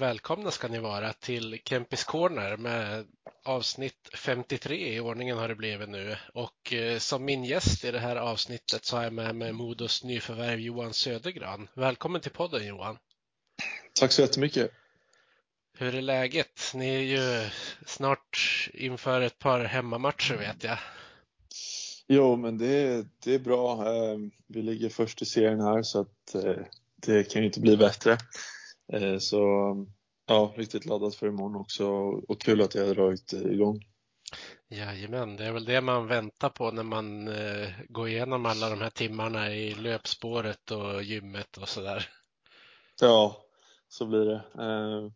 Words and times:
och 0.00 0.06
välkomna 0.06 0.50
ska 0.50 0.68
ni 0.68 0.78
vara 0.78 1.12
till 1.12 1.58
Kempis 1.64 2.04
Corner 2.04 2.56
med 2.56 3.06
avsnitt 3.44 4.10
53 4.14 4.94
i 4.94 5.00
ordningen 5.00 5.38
har 5.38 5.48
det 5.48 5.54
blivit 5.54 5.88
nu. 5.88 6.16
Och 6.34 6.72
eh, 6.72 6.98
som 6.98 7.24
min 7.24 7.44
gäst 7.44 7.84
i 7.84 7.90
det 7.90 7.98
här 7.98 8.16
avsnittet 8.16 8.84
så 8.84 8.96
har 8.96 9.04
jag 9.04 9.12
med 9.12 9.34
mig 9.34 9.52
Modos 9.52 10.04
nyförvärv 10.04 10.60
Johan 10.60 10.94
Södergran. 10.94 11.68
Välkommen 11.74 12.20
till 12.20 12.30
podden 12.30 12.66
Johan! 12.66 12.98
Tack 14.00 14.12
så 14.12 14.22
jättemycket. 14.22 14.70
Hur 15.78 15.94
är 15.94 16.02
läget? 16.02 16.72
Ni 16.74 16.88
är 16.88 17.00
ju 17.00 17.48
snart 17.86 18.68
inför 18.74 19.20
ett 19.20 19.38
par 19.38 19.64
hemmamatcher 19.64 20.34
vet 20.36 20.64
jag. 20.64 20.78
Jo, 22.08 22.36
men 22.36 22.58
det, 22.58 23.06
det 23.24 23.34
är 23.34 23.38
bra. 23.38 23.94
Eh, 23.94 24.18
Vi 24.46 24.62
ligger 24.62 24.88
först 24.88 25.22
i 25.22 25.24
serien 25.24 25.60
här 25.60 25.82
så 25.82 26.00
att 26.00 26.34
eh, 26.34 26.64
det 26.96 27.30
kan 27.30 27.42
ju 27.42 27.46
inte 27.46 27.60
bli 27.60 27.76
bättre. 27.76 28.18
Eh, 28.92 29.18
Så 29.18 29.40
ja, 30.30 30.52
riktigt 30.56 30.86
laddat 30.86 31.14
för 31.14 31.26
imorgon 31.26 31.60
också 31.60 31.86
och 32.28 32.40
kul 32.40 32.60
att 32.60 32.74
jag 32.74 32.86
har 32.86 32.94
dragit 32.94 33.32
igång. 33.32 33.80
Jajamän, 34.68 35.36
det 35.36 35.44
är 35.44 35.52
väl 35.52 35.64
det 35.64 35.80
man 35.80 36.06
väntar 36.06 36.48
på 36.48 36.70
när 36.70 36.82
man 36.82 37.28
eh, 37.28 37.68
går 37.88 38.08
igenom 38.08 38.46
alla 38.46 38.70
de 38.70 38.80
här 38.80 38.90
timmarna 38.90 39.54
i 39.54 39.74
löpspåret 39.74 40.70
och 40.70 41.02
gymmet 41.02 41.56
och 41.56 41.68
sådär. 41.68 42.08
Ja, 43.00 43.44
så 43.88 44.06
blir 44.06 44.24
det. 44.24 44.42
Eh, 44.58 45.12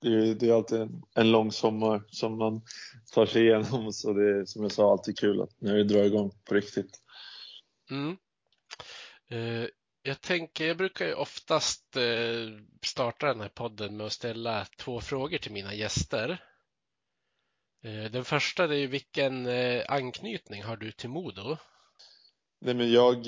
Det 0.00 0.08
är, 0.08 0.34
det 0.34 0.48
är 0.48 0.54
alltid 0.54 0.80
en, 0.80 1.02
en 1.14 1.32
lång 1.32 1.52
sommar 1.52 2.02
som 2.10 2.38
man 2.38 2.62
tar 3.14 3.26
sig 3.26 3.42
igenom 3.42 3.92
så 3.92 4.12
det 4.12 4.38
är 4.38 4.44
som 4.44 4.62
jag 4.62 4.72
sa 4.72 4.92
alltid 4.92 5.18
kul 5.18 5.40
att 5.40 5.60
när 5.60 5.74
det 5.74 5.84
drar 5.84 6.04
igång 6.04 6.30
på 6.44 6.54
riktigt. 6.54 7.00
Mm. 7.90 8.16
Eh, 9.30 9.68
jag 10.08 10.20
tänker, 10.20 10.66
jag 10.66 10.76
brukar 10.76 11.06
ju 11.06 11.14
oftast 11.14 11.96
eh, 11.96 12.62
starta 12.82 13.26
den 13.26 13.40
här 13.40 13.48
podden 13.48 13.96
med 13.96 14.06
att 14.06 14.12
ställa 14.12 14.66
två 14.78 15.00
frågor 15.00 15.38
till 15.38 15.52
mina 15.52 15.74
gäster. 15.74 16.42
Eh, 17.84 18.10
den 18.10 18.24
första 18.24 18.64
är 18.64 18.72
ju 18.72 18.86
vilken 18.86 19.46
eh, 19.46 19.84
anknytning 19.88 20.62
har 20.62 20.76
du 20.76 20.92
till 20.92 21.08
Modo? 21.08 21.56
Nej 22.60 22.74
men 22.74 22.92
jag, 22.92 23.26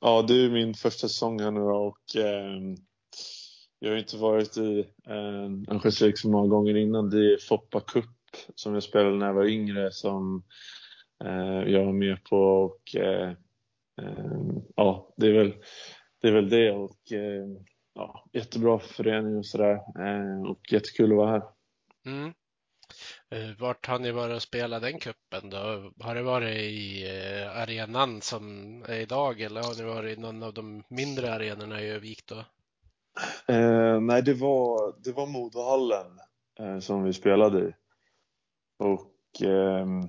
ja 0.00 0.22
det 0.22 0.34
är 0.34 0.38
ju 0.38 0.50
min 0.50 0.74
första 0.74 1.08
säsong 1.08 1.40
här 1.40 1.50
nu 1.50 1.60
då 1.60 1.76
och 1.76 2.02
jag 3.78 3.90
har 3.90 3.96
inte 3.96 4.16
varit 4.16 4.56
i 4.56 4.80
eh, 5.06 5.72
Örnsköldsvik 5.74 6.18
så 6.18 6.28
många 6.28 6.48
gånger 6.48 6.76
innan. 6.76 7.10
Det 7.10 7.32
är 7.32 7.38
Foppa 7.38 7.80
Cup 7.80 8.06
som 8.54 8.74
jag 8.74 8.82
spelade 8.82 9.16
när 9.16 9.26
jag 9.26 9.34
var 9.34 9.46
yngre 9.46 9.92
som 9.92 10.44
jag 11.66 11.84
var 11.84 11.92
med 11.92 12.24
på 12.24 12.36
och 12.36 12.96
ja 14.76 15.14
det 15.16 15.26
är 15.26 15.32
väl 15.32 15.54
det, 16.20 16.28
är 16.28 16.32
väl 16.32 16.50
det 16.50 16.70
och 16.70 17.12
eh, 17.12 17.46
ja, 17.94 18.24
jättebra 18.32 18.78
förening 18.78 19.36
och 19.36 19.46
sådär 19.46 19.74
eh, 19.74 20.50
och 20.50 20.72
jättekul 20.72 21.12
att 21.12 21.16
vara 21.16 21.30
här. 21.30 21.42
Mm. 22.06 22.32
Eh, 23.30 23.58
Vart 23.58 23.86
har 23.86 23.98
ni 23.98 24.10
varit 24.10 24.36
och 24.36 24.42
spelat 24.42 24.82
den 24.82 24.98
kuppen 24.98 25.50
då? 25.50 25.92
Har 26.00 26.14
det 26.14 26.22
varit 26.22 26.56
i 26.56 27.08
eh, 27.08 27.60
arenan 27.60 28.20
som 28.20 28.44
är 28.88 29.00
idag 29.00 29.40
eller 29.40 29.62
har 29.62 29.74
ni 29.74 29.82
varit 29.82 30.18
i 30.18 30.20
någon 30.20 30.42
av 30.42 30.54
de 30.54 30.82
mindre 30.88 31.34
arenorna 31.34 31.82
i 31.82 31.90
Övik 31.90 32.26
då? 32.26 32.44
Eh, 33.54 34.00
nej, 34.00 34.22
det 34.22 34.34
var, 34.34 34.94
det 35.04 35.12
var 35.12 35.26
Modohallen 35.26 36.18
eh, 36.58 36.78
som 36.78 37.02
vi 37.02 37.12
spelade 37.12 37.68
i. 37.68 37.72
Och 38.78 39.42
ehm, 39.42 40.00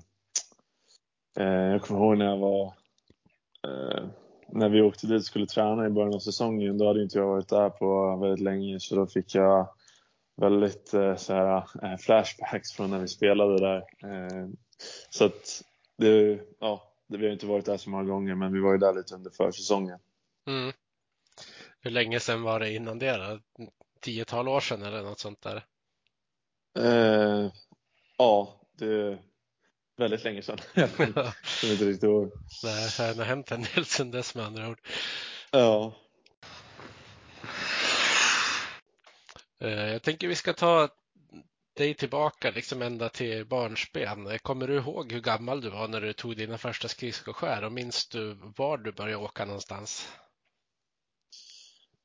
eh, 1.39 1.71
jag 1.71 1.81
kommer 1.81 1.99
ihåg 1.99 2.17
när 2.17 2.25
jag 2.25 2.37
var 2.37 2.73
eh, 3.67 4.05
när 4.47 4.69
vi 4.69 4.81
åkte 4.81 5.07
dit 5.07 5.19
och 5.19 5.25
skulle 5.25 5.45
träna 5.45 5.85
i 5.85 5.89
början 5.89 6.13
av 6.13 6.19
säsongen. 6.19 6.77
Då 6.77 6.87
hade 6.87 7.03
inte 7.03 7.17
jag 7.17 7.27
varit 7.27 7.49
där 7.49 7.69
på 7.69 8.17
väldigt 8.17 8.43
länge 8.43 8.79
så 8.79 8.95
då 8.95 9.07
fick 9.07 9.35
jag 9.35 9.67
väldigt 10.35 10.93
eh, 10.93 11.15
så 11.15 11.33
här, 11.33 11.63
eh, 11.83 11.97
flashbacks 11.97 12.71
från 12.71 12.89
när 12.89 12.99
vi 12.99 13.07
spelade 13.07 13.57
där. 13.59 13.77
Eh, 13.77 14.47
så 15.09 15.25
att 15.25 15.63
det, 15.97 16.39
ja, 16.59 16.93
det, 17.07 17.17
vi 17.17 17.25
har 17.25 17.33
inte 17.33 17.45
varit 17.45 17.65
där 17.65 17.77
så 17.77 17.89
många 17.89 18.03
gånger 18.03 18.35
men 18.35 18.53
vi 18.53 18.59
var 18.59 18.71
ju 18.71 18.77
där 18.77 18.93
lite 18.93 19.15
under 19.15 19.31
försäsongen. 19.31 19.99
Mm. 20.47 20.73
Hur 21.79 21.91
länge 21.91 22.19
sedan 22.19 22.41
var 22.41 22.59
det 22.59 22.73
innan 22.73 22.99
det 22.99 23.17
då? 23.17 23.39
Tiotal 24.01 24.47
år 24.47 24.59
sedan 24.59 24.83
eller 24.83 25.03
något 25.03 25.19
sånt 25.19 25.41
där? 25.41 25.65
Ja, 28.17 28.61
det 28.77 29.19
väldigt 30.03 30.23
länge 30.23 30.41
sedan. 30.41 30.57
Jag 30.73 30.91
kommer 30.95 31.71
inte 31.71 31.85
riktigt 31.85 32.03
ihåg. 32.03 32.31
Nej, 32.63 32.89
det 32.97 33.17
har 33.17 33.25
hänt 33.25 33.51
en 33.51 33.65
del 33.75 33.85
sedan 33.85 34.11
dess 34.11 34.35
med 34.35 34.45
andra 34.45 34.69
ord. 34.69 34.79
Ja. 35.51 35.93
Eh, 39.61 39.91
Jag 39.91 40.01
tänker 40.03 40.27
vi 40.27 40.35
ska 40.35 40.53
ta 40.53 40.89
dig 41.75 41.93
tillbaka 41.93 42.51
liksom 42.51 42.81
ända 42.81 43.09
till 43.09 43.45
barnsben. 43.45 44.39
Kommer 44.39 44.67
du 44.67 44.75
ihåg 44.75 45.11
hur 45.11 45.21
gammal 45.21 45.61
du 45.61 45.69
var 45.69 45.87
när 45.87 46.01
du 46.01 46.13
tog 46.13 46.37
dina 46.37 46.57
första 46.57 46.87
skridskoskär 46.87 47.63
och 47.63 47.71
minns 47.71 48.07
du 48.07 48.33
var 48.57 48.77
du 48.77 48.91
började 48.91 49.23
åka 49.23 49.45
någonstans? 49.45 50.09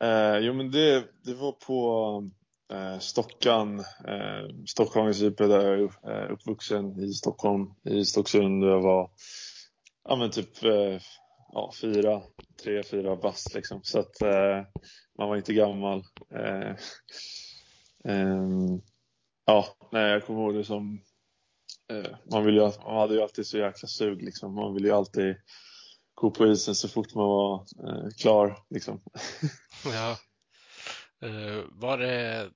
Eh, 0.04 0.38
jo, 0.38 0.52
men 0.52 0.70
det, 0.70 1.04
det 1.24 1.34
var 1.34 1.52
på 1.52 2.30
eh, 2.72 2.98
Stockan, 2.98 3.78
eh, 3.80 4.64
Stockholms 4.66 5.22
IP 5.22 5.38
där 5.38 5.64
jag 5.64 5.80
är 5.80 6.24
eh, 6.24 6.32
uppvuxen 6.32 7.00
i 7.00 7.12
Stockholm, 7.12 7.74
i 7.84 8.04
Stocksund. 8.04 8.64
Jag 8.64 8.80
var 8.80 9.10
ja, 10.08 10.16
men 10.16 10.30
typ 10.30 10.64
eh, 10.64 11.00
ja, 11.52 11.72
fyra, 11.80 12.22
tre, 12.62 12.82
fyra 12.82 13.16
bast 13.16 13.54
liksom. 13.54 13.80
Så 13.82 13.98
att 13.98 14.22
eh, 14.22 14.62
man 15.18 15.28
var 15.28 15.36
inte 15.36 15.54
gammal. 15.54 16.02
Eh, 16.34 16.70
eh 18.04 18.46
ja, 19.46 19.66
nej, 19.92 20.10
jag 20.10 20.26
kommer 20.26 20.40
ihåg 20.40 20.54
det 20.54 20.64
som 20.64 21.00
eh, 21.92 22.16
man, 22.32 22.44
ville, 22.44 22.62
ju- 22.62 22.82
man 22.84 22.96
hade 22.96 23.14
ju 23.14 23.22
alltid 23.22 23.46
så 23.46 23.58
jäkla 23.58 23.88
sug 23.88 24.22
liksom. 24.22 24.54
Man 24.54 24.74
ville 24.74 24.88
ju 24.88 24.94
alltid 24.94 25.36
gå 26.14 26.30
på 26.30 26.46
isen 26.46 26.74
så 26.74 26.88
fort 26.88 27.14
man 27.14 27.28
var 27.28 27.54
eh, 27.88 28.08
klar 28.20 28.58
liksom. 28.70 29.00
Ja. 29.84 30.16
Eh, 31.20 31.64
var 31.70 31.98
det 31.98 32.50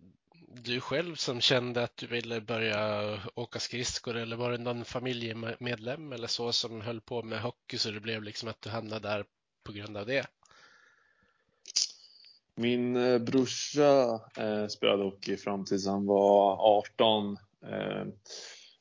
du 0.54 0.80
själv 0.80 1.14
som 1.14 1.40
kände 1.40 1.82
att 1.82 1.96
du 1.96 2.06
ville 2.06 2.40
börja 2.40 3.02
åka 3.34 3.58
skridskor 3.58 4.16
eller 4.16 4.36
var 4.36 4.50
det 4.50 4.58
någon 4.58 4.84
familjemedlem 4.84 6.12
eller 6.12 6.26
så 6.26 6.52
som 6.52 6.80
höll 6.80 7.00
på 7.00 7.22
med 7.22 7.42
hockey 7.42 7.78
så 7.78 7.90
det 7.90 8.00
blev 8.00 8.22
liksom 8.22 8.48
att 8.48 8.62
du 8.62 8.70
hamnade 8.70 9.08
där 9.08 9.24
på 9.64 9.72
grund 9.72 9.96
av 9.96 10.06
det? 10.06 10.26
Min 12.54 12.96
eh, 12.96 13.18
brorsa 13.18 14.20
eh, 14.36 14.66
spelade 14.66 15.02
hockey 15.02 15.36
fram 15.36 15.64
tills 15.64 15.86
han 15.86 16.06
var 16.06 16.56
18. 16.78 17.36
Eh, 17.66 18.06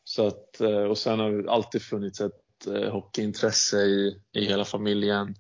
så 0.04 0.28
att, 0.28 0.62
eh, 0.62 0.84
och 0.84 0.98
sen 0.98 1.20
har 1.20 1.32
det 1.32 1.52
alltid 1.52 1.82
funnits 1.82 2.22
ett 2.22 2.68
eh, 2.68 2.92
hockeyintresse 2.92 3.78
i, 3.78 4.22
i 4.34 4.46
hela 4.46 4.66
familjen. 4.66 5.36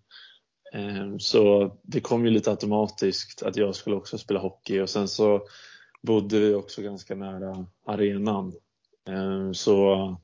Ehm, 0.71 1.19
så 1.19 1.71
det 1.81 2.01
kom 2.01 2.25
ju 2.25 2.31
lite 2.31 2.51
automatiskt 2.51 3.43
att 3.43 3.55
jag 3.55 3.75
skulle 3.75 3.95
också 3.95 4.17
spela 4.17 4.39
hockey 4.39 4.79
och 4.79 4.89
sen 4.89 5.07
så 5.07 5.47
bodde 6.01 6.39
vi 6.39 6.53
också 6.53 6.81
ganska 6.81 7.15
nära 7.15 7.65
arenan. 7.85 8.53
Ehm, 9.09 9.53
så 9.53 10.17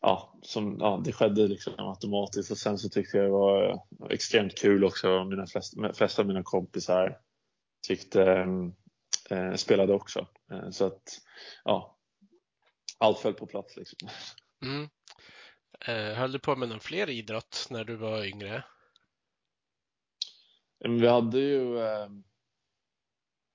ja, 0.00 0.38
som, 0.42 0.76
ja, 0.80 1.02
det 1.04 1.12
skedde 1.12 1.48
liksom 1.48 1.72
automatiskt 1.78 2.50
och 2.50 2.58
sen 2.58 2.78
så 2.78 2.88
tyckte 2.88 3.16
jag 3.16 3.26
det 3.26 3.30
var 3.30 3.82
extremt 4.10 4.58
kul 4.58 4.84
också. 4.84 5.24
Mina 5.24 5.46
flesta, 5.46 5.92
flesta 5.94 6.22
av 6.22 6.28
mina 6.28 6.42
kompisar 6.42 7.18
tyckte, 7.88 8.22
ehm, 8.22 8.72
eh, 9.30 9.54
spelade 9.54 9.92
också. 9.92 10.26
Så 10.70 10.86
att 10.86 11.02
ja, 11.64 11.98
allt 12.98 13.18
föll 13.18 13.34
på 13.34 13.46
plats 13.46 13.76
liksom. 13.76 14.08
Mm. 14.62 14.88
Eh, 15.80 16.18
höll 16.18 16.32
du 16.32 16.38
på 16.38 16.56
med 16.56 16.68
någon 16.68 16.80
fler 16.80 17.10
idrott 17.10 17.66
när 17.70 17.84
du 17.84 17.96
var 17.96 18.24
yngre? 18.24 18.64
Vi 20.78 21.06
hade 21.06 21.38
ju 21.38 21.78
eh, 21.78 22.08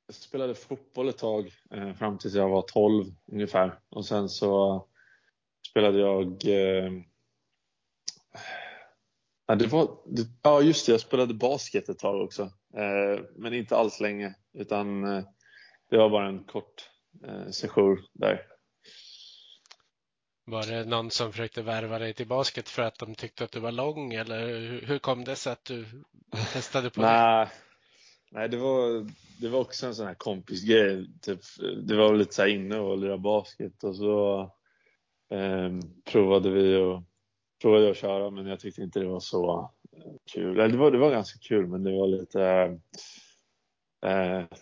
jag 0.07 0.15
spelade 0.15 0.55
fotboll 0.55 1.09
ett 1.09 1.17
tag 1.17 1.51
eh, 1.71 1.93
fram 1.93 2.17
tills 2.17 2.33
jag 2.33 2.49
var 2.49 2.61
12 2.61 3.05
ungefär 3.31 3.79
och 3.89 4.05
sen 4.05 4.29
så 4.29 4.85
spelade 5.69 5.99
jag 5.99 6.27
eh, 6.45 6.91
ja, 9.47 9.55
det 9.55 9.67
var, 9.67 9.97
det, 10.05 10.27
ja, 10.41 10.61
just 10.61 10.85
det. 10.85 10.91
Jag 10.91 11.01
spelade 11.01 11.33
basket 11.33 11.89
ett 11.89 11.99
tag 11.99 12.21
också. 12.21 12.43
Eh, 12.77 13.23
men 13.35 13.53
inte 13.53 13.77
alls 13.77 13.99
länge. 13.99 14.35
Utan 14.53 15.03
eh, 15.03 15.23
det 15.89 15.97
var 15.97 16.09
bara 16.09 16.27
en 16.27 16.43
kort 16.43 16.89
eh, 17.27 17.49
session 17.49 17.97
där. 18.13 18.50
Var 20.51 20.63
det 20.65 20.85
någon 20.85 21.11
som 21.11 21.31
försökte 21.31 21.61
värva 21.61 21.99
dig 21.99 22.13
till 22.13 22.27
basket 22.27 22.69
för 22.69 22.81
att 22.81 22.99
de 22.99 23.15
tyckte 23.15 23.43
att 23.43 23.51
du 23.51 23.59
var 23.59 23.71
lång 23.71 24.13
eller 24.13 24.47
hur 24.85 24.99
kom 24.99 25.23
det 25.23 25.35
sig 25.35 25.53
att 25.53 25.65
du 25.65 25.85
testade 26.53 26.89
på 26.89 27.01
det? 27.01 27.49
Nej, 28.31 28.49
det 28.49 28.57
var, 28.57 29.07
det 29.41 29.49
var 29.49 29.59
också 29.59 29.87
en 29.87 29.95
sån 29.95 30.07
här 30.07 30.13
kompisgrej. 30.13 31.07
Typ, 31.21 31.39
det 31.83 31.95
var 31.95 32.15
lite 32.15 32.33
så 32.33 32.41
här 32.41 32.49
inne 32.49 32.93
att 32.93 32.99
lira 32.99 33.17
basket 33.17 33.83
och 33.83 33.95
så 33.95 34.41
eh, 35.31 35.71
provade 36.11 36.49
vi 36.49 36.75
och 36.75 37.03
provade 37.61 37.91
att 37.91 37.97
köra 37.97 38.29
men 38.29 38.45
jag 38.45 38.59
tyckte 38.59 38.81
inte 38.81 38.99
det 38.99 39.07
var 39.07 39.19
så 39.19 39.71
kul. 40.33 40.59
Eller 40.59 40.69
det 40.69 40.77
var, 40.77 40.91
det 40.91 40.97
var 40.97 41.11
ganska 41.11 41.39
kul 41.39 41.67
men 41.67 41.83
det 41.83 41.91
var 41.91 42.07
lite 42.07 42.43
eh, 42.43 42.71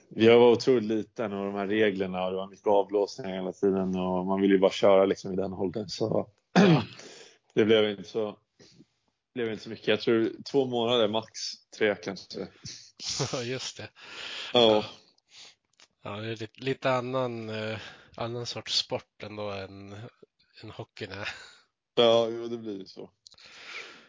jag 0.10 0.40
var 0.40 0.52
otroligt 0.52 0.84
liten 0.84 1.34
och 1.34 1.46
de 1.46 1.56
här 1.56 1.68
reglerna 1.68 2.26
och 2.26 2.32
det 2.32 2.38
var 2.38 2.48
mycket 2.48 2.68
avblåsningar 2.68 3.36
hela 3.36 3.52
tiden 3.52 3.96
och 3.96 4.26
man 4.26 4.42
ville 4.42 4.54
ju 4.54 4.60
bara 4.60 4.72
köra 4.72 5.06
liksom 5.06 5.34
i 5.34 5.36
den 5.36 5.54
åldern 5.54 5.90
så 5.90 6.30
det 7.54 7.66
blev 7.66 7.90
inte 7.90 8.04
så 8.04 8.38
blev 9.34 9.52
inte 9.52 9.64
så 9.64 9.70
mycket. 9.70 9.88
Jag 9.88 10.02
tror 10.02 10.32
två 10.52 10.66
månader 10.66 11.08
max, 11.08 11.40
tre 11.78 11.96
kanske. 11.96 12.48
Ja, 13.34 13.44
just 13.44 13.78
det. 13.78 13.90
Ja. 14.54 14.86
Ja, 16.02 16.10
det 16.10 16.28
är 16.28 16.36
lite, 16.36 16.62
lite 16.62 16.92
annan, 16.92 17.50
eh, 17.50 17.80
annan 18.16 18.46
sorts 18.46 18.78
sport 18.78 19.24
ändå 19.24 19.52
än, 19.52 19.94
än 20.64 20.72
hockeyn 20.72 21.12
är. 21.12 21.30
Ja, 21.96 22.28
jo, 22.30 22.48
det 22.48 22.58
blir 22.58 22.78
ju 22.78 22.86
så. 22.86 23.10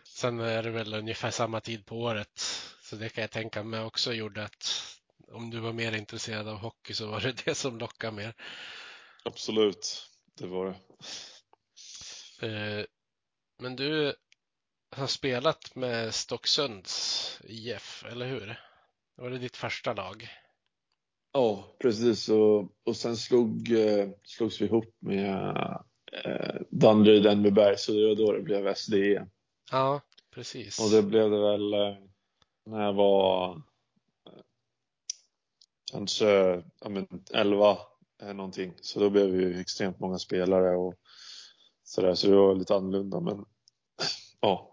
Sen 0.04 0.40
är 0.40 0.62
det 0.62 0.70
väl 0.70 0.94
ungefär 0.94 1.30
samma 1.30 1.60
tid 1.60 1.86
på 1.86 2.00
året, 2.00 2.40
så 2.82 2.96
det 2.96 3.08
kan 3.08 3.22
jag 3.22 3.30
tänka 3.30 3.62
mig 3.62 3.80
också 3.80 4.12
gjorde 4.12 4.44
att 4.44 4.89
om 5.30 5.50
du 5.50 5.60
var 5.60 5.72
mer 5.72 5.96
intresserad 5.96 6.48
av 6.48 6.56
hockey 6.56 6.94
så 6.94 7.06
var 7.06 7.20
det 7.20 7.44
det 7.44 7.54
som 7.54 7.78
lockade 7.78 8.16
mer. 8.16 8.34
Absolut, 9.24 10.10
det 10.38 10.46
var 10.46 10.66
det. 10.66 10.76
Eh, 12.46 12.84
men 13.58 13.76
du 13.76 14.14
har 14.96 15.06
spelat 15.06 15.74
med 15.74 16.14
Stocksunds 16.14 17.40
IF, 17.44 18.04
eller 18.10 18.26
hur? 18.26 18.60
Var 19.16 19.30
det 19.30 19.38
ditt 19.38 19.56
första 19.56 19.92
lag? 19.92 20.28
Ja, 21.32 21.76
precis. 21.78 22.28
Och, 22.28 22.68
och 22.84 22.96
sen 22.96 23.16
slog, 23.16 23.72
eh, 23.72 24.08
slogs 24.24 24.60
vi 24.60 24.64
ihop 24.64 24.96
med 24.98 25.46
eh, 26.12 26.54
Danderyd 26.70 27.26
Enbyberg, 27.26 27.78
så 27.78 27.92
det 27.92 28.06
var 28.06 28.14
då 28.14 28.32
det 28.32 28.42
blev 28.42 28.74
SDE. 28.74 29.26
Ja, 29.70 30.00
precis. 30.34 30.80
Och 30.80 30.90
det 30.90 31.02
blev 31.02 31.30
det 31.30 31.40
väl 31.40 31.74
eh, 31.74 31.96
när 32.66 32.82
jag 32.82 32.92
var 32.92 33.62
kanske 35.90 36.26
ja, 36.80 36.88
men 36.88 37.06
11 37.32 37.78
eh, 38.22 38.34
någonting. 38.34 38.74
Så 38.80 39.00
då 39.00 39.10
blev 39.10 39.30
vi 39.30 39.42
ju 39.42 39.60
extremt 39.60 40.00
många 40.00 40.18
spelare 40.18 40.76
och 40.76 40.94
sådär, 41.82 42.14
så 42.14 42.26
det 42.26 42.36
var 42.36 42.54
lite 42.54 42.74
annorlunda. 42.74 43.20
Men 43.20 43.44
ja, 44.40 44.70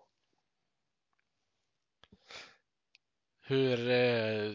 Hur 3.49 3.89
eh, 3.89 4.51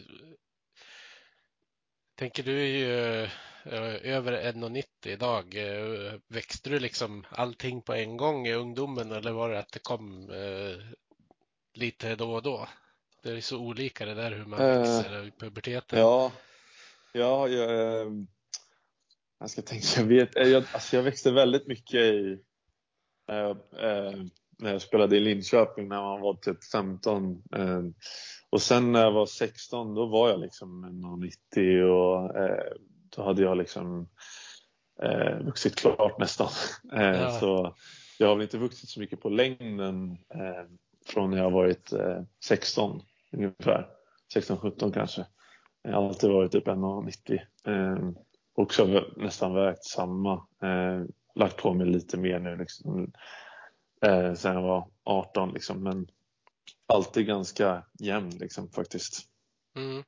tänker 2.15 2.43
du 2.43 2.61
är 2.61 2.67
ju 2.67 3.23
eh, 3.23 4.15
över 4.15 4.51
1,90 4.53 4.83
idag. 5.03 5.55
Eh, 5.55 6.13
växte 6.27 6.69
du 6.69 6.79
liksom 6.79 7.25
allting 7.29 7.81
på 7.81 7.93
en 7.93 8.17
gång 8.17 8.47
i 8.47 8.53
ungdomen 8.53 9.11
eller 9.11 9.31
var 9.31 9.49
det 9.49 9.59
att 9.59 9.71
det 9.71 9.79
kom 9.79 10.29
eh, 10.29 10.77
lite 11.73 12.15
då 12.15 12.33
och 12.33 12.43
då? 12.43 12.67
Det 13.23 13.31
är 13.31 13.41
så 13.41 13.57
olika 13.57 14.05
det 14.05 14.13
där 14.13 14.31
hur 14.31 14.45
man 14.45 14.59
Eh, 14.59 14.79
växer 14.79 15.27
i 15.27 15.31
puberteten. 15.31 15.99
ja, 15.99 16.31
ja 17.13 17.47
jag, 17.47 17.69
eh, 17.69 18.11
jag 19.39 19.49
ska 19.49 19.61
tänka, 19.61 19.85
jag 19.97 20.05
vet, 20.05 20.35
eh, 20.35 20.47
jag, 20.47 20.63
alltså 20.73 20.95
jag 20.95 21.03
växte 21.03 21.31
väldigt 21.31 21.67
mycket 21.67 22.01
i 22.01 22.37
eh, 23.29 23.49
eh, 23.89 24.23
när 24.59 24.71
jag 24.71 24.81
spelade 24.81 25.17
i 25.17 25.19
Linköping 25.19 25.87
när 25.87 26.01
man 26.01 26.21
var 26.21 26.33
typ 26.33 26.63
15. 26.63 27.43
Eh, 27.55 27.81
och 28.49 28.61
sen 28.61 28.91
när 28.91 29.01
jag 29.01 29.11
var 29.11 29.25
16 29.25 29.93
då 29.93 30.05
var 30.05 30.29
jag 30.29 30.39
liksom 30.39 30.85
1,90 31.55 31.81
och 31.81 32.33
då 33.15 33.23
hade 33.23 33.41
jag 33.41 33.57
liksom 33.57 34.09
eh, 35.01 35.37
vuxit 35.37 35.75
klart 35.75 36.19
nästan. 36.19 36.49
Ja. 36.91 37.39
Så 37.39 37.75
jag 38.17 38.27
har 38.27 38.35
väl 38.35 38.43
inte 38.43 38.57
vuxit 38.57 38.89
så 38.89 38.99
mycket 38.99 39.21
på 39.21 39.29
längden 39.29 40.17
från 41.05 41.31
när 41.31 41.37
jag 41.37 41.51
varit 41.51 41.93
eh, 41.93 42.21
16 42.45 43.01
ungefär. 43.31 43.87
16-17 44.35 44.93
kanske. 44.93 45.25
Jag 45.83 45.93
har 45.93 46.07
alltid 46.07 46.29
varit 46.29 46.51
typ 46.51 46.67
1,90. 46.67 47.39
Eh, 47.65 48.09
också 48.53 49.05
nästan 49.17 49.53
vägt 49.53 49.83
samma. 49.83 50.33
Eh, 50.61 51.05
lagt 51.35 51.57
på 51.57 51.73
mig 51.73 51.87
lite 51.87 52.17
mer 52.17 52.39
nu 52.39 52.55
liksom. 52.55 53.13
Eh, 54.01 54.33
sen 54.33 54.53
jag 54.53 54.61
var 54.61 54.89
18 55.03 55.53
liksom. 55.53 55.83
Men 55.83 56.07
alltid 56.85 57.27
ganska 57.27 57.85
jämn 57.99 58.29
liksom 58.29 58.69
faktiskt. 58.69 59.27
Mm. 59.75 60.03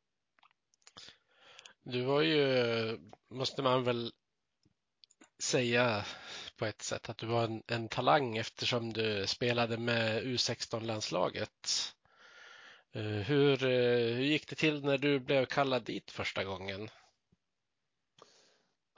Du 1.83 2.01
var 2.01 2.21
ju, 2.21 2.99
måste 3.29 3.61
man 3.61 3.83
väl 3.83 4.11
säga 5.43 6.05
på 6.57 6.65
ett 6.65 6.81
sätt, 6.81 7.09
att 7.09 7.17
du 7.17 7.25
var 7.25 7.43
en, 7.43 7.63
en 7.67 7.87
talang 7.87 8.37
eftersom 8.37 8.93
du 8.93 9.27
spelade 9.27 9.77
med 9.77 10.23
U16-landslaget. 10.23 11.49
Eh, 12.95 13.01
hur, 13.03 13.63
eh, 13.63 14.15
hur 14.15 14.23
gick 14.23 14.49
det 14.49 14.55
till 14.55 14.83
när 14.83 14.97
du 14.97 15.19
blev 15.19 15.45
kallad 15.45 15.83
dit 15.83 16.11
första 16.11 16.43
gången? 16.43 16.81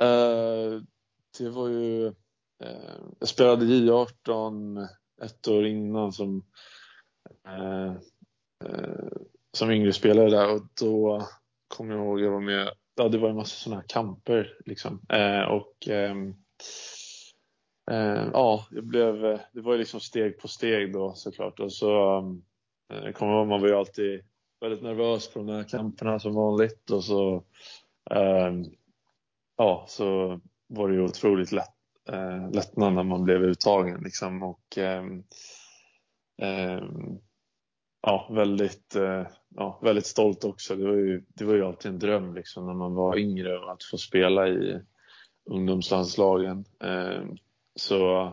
Uh, 0.04 0.82
det 1.38 1.50
var 1.50 1.70
ju, 1.70 2.06
uh, 2.64 3.06
jag 3.20 3.30
spelade 3.30 3.66
J18 3.66 4.88
ett 5.22 5.48
år 5.48 5.66
innan 5.66 6.12
som, 6.12 6.46
uh, 7.48 7.94
som 9.54 9.72
yngre 9.72 9.94
spelare 9.94 10.30
där 10.30 10.54
och 10.54 10.62
då 10.82 11.28
kommer 11.68 11.96
jag 11.96 12.06
ihåg 12.06 12.22
jag 12.22 12.32
var 12.32 12.42
med, 12.42 12.72
ja 12.96 13.10
det 13.10 13.18
var 13.18 13.30
en 13.30 13.36
massa 13.36 13.56
sådana 13.56 13.82
här 13.82 13.88
kamper 13.88 14.58
liksom. 14.66 15.02
Och 15.50 15.88
um, 15.88 16.36
ja, 18.34 18.68
jag 18.72 18.84
blev, 18.86 19.22
det 19.54 19.62
var 19.62 19.74
ju 19.74 19.80
liksom 19.80 20.00
steg 20.00 20.40
på 20.40 20.48
steg 20.48 20.94
då 20.94 21.14
såklart 21.14 21.60
och 21.60 21.74
så 21.74 22.18
um, 22.18 22.44
Eh, 22.90 23.12
kommer 23.12 23.34
ihåg 23.34 23.48
man 23.48 23.62
var 23.62 23.68
ju 23.68 23.76
alltid 23.76 24.22
väldigt 24.62 24.84
nervös 24.84 25.34
på 25.34 25.40
de 25.40 25.50
här 25.50 25.64
kamperna 25.64 26.20
som 26.20 26.34
vanligt 26.34 26.90
och 26.90 27.04
så 27.04 27.44
ehm, 28.12 28.64
ja, 29.58 29.86
så 29.88 30.40
var 30.68 30.90
det 30.90 30.96
ju 30.96 31.02
otroligt 31.02 31.52
lätt, 31.52 31.76
eh, 32.10 32.52
lättnad 32.52 32.94
när 32.94 33.04
man 33.04 33.24
blev 33.24 33.44
uttagen 33.44 34.04
liksom 34.04 34.44
och 34.44 34.78
ehm, 34.78 35.24
ehm, 36.42 37.20
ja, 38.02 38.30
väldigt, 38.32 38.96
eh, 38.96 39.28
ja, 39.56 39.80
väldigt 39.84 40.06
stolt 40.06 40.44
också. 40.44 40.76
Det 40.76 40.88
var, 40.88 40.96
ju, 40.96 41.24
det 41.28 41.46
var 41.46 41.54
ju 41.54 41.66
alltid 41.66 41.92
en 41.92 42.00
dröm 42.00 42.36
liksom 42.36 42.66
när 42.66 42.74
man 42.74 42.94
var 42.94 43.18
yngre 43.18 43.72
att 43.72 43.84
få 43.84 43.98
spela 43.98 44.48
i 44.48 44.82
ungdomslandslagen. 45.46 46.66
Så 47.76 48.26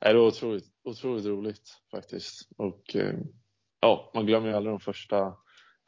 äh, 0.00 0.12
det 0.12 0.18
var 0.18 0.26
otroligt, 0.26 0.64
otroligt 0.84 1.26
roligt 1.26 1.78
faktiskt. 1.90 2.48
Och 2.56 2.96
ja, 3.80 4.10
man 4.14 4.26
glömmer 4.26 4.48
ju 4.48 4.54
aldrig 4.54 4.72
de 4.72 4.80
första, 4.80 5.36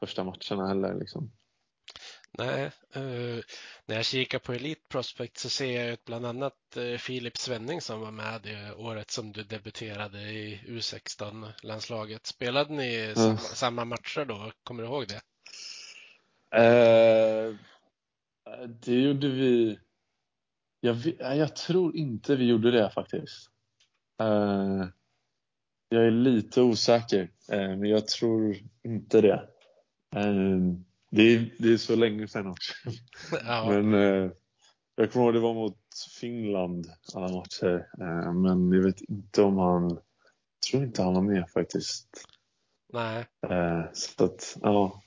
första 0.00 0.24
matcherna 0.24 0.68
heller 0.68 0.94
liksom. 0.94 1.32
Nej, 2.38 2.64
eh, 2.92 3.44
när 3.86 3.96
jag 3.96 4.04
kikar 4.04 4.38
på 4.38 4.52
Elite 4.52 4.80
Prospect 4.88 5.38
så 5.38 5.48
ser 5.48 5.88
jag 5.88 5.98
bland 6.06 6.26
annat 6.26 6.76
eh, 6.76 6.98
Filip 6.98 7.36
Svenning 7.36 7.80
som 7.80 8.00
var 8.00 8.10
med 8.10 8.40
det 8.42 8.74
året 8.74 9.10
som 9.10 9.32
du 9.32 9.44
debuterade 9.44 10.20
i 10.20 10.60
U16-landslaget. 10.66 12.26
Spelade 12.26 12.72
ni 12.72 13.12
samma, 13.16 13.38
samma 13.38 13.84
matcher 13.84 14.24
då? 14.24 14.52
Kommer 14.62 14.82
du 14.82 14.88
ihåg 14.88 15.06
det? 15.08 15.20
Eh, 16.58 17.54
det 18.68 19.00
gjorde 19.00 19.28
vi. 19.28 19.78
Jag, 20.80 20.96
jag 21.18 21.56
tror 21.56 21.96
inte 21.96 22.36
vi 22.36 22.44
gjorde 22.44 22.70
det 22.70 22.90
faktiskt. 22.90 23.50
Jag 25.88 26.06
är 26.06 26.10
lite 26.10 26.62
osäker, 26.62 27.30
eh, 27.52 27.68
men 27.76 27.84
jag 27.84 28.08
tror 28.08 28.56
inte 28.84 29.20
det. 29.20 29.48
Eh, 30.16 30.58
det, 31.10 31.22
är, 31.22 31.54
det 31.58 31.72
är 31.72 31.76
så 31.76 31.96
länge 31.96 32.28
sedan 32.28 32.46
också. 32.46 32.72
Ja, 33.46 33.66
Men 33.82 33.94
eh, 33.94 34.30
jag 34.96 35.12
kommer 35.12 35.24
ihåg 35.26 35.34
det 35.34 35.40
var 35.40 35.54
mot 35.54 35.78
Finland 36.20 36.86
alla 37.14 37.28
matcher. 37.28 37.86
Eh, 38.00 38.32
men 38.32 38.72
jag 38.72 38.82
vet 38.82 39.00
inte 39.00 39.42
om 39.42 39.58
han, 39.58 39.90
jag 39.90 40.70
tror 40.70 40.84
inte 40.84 41.02
han 41.02 41.14
var 41.14 41.22
med 41.22 41.50
faktiskt. 41.50 42.24
nej. 42.92 43.24
Så 43.92 44.24
att, 44.24 44.56
ja. 44.62 45.02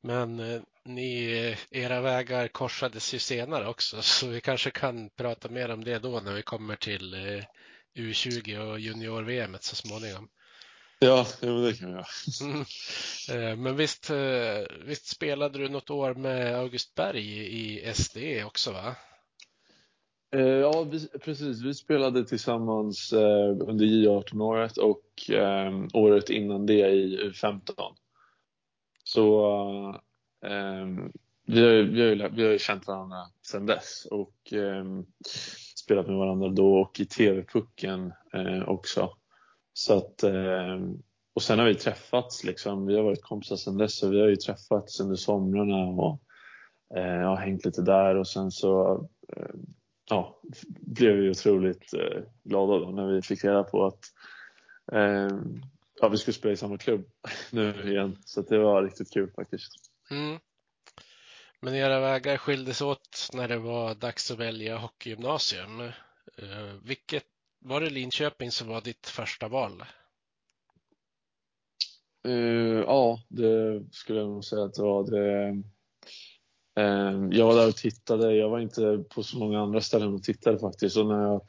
Men 0.00 0.42
ni, 0.84 1.56
era 1.70 2.00
vägar 2.00 2.48
korsades 2.48 3.14
ju 3.14 3.18
senare 3.18 3.68
också, 3.68 4.02
så 4.02 4.26
vi 4.26 4.40
kanske 4.40 4.70
kan 4.70 5.10
prata 5.10 5.48
mer 5.48 5.70
om 5.70 5.84
det 5.84 5.98
då 5.98 6.20
när 6.20 6.32
vi 6.32 6.42
kommer 6.42 6.76
till 6.76 7.14
U20 7.94 8.58
och 8.58 8.80
junior-VM 8.80 9.56
så 9.60 9.76
småningom. 9.76 10.28
Ja, 11.02 11.26
det 11.40 11.78
kan 11.78 11.88
vi 11.88 11.92
göra. 11.92 12.04
Mm. 12.42 12.60
Eh, 13.30 13.56
men 13.56 13.76
visst, 13.76 14.10
eh, 14.10 14.86
visst 14.86 15.06
spelade 15.06 15.58
du 15.58 15.68
något 15.68 15.90
år 15.90 16.14
med 16.14 16.54
August 16.56 16.94
Berg 16.94 17.26
i 17.38 17.92
SD 17.94 18.16
också 18.46 18.72
va? 18.72 18.96
Eh, 20.34 20.40
ja, 20.40 20.86
precis. 21.24 21.62
Vi 21.62 21.74
spelade 21.74 22.24
tillsammans 22.24 23.12
under 23.60 23.84
J18-året 23.84 24.76
och 24.78 25.04
året 25.92 26.30
innan 26.30 26.66
det 26.66 26.90
i 26.90 27.18
U15. 27.18 27.72
Så 29.04 29.22
vi, 31.46 31.60
har, 31.60 31.82
vi, 31.82 32.08
har, 32.08 32.28
vi 32.28 32.46
har 32.46 32.58
känt 32.58 32.86
varandra 32.86 33.26
sedan 33.42 33.66
dess 33.66 34.06
och 34.10 34.52
spelat 35.82 36.06
med 36.06 36.16
varandra 36.16 36.48
då 36.48 36.74
och 36.80 37.00
i 37.00 37.06
TV-pucken 37.06 38.12
eh, 38.32 38.68
också. 38.68 39.10
Så 39.72 39.96
att, 39.96 40.22
eh, 40.22 40.80
och 41.34 41.42
sen 41.42 41.58
har 41.58 41.66
vi 41.66 41.74
träffats 41.74 42.44
liksom. 42.44 42.86
Vi 42.86 42.96
har 42.96 43.02
varit 43.02 43.22
kompisar 43.22 43.56
sedan 43.56 43.76
dess 43.76 43.98
så 43.98 44.08
vi 44.08 44.20
har 44.20 44.28
ju 44.28 44.36
träffats 44.36 45.00
under 45.00 45.16
somrarna 45.16 45.76
och 45.76 46.22
eh, 46.98 47.28
har 47.28 47.36
hängt 47.36 47.64
lite 47.64 47.82
där 47.82 48.16
och 48.16 48.28
sen 48.28 48.50
så 48.50 48.94
eh, 49.36 49.54
ja, 50.10 50.40
blev 50.80 51.16
vi 51.16 51.30
otroligt 51.30 51.94
eh, 51.94 52.22
glada 52.44 52.78
då 52.78 52.90
när 52.90 53.06
vi 53.06 53.22
fick 53.22 53.44
reda 53.44 53.64
på 53.64 53.86
att 53.86 54.00
eh, 54.92 55.38
ja, 56.00 56.08
vi 56.08 56.16
skulle 56.18 56.34
spela 56.34 56.52
i 56.52 56.56
samma 56.56 56.78
klubb 56.78 57.04
nu 57.52 57.92
igen. 57.92 58.16
Så 58.24 58.42
det 58.42 58.58
var 58.58 58.82
riktigt 58.82 59.12
kul 59.12 59.30
faktiskt. 59.30 59.72
Mm. 60.10 60.38
Men 61.64 61.74
era 61.74 62.00
vägar 62.00 62.36
skildes 62.36 62.80
åt 62.80 63.30
när 63.32 63.48
det 63.48 63.58
var 63.58 63.94
dags 63.94 64.30
att 64.30 64.38
välja 64.38 64.78
hockeygymnasium. 64.78 65.80
Eh, 66.38 66.74
vilket 66.84 67.24
var 67.60 67.80
det 67.80 67.90
Linköping 67.90 68.50
som 68.50 68.68
var 68.68 68.80
ditt 68.80 69.06
första 69.06 69.48
val? 69.48 69.84
Uh, 72.28 72.80
ja, 72.80 73.18
det 73.28 73.84
skulle 73.90 74.18
jag 74.18 74.28
nog 74.28 74.44
säga 74.44 74.64
att 74.64 74.74
det 74.74 74.82
var. 74.82 75.10
Det, 75.10 75.50
uh, 76.80 77.28
jag 77.30 77.46
var 77.46 77.54
där 77.54 77.68
och 77.68 77.76
tittade. 77.76 78.34
Jag 78.34 78.48
var 78.48 78.60
inte 78.60 79.04
på 79.14 79.22
så 79.22 79.38
många 79.38 79.60
andra 79.60 79.80
ställen 79.80 80.14
och 80.14 80.22
tittade 80.22 80.58
faktiskt. 80.58 80.96
Och 80.96 81.06
när, 81.06 81.22
jag, 81.22 81.42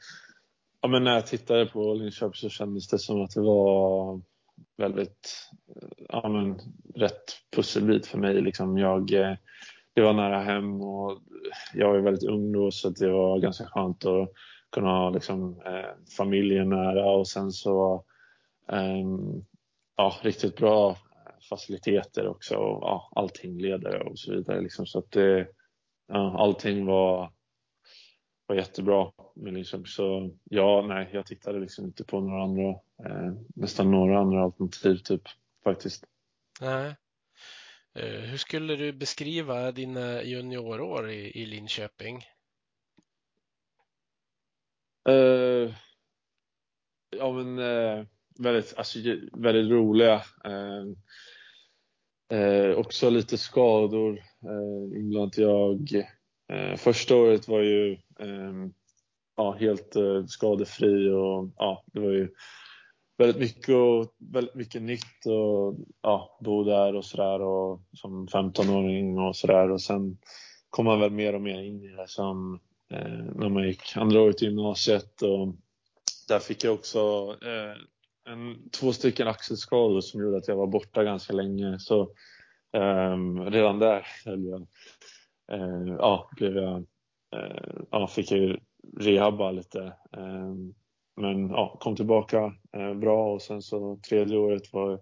ja, 0.80 0.88
men 0.88 1.04
när 1.04 1.14
jag 1.14 1.26
tittade 1.26 1.66
på 1.66 1.94
Linköping 1.94 2.34
så 2.34 2.48
kändes 2.48 2.88
det 2.88 2.98
som 2.98 3.22
att 3.22 3.34
det 3.34 3.40
var 3.40 4.20
väldigt 4.76 5.48
ja, 6.08 6.28
men, 6.28 6.60
rätt 6.94 7.38
pusselbit 7.56 8.06
för 8.06 8.18
mig. 8.18 8.42
Liksom 8.42 8.78
jag, 8.78 9.10
det 9.94 10.02
var 10.02 10.12
nära 10.12 10.40
hem 10.40 10.80
och 10.80 11.20
jag 11.74 11.92
var 11.92 11.98
väldigt 11.98 12.30
ung 12.30 12.52
då 12.52 12.70
så 12.70 12.90
det 12.90 13.10
var 13.10 13.38
ganska 13.38 13.64
skönt 13.66 14.04
att 14.04 14.32
kunna 14.72 14.88
ha 14.88 15.10
liksom, 15.10 15.60
eh, 15.66 16.14
familjen 16.16 16.68
nära 16.68 17.10
och 17.10 17.28
sen 17.28 17.52
så 17.52 18.04
eh, 18.68 19.04
ja, 19.96 20.16
riktigt 20.22 20.56
bra 20.56 20.96
faciliteter 21.48 22.26
också 22.26 22.56
och 22.56 22.82
ja, 22.82 23.10
allting 23.16 23.60
ledare 23.60 24.02
och 24.02 24.18
så 24.18 24.32
vidare. 24.32 24.60
Liksom. 24.60 24.86
Så 24.86 24.98
att 24.98 25.10
det, 25.10 25.48
ja, 26.06 26.38
allting 26.38 26.86
var, 26.86 27.32
var 28.46 28.56
jättebra 28.56 29.12
med 29.34 29.54
liksom, 29.54 29.84
Så 29.84 30.30
ja, 30.44 30.84
nej, 30.88 31.10
jag 31.12 31.26
tittade 31.26 31.60
liksom 31.60 31.84
inte 31.84 32.04
på 32.04 32.20
några 32.20 32.42
andra, 32.42 32.68
eh, 33.04 33.32
nästan 33.54 33.90
några 33.90 34.18
andra 34.18 34.42
alternativ 34.42 34.96
typ 34.96 35.22
faktiskt. 35.64 36.04
Nej. 36.60 36.94
Eh, 37.98 38.20
hur 38.20 38.36
skulle 38.36 38.76
du 38.76 38.92
beskriva 38.92 39.72
dina 39.72 40.22
juniorår 40.22 41.10
i, 41.10 41.42
i 41.42 41.46
Linköping? 41.46 42.24
Uh, 45.08 45.74
ja 47.16 47.32
men 47.32 47.58
uh, 47.58 48.06
väldigt, 48.38 48.74
alltså, 48.76 48.98
väldigt 49.32 49.70
roliga. 49.70 50.22
Uh, 50.46 50.92
också 52.76 53.10
lite 53.10 53.38
skador 53.38 54.18
uh, 54.18 54.98
inblandat. 54.98 55.38
Jag, 55.38 56.04
första 56.78 57.16
året 57.16 57.48
var 57.48 57.60
ju 57.60 57.98
um, 58.18 58.74
ja, 59.36 59.52
helt 59.52 59.96
skadefri 60.28 61.10
och 61.10 61.50
ja, 61.56 61.84
det 61.86 62.00
var 62.00 62.10
ju 62.10 62.34
väldigt 63.18 63.40
mycket, 63.40 63.74
och, 63.74 64.14
väldigt 64.18 64.54
mycket 64.54 64.82
nytt 64.82 65.26
och 65.26 65.76
ja, 66.02 66.38
bo 66.40 66.64
där 66.64 66.94
och 66.94 67.04
sådär 67.04 67.40
och 67.40 67.80
som 67.92 68.26
15-åring 68.26 69.18
och 69.18 69.36
sådär 69.36 69.70
och 69.70 69.80
sen 69.80 70.18
kom 70.70 70.84
man 70.84 71.00
väl 71.00 71.10
mer 71.10 71.34
och 71.34 71.40
mer 71.40 71.62
in 71.62 71.84
i 71.84 71.88
det 71.88 72.08
som 72.08 72.60
eh, 72.90 73.24
när 73.34 73.48
man 73.48 73.66
gick 73.66 73.96
andra 73.96 74.20
året 74.20 74.42
i 74.42 74.44
gymnasiet. 74.44 75.22
Och 75.22 75.54
där 76.28 76.38
fick 76.38 76.64
jag 76.64 76.74
också 76.74 77.34
eh, 77.42 78.32
en, 78.32 78.70
två 78.70 78.92
stycken 78.92 79.28
axelskador 79.28 80.00
som 80.00 80.22
gjorde 80.22 80.36
att 80.36 80.48
jag 80.48 80.56
var 80.56 80.66
borta 80.66 81.04
ganska 81.04 81.32
länge. 81.32 81.78
Så 81.78 82.02
eh, 82.72 83.16
redan 83.50 83.78
där 83.78 84.06
jag, 84.24 84.66
eh, 85.52 85.94
ja, 85.98 86.30
blev 86.36 86.56
jag, 86.56 86.76
eh, 87.36 87.82
ja, 87.90 88.06
fick 88.06 88.32
jag 88.32 88.58
rehabba 88.96 89.50
lite. 89.50 89.92
Ehm, 90.16 90.74
Eh, 91.16 91.22
men 91.22 91.48
ja, 91.48 91.76
kom 91.80 91.96
tillbaka 91.96 92.52
bra 93.00 93.32
och 93.32 93.42
sen 93.42 93.62
så 93.62 94.00
tredje 94.08 94.38
året 94.38 94.72
var 94.72 95.00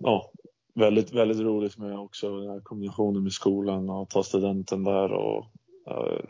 ja, 0.00 0.32
väldigt, 0.74 1.12
väldigt 1.12 1.40
roligt 1.40 1.78
med 1.78 1.98
också 1.98 2.40
den 2.40 2.50
här 2.50 2.60
kombinationen 2.60 3.22
med 3.22 3.32
skolan 3.32 3.90
och 3.90 4.10
ta 4.10 4.22
studenten 4.22 4.84
där 4.84 5.12
och 5.12 5.46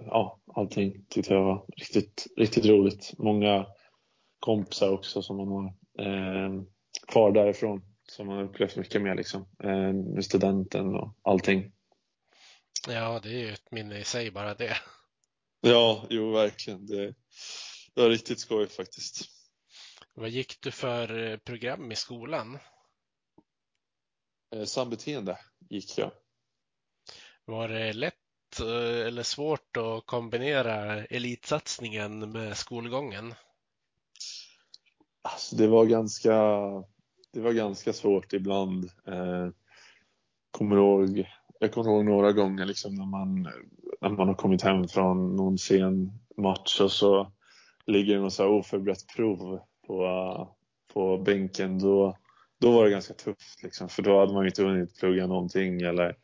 ja, 0.07 0.41
allting 0.55 1.05
tyckte 1.09 1.35
jag 1.35 1.43
var 1.45 1.67
riktigt, 1.77 2.27
riktigt 2.37 2.67
roligt. 2.67 3.13
Många 3.19 3.67
kompisar 4.41 4.91
också 4.91 5.23
som 5.23 5.37
man 5.37 5.49
har 5.49 5.65
eh, 6.07 6.63
kvar 7.09 7.33
därifrån 7.33 7.83
som 8.09 8.27
man 8.27 8.41
upplevt 8.41 8.77
mycket 8.77 9.03
med 9.03 9.17
liksom. 9.17 9.47
Eh, 9.63 9.93
med 9.93 10.25
studenten 10.25 10.95
och 10.95 11.15
allting. 11.23 11.73
Ja, 12.89 13.21
det 13.23 13.29
är 13.29 13.39
ju 13.39 13.53
ett 13.53 13.71
minne 13.71 13.99
i 13.99 14.05
sig 14.05 14.31
bara 14.31 14.55
det. 14.55 14.77
Ja, 15.61 16.07
jo 16.11 16.31
verkligen. 16.33 16.87
Det, 16.87 17.15
det 17.97 18.03
var 18.03 18.09
riktigt 18.09 18.41
skoj 18.41 18.69
faktiskt. 18.69 19.25
Vad 20.15 20.29
gick 20.29 20.61
du 20.61 20.71
för 20.71 21.31
eh, 21.31 21.37
program 21.37 21.93
i 21.93 21.97
skolan? 21.97 22.59
Eh, 24.55 24.65
sambeteende 24.65 25.39
gick 25.71 25.99
jag. 25.99 26.11
Var 27.45 27.69
det 27.69 27.93
lätt 27.93 28.15
Eh, 28.61 29.07
eller 29.07 29.23
svårt 29.23 29.77
att 29.77 30.07
kombinera 30.07 31.05
elitsatsningen 31.05 32.33
med 32.33 32.57
skolgången? 32.57 33.35
Alltså, 35.23 35.57
det 35.57 35.67
var 35.67 35.87
ganska 35.87 36.33
det 37.33 37.41
var 37.41 37.53
ganska 37.53 37.93
svårt 37.93 38.33
ibland. 38.33 38.85
Eh, 39.07 39.49
kommer 40.51 40.77
ihåg, 40.77 41.29
jag 41.61 41.73
kommer 41.73 41.91
ihåg 41.91 42.05
några 42.05 42.33
gånger 42.33 42.65
liksom 42.65 42.95
när, 42.95 43.07
man, 43.07 43.43
när 44.01 44.11
man 44.11 44.29
har 44.29 44.35
kommit 44.35 44.63
hem 44.63 44.89
från 44.89 45.37
någon 45.37 45.59
sen 45.59 46.13
match 46.37 46.81
och 46.81 46.93
så 46.93 47.33
ligger 47.87 48.15
det 48.15 48.21
något 48.21 48.33
så 48.33 48.49
oförberett 48.49 49.07
prov 49.17 49.61
på, 49.87 50.57
på 50.95 51.19
bänken. 51.19 51.79
Då, 51.79 52.17
då 52.61 52.73
var 52.73 52.85
det 52.85 52.91
ganska 52.91 53.15
tufft 53.15 53.63
liksom, 53.63 53.89
för 53.89 54.03
då 54.03 54.21
hade 54.21 54.33
man 54.33 54.47
inte 54.47 54.63
hunnit 54.63 54.99
plugga 54.99 55.27
någonting 55.27 55.81
eller 55.81 56.17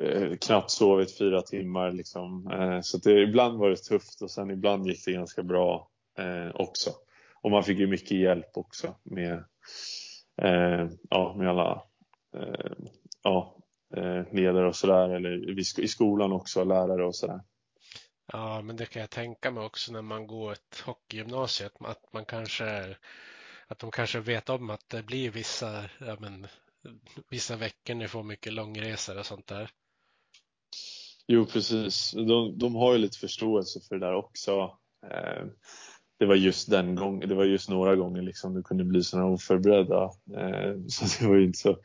eh, 0.00 0.36
knappt 0.40 0.70
sovit 0.70 1.18
fyra 1.18 1.42
timmar. 1.42 1.92
Liksom. 1.92 2.46
Eh, 2.52 2.80
så 2.80 2.98
det, 2.98 3.22
ibland 3.22 3.58
var 3.58 3.70
det 3.70 3.76
tufft 3.76 4.22
och 4.22 4.30
sen 4.30 4.50
ibland 4.50 4.86
gick 4.86 5.04
det 5.04 5.12
ganska 5.12 5.42
bra 5.42 5.90
eh, 6.18 6.54
också. 6.54 6.90
Och 7.42 7.50
man 7.50 7.64
fick 7.64 7.78
ju 7.78 7.86
mycket 7.86 8.18
hjälp 8.18 8.50
också 8.54 8.94
med, 9.02 9.44
eh, 10.42 10.88
ja, 11.10 11.34
med 11.38 11.48
alla 11.48 11.82
eh, 12.36 12.72
ja, 13.22 13.56
eh, 13.96 14.32
ledare 14.32 14.68
och 14.68 14.76
sådär. 14.76 15.08
Eller 15.08 15.58
i 15.80 15.88
skolan 15.88 16.32
också, 16.32 16.64
lärare 16.64 17.06
och 17.06 17.16
sådär. 17.16 17.40
Ja, 18.32 18.62
men 18.62 18.76
det 18.76 18.86
kan 18.86 19.00
jag 19.00 19.10
tänka 19.10 19.50
mig 19.50 19.64
också 19.64 19.92
när 19.92 20.02
man 20.02 20.26
går 20.26 20.52
ett 20.52 20.82
hockeygymnasium. 20.84 21.70
Att 21.80 22.12
man 22.12 22.24
kanske 22.24 22.96
att 23.66 23.78
de 23.78 23.90
kanske 23.90 24.20
vet 24.20 24.48
om 24.48 24.70
att 24.70 24.88
det 24.88 25.02
blir 25.02 25.30
vissa, 25.30 25.84
ja, 25.98 26.16
men, 26.20 26.46
vissa 27.30 27.56
veckor 27.56 27.94
ni 27.94 28.08
får 28.08 28.22
mycket 28.22 28.52
långresor 28.52 29.18
och 29.18 29.26
sånt 29.26 29.46
där. 29.46 29.70
Jo, 31.26 31.46
precis. 31.46 32.12
De, 32.12 32.58
de 32.58 32.74
har 32.74 32.92
ju 32.92 32.98
lite 32.98 33.18
förståelse 33.18 33.80
för 33.88 33.94
det 33.94 34.06
där 34.06 34.14
också. 34.14 34.78
Eh, 35.10 35.46
det 36.18 36.26
var 36.26 36.34
just 36.34 36.70
den 36.70 36.94
gången, 36.94 37.28
det 37.28 37.34
var 37.34 37.44
just 37.44 37.68
några 37.68 37.96
gånger 37.96 38.22
liksom 38.22 38.54
det 38.54 38.62
kunde 38.62 38.84
bli 38.84 39.02
sådana 39.02 39.28
oförberedda. 39.28 40.02
Eh, 40.36 40.74
så 40.88 41.04
det 41.20 41.28
var 41.28 41.36
ju 41.36 41.44
inte 41.44 41.58
så, 41.58 41.78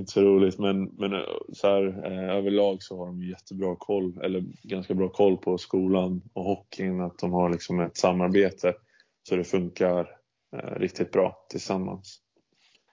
inte 0.00 0.12
så 0.12 0.20
roligt. 0.20 0.58
Men, 0.58 0.84
men 0.84 1.12
eh, 1.12 1.20
så 1.52 1.68
här, 1.68 1.82
överlag 2.30 2.82
så 2.82 2.98
har 2.98 3.06
de 3.06 3.22
jättebra 3.22 3.76
koll, 3.76 4.20
eller 4.22 4.44
ganska 4.62 4.94
bra 4.94 5.08
koll 5.08 5.36
på 5.36 5.58
skolan 5.58 6.22
och 6.32 6.44
hockeyn. 6.44 7.00
Att 7.00 7.18
de 7.18 7.32
har 7.32 7.50
liksom 7.50 7.80
ett 7.80 7.96
samarbete 7.96 8.74
så 9.28 9.36
det 9.36 9.44
funkar 9.44 10.16
riktigt 10.76 11.12
bra 11.12 11.46
tillsammans. 11.50 12.20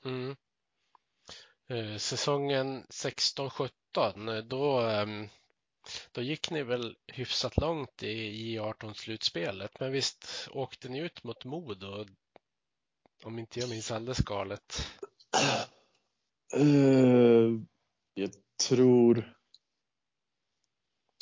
Mm. 0.05 0.35
Eh, 1.69 1.97
säsongen 1.97 2.83
16-17, 2.89 4.41
då, 4.41 4.79
ehm, 4.79 5.27
då 6.11 6.21
gick 6.21 6.51
ni 6.51 6.63
väl 6.63 6.95
hyfsat 7.07 7.57
långt 7.57 8.03
i 8.03 8.57
J18-slutspelet, 8.57 9.79
men 9.79 9.91
visst 9.91 10.49
åkte 10.51 10.89
ni 10.89 10.99
ut 10.99 11.23
mot 11.23 11.45
Modo? 11.45 12.05
Om 13.23 13.39
inte 13.39 13.59
jag 13.59 13.69
minns 13.69 13.91
alldeles 13.91 14.17
galet. 14.17 14.87
Uh, 16.57 17.59
jag 18.13 18.29
tror... 18.67 19.33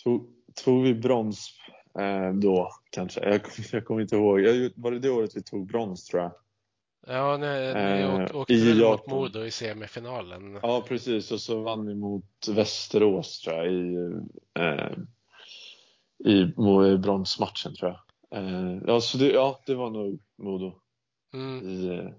Tog, 0.03 0.29
tog 0.63 0.83
vi 0.83 0.93
brons 0.93 1.49
uh, 1.99 2.33
då 2.39 2.69
kanske? 2.91 3.29
Jag, 3.29 3.41
jag 3.71 3.85
kommer 3.85 4.01
inte 4.01 4.15
ihåg. 4.15 4.41
Jag, 4.41 4.71
var 4.75 4.91
det 4.91 4.99
det 4.99 5.09
året 5.09 5.35
vi 5.35 5.43
tog 5.43 5.67
brons 5.67 6.05
tror 6.05 6.21
jag? 6.21 6.31
Ja, 7.07 7.37
ni, 7.37 7.47
ni 7.47 8.01
Eh, 8.01 8.35
åkte 8.35 8.53
i 8.53 8.73
väl 8.73 8.79
mot. 8.79 9.07
Modo 9.07 9.43
i 9.45 9.51
semifinalen. 9.51 10.59
Ja, 10.61 10.83
precis. 10.87 11.31
Och 11.31 11.41
så 11.41 11.61
vann 11.61 11.87
vi 11.87 11.95
mot 11.95 12.47
Västerås 12.49 13.41
tror 13.41 13.55
jag 13.55 13.73
i, 13.73 13.95
eh, 14.59 14.97
i 16.25 16.45
mo- 16.45 16.97
bronsmatchen 16.97 17.75
tror 17.75 17.91
jag. 17.91 17.99
Eh, 18.43 18.77
ja, 18.87 19.01
så 19.01 19.17
det, 19.17 19.31
ja, 19.31 19.59
det 19.65 19.75
var 19.75 19.89
nog 19.89 20.19
Modo 20.37 20.79
Mm. 21.33 21.69
i 21.69 21.87
eh, 21.87 22.09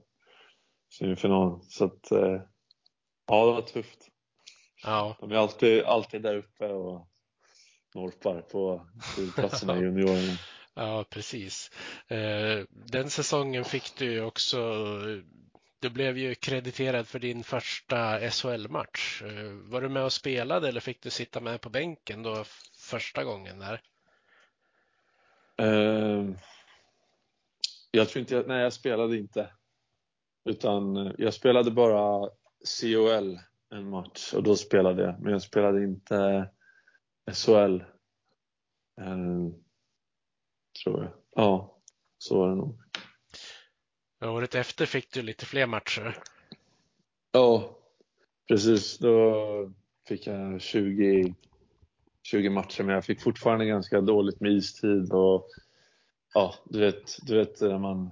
semifinalen. 0.99 1.61
Så 1.63 1.85
att, 1.85 2.13
eh, 2.13 2.41
ja, 3.27 3.47
det 3.47 3.53
var 3.53 3.63
tufft. 3.63 4.09
Ja, 4.85 5.17
De 5.21 5.33
är 5.33 5.37
alltid, 5.37 5.85
alltid 5.85 6.23
där 6.23 6.37
uppe 6.37 6.69
och 6.69 7.09
norpar 7.95 8.41
på 8.41 8.87
platserna 9.35 9.77
i 9.77 9.81
juniorerna. 9.83 10.37
ja, 10.75 11.05
precis. 11.11 11.71
Eh, 12.09 12.65
Den 12.71 13.11
säsongen 13.11 13.65
fick 13.65 13.97
du 13.99 14.13
ju 14.13 14.23
också, 14.23 14.59
du 15.81 15.91
blev 15.91 16.19
ju 16.19 16.35
krediterad 16.35 17.09
för 17.09 17.19
din 17.19 17.45
första 17.45 18.31
SHL-match. 18.31 19.23
Eh, 19.23 19.51
Var 19.53 19.81
du 19.81 19.89
med 19.89 20.05
och 20.05 20.13
spelade 20.13 20.69
eller 20.69 20.81
fick 20.81 21.03
du 21.03 21.11
sitta 21.11 21.41
med 21.41 21.61
på 21.61 21.71
bänken 21.71 22.23
då 22.23 22.45
första 22.91 23.25
gången 23.25 23.59
där? 23.59 23.81
Eh, 25.59 26.31
jag 27.91 28.09
tror 28.09 28.21
inte, 28.21 28.45
nej 28.47 28.63
jag 28.63 28.73
spelade 28.73 29.17
inte. 29.19 29.51
Utan 30.45 31.15
jag 31.19 31.35
spelade 31.35 31.71
bara 31.71 32.31
COL 32.81 33.39
en 33.71 33.91
match 33.91 34.35
och 34.35 34.43
då 34.43 34.57
spelade 34.57 35.03
jag. 35.03 35.21
Men 35.21 35.33
jag 35.33 35.43
spelade 35.43 35.85
inte 35.85 36.49
SHL. 37.33 37.81
Eh, 39.01 39.49
tror 40.83 41.03
jag. 41.03 41.13
Ja, 41.35 41.79
så 42.19 42.39
var 42.39 42.49
det 42.49 42.55
nog. 42.55 42.79
Året 44.25 44.55
efter 44.55 44.87
fick 44.87 45.13
du 45.13 45.23
lite 45.23 45.47
fler 45.47 45.67
matcher. 45.67 46.19
Ja, 47.33 47.79
precis. 48.49 48.99
Då 48.99 49.73
fick 50.09 50.27
jag 50.27 50.61
20, 50.61 51.35
20 52.23 52.51
matcher 52.51 52.83
men 52.83 52.95
jag 52.95 53.05
fick 53.05 53.23
fortfarande 53.23 53.67
ganska 53.67 54.01
dåligt 54.01 54.41
med 54.41 54.53
istid 54.53 55.13
och 55.13 55.49
ja, 56.35 56.55
du 56.65 56.81
vet, 56.81 57.17
du 57.23 57.37
vet 57.37 57.61
när 57.61 57.79
man, 57.79 58.11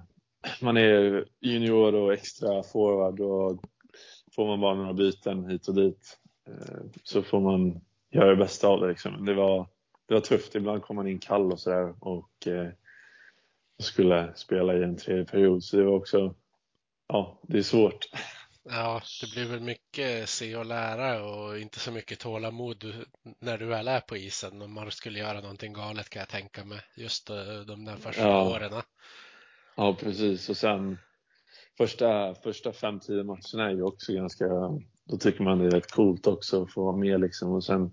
man 0.61 0.77
är 0.77 1.25
junior 1.39 1.95
och 1.95 2.13
extra 2.13 2.63
forward 2.63 3.19
och 3.19 3.63
får 4.35 4.47
man 4.47 4.59
bara 4.61 4.75
några 4.75 4.93
byten 4.93 5.45
hit 5.49 5.67
och 5.67 5.75
dit 5.75 6.17
eh, 6.47 6.81
så 7.03 7.23
får 7.23 7.39
man 7.41 7.81
göra 8.11 8.29
det 8.29 8.35
bästa 8.35 8.67
av 8.67 8.81
det 8.81 8.87
liksom. 8.87 9.25
Det 9.25 9.33
var, 9.33 9.67
det 10.07 10.13
var 10.13 10.21
tufft. 10.21 10.55
Ibland 10.55 10.81
kom 10.81 10.95
man 10.95 11.07
in 11.07 11.19
kall 11.19 11.51
och 11.51 11.59
sådär 11.59 11.95
och 11.99 12.47
eh, 12.47 12.69
skulle 13.79 14.33
spela 14.35 14.73
i 14.75 14.83
en 14.83 14.97
tredje 14.97 15.25
period 15.25 15.63
så 15.63 15.77
det 15.77 15.83
var 15.83 15.93
också, 15.93 16.35
ja, 17.07 17.39
det 17.41 17.57
är 17.57 17.63
svårt. 17.63 18.05
Ja, 18.63 19.01
det 19.21 19.31
blir 19.31 19.51
väl 19.51 19.59
mycket 19.59 20.29
se 20.29 20.55
och 20.55 20.65
lära 20.65 21.23
och 21.23 21.59
inte 21.59 21.79
så 21.79 21.91
mycket 21.91 22.19
tålamod 22.19 23.05
när 23.39 23.57
du 23.57 23.65
väl 23.65 23.87
är 23.87 23.99
på 23.99 24.17
isen 24.17 24.61
om 24.61 24.73
man 24.73 24.91
skulle 24.91 25.19
göra 25.19 25.41
någonting 25.41 25.73
galet 25.73 26.09
kan 26.09 26.19
jag 26.19 26.29
tänka 26.29 26.65
mig. 26.65 26.79
Just 26.97 27.29
eh, 27.29 27.35
de 27.67 27.85
där 27.85 27.95
första 27.95 28.27
Ja. 28.27 28.49
åren. 28.49 28.81
Ja, 29.75 29.95
precis. 29.99 30.49
Och 30.49 30.57
sen 30.57 30.97
första, 31.81 32.35
första 32.35 32.73
fem, 32.73 32.99
tio 32.99 33.23
matcherna 33.23 33.69
är 33.69 33.75
ju 33.75 33.83
också 33.83 34.13
ganska, 34.13 34.45
då 35.05 35.17
tycker 35.19 35.43
man 35.43 35.59
det 35.59 35.65
är 35.65 35.71
rätt 35.71 35.91
coolt 35.91 36.27
också 36.27 36.63
att 36.63 36.73
få 36.73 36.83
vara 36.83 36.95
med 36.95 37.21
liksom. 37.21 37.51
Och 37.51 37.63
sen 37.63 37.91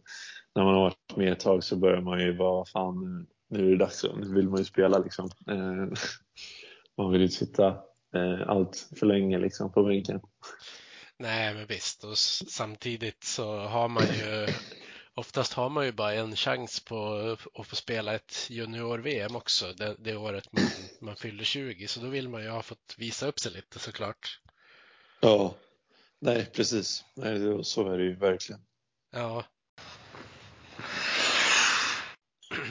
när 0.55 0.65
man 0.65 0.75
har 0.75 0.81
varit 0.81 1.17
med 1.17 1.33
ett 1.33 1.41
tag 1.41 1.65
så 1.65 1.77
börjar 1.77 2.01
man 2.01 2.21
ju 2.21 2.37
vara, 2.37 2.65
fan 2.65 3.27
nu, 3.51 3.67
är 3.67 3.71
det 3.71 3.77
dags, 3.77 4.05
nu 4.17 4.35
vill 4.35 4.49
man 4.49 4.59
ju 4.59 4.65
spela 4.65 4.99
liksom. 4.99 5.31
Eh, 5.51 5.99
man 6.97 7.13
vill 7.13 7.21
ju 7.21 7.27
inte 7.27 7.37
sitta 7.37 7.67
eh, 8.15 8.49
allt 8.49 8.89
för 8.99 9.07
länge 9.07 9.39
liksom 9.39 9.73
på 9.73 9.83
bänken. 9.83 10.21
Nej, 11.19 11.55
men 11.55 11.67
visst. 11.67 12.05
Och 12.05 12.19
samtidigt 12.19 13.25
så 13.25 13.59
har 13.59 13.89
man 13.89 14.03
ju 14.03 14.47
oftast 15.19 15.53
har 15.53 15.69
man 15.69 15.85
ju 15.85 15.93
bara 15.93 16.15
en 16.15 16.37
chans 16.37 16.81
på 16.81 17.17
att 17.55 17.67
få 17.67 17.77
spela 17.77 18.15
ett 18.15 18.47
junior-VM 18.51 19.37
också 19.37 19.73
det, 19.73 19.97
det 19.99 20.17
året 20.17 20.53
man, 20.53 20.65
man 21.01 21.17
fyller 21.17 21.45
20. 21.45 21.89
Så 21.89 22.01
då 22.01 22.07
vill 22.07 22.29
man 22.29 22.43
ju 22.43 22.49
ha 22.49 22.63
fått 22.63 22.95
visa 22.99 23.27
upp 23.27 23.41
sig 23.41 23.53
lite 23.53 23.79
såklart. 23.79 24.41
Ja, 25.21 25.55
nej 26.19 26.47
precis. 26.47 27.05
Nej, 27.15 27.65
så 27.65 27.93
är 27.93 27.99
det 27.99 28.05
ju 28.05 28.15
verkligen. 28.15 28.61
Ja. 29.11 29.45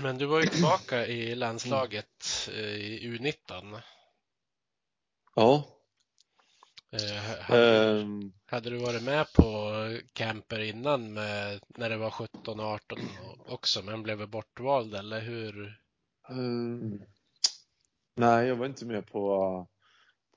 Men 0.02 0.18
du 0.18 0.26
var 0.26 0.42
ju 0.42 0.48
tillbaka 0.48 1.08
i 1.08 1.36
landslaget 1.36 2.50
eh, 2.54 2.76
i 2.76 3.18
U19. 3.18 3.82
Ja, 5.36 5.77
Eh, 6.92 7.40
Hade, 7.42 8.00
ehm, 8.02 8.34
hade 8.46 8.70
du 8.70 8.78
varit 8.78 9.04
med 9.04 9.34
på 9.34 9.72
camper 10.14 10.60
innan 10.60 11.14
med, 11.14 11.60
när 11.78 11.90
det 11.90 11.98
var 11.98 12.10
17-18 12.10 12.80
också 13.48 13.82
men 13.84 14.04
blev 14.04 14.30
bortvald 14.30 14.96
eller 14.96 15.22
hur? 15.22 15.80
ehm, 16.30 17.02
nej 18.16 18.48
jag 18.48 18.56
var 18.56 18.66
inte 18.66 18.86
med 18.86 19.08
på, 19.12 19.68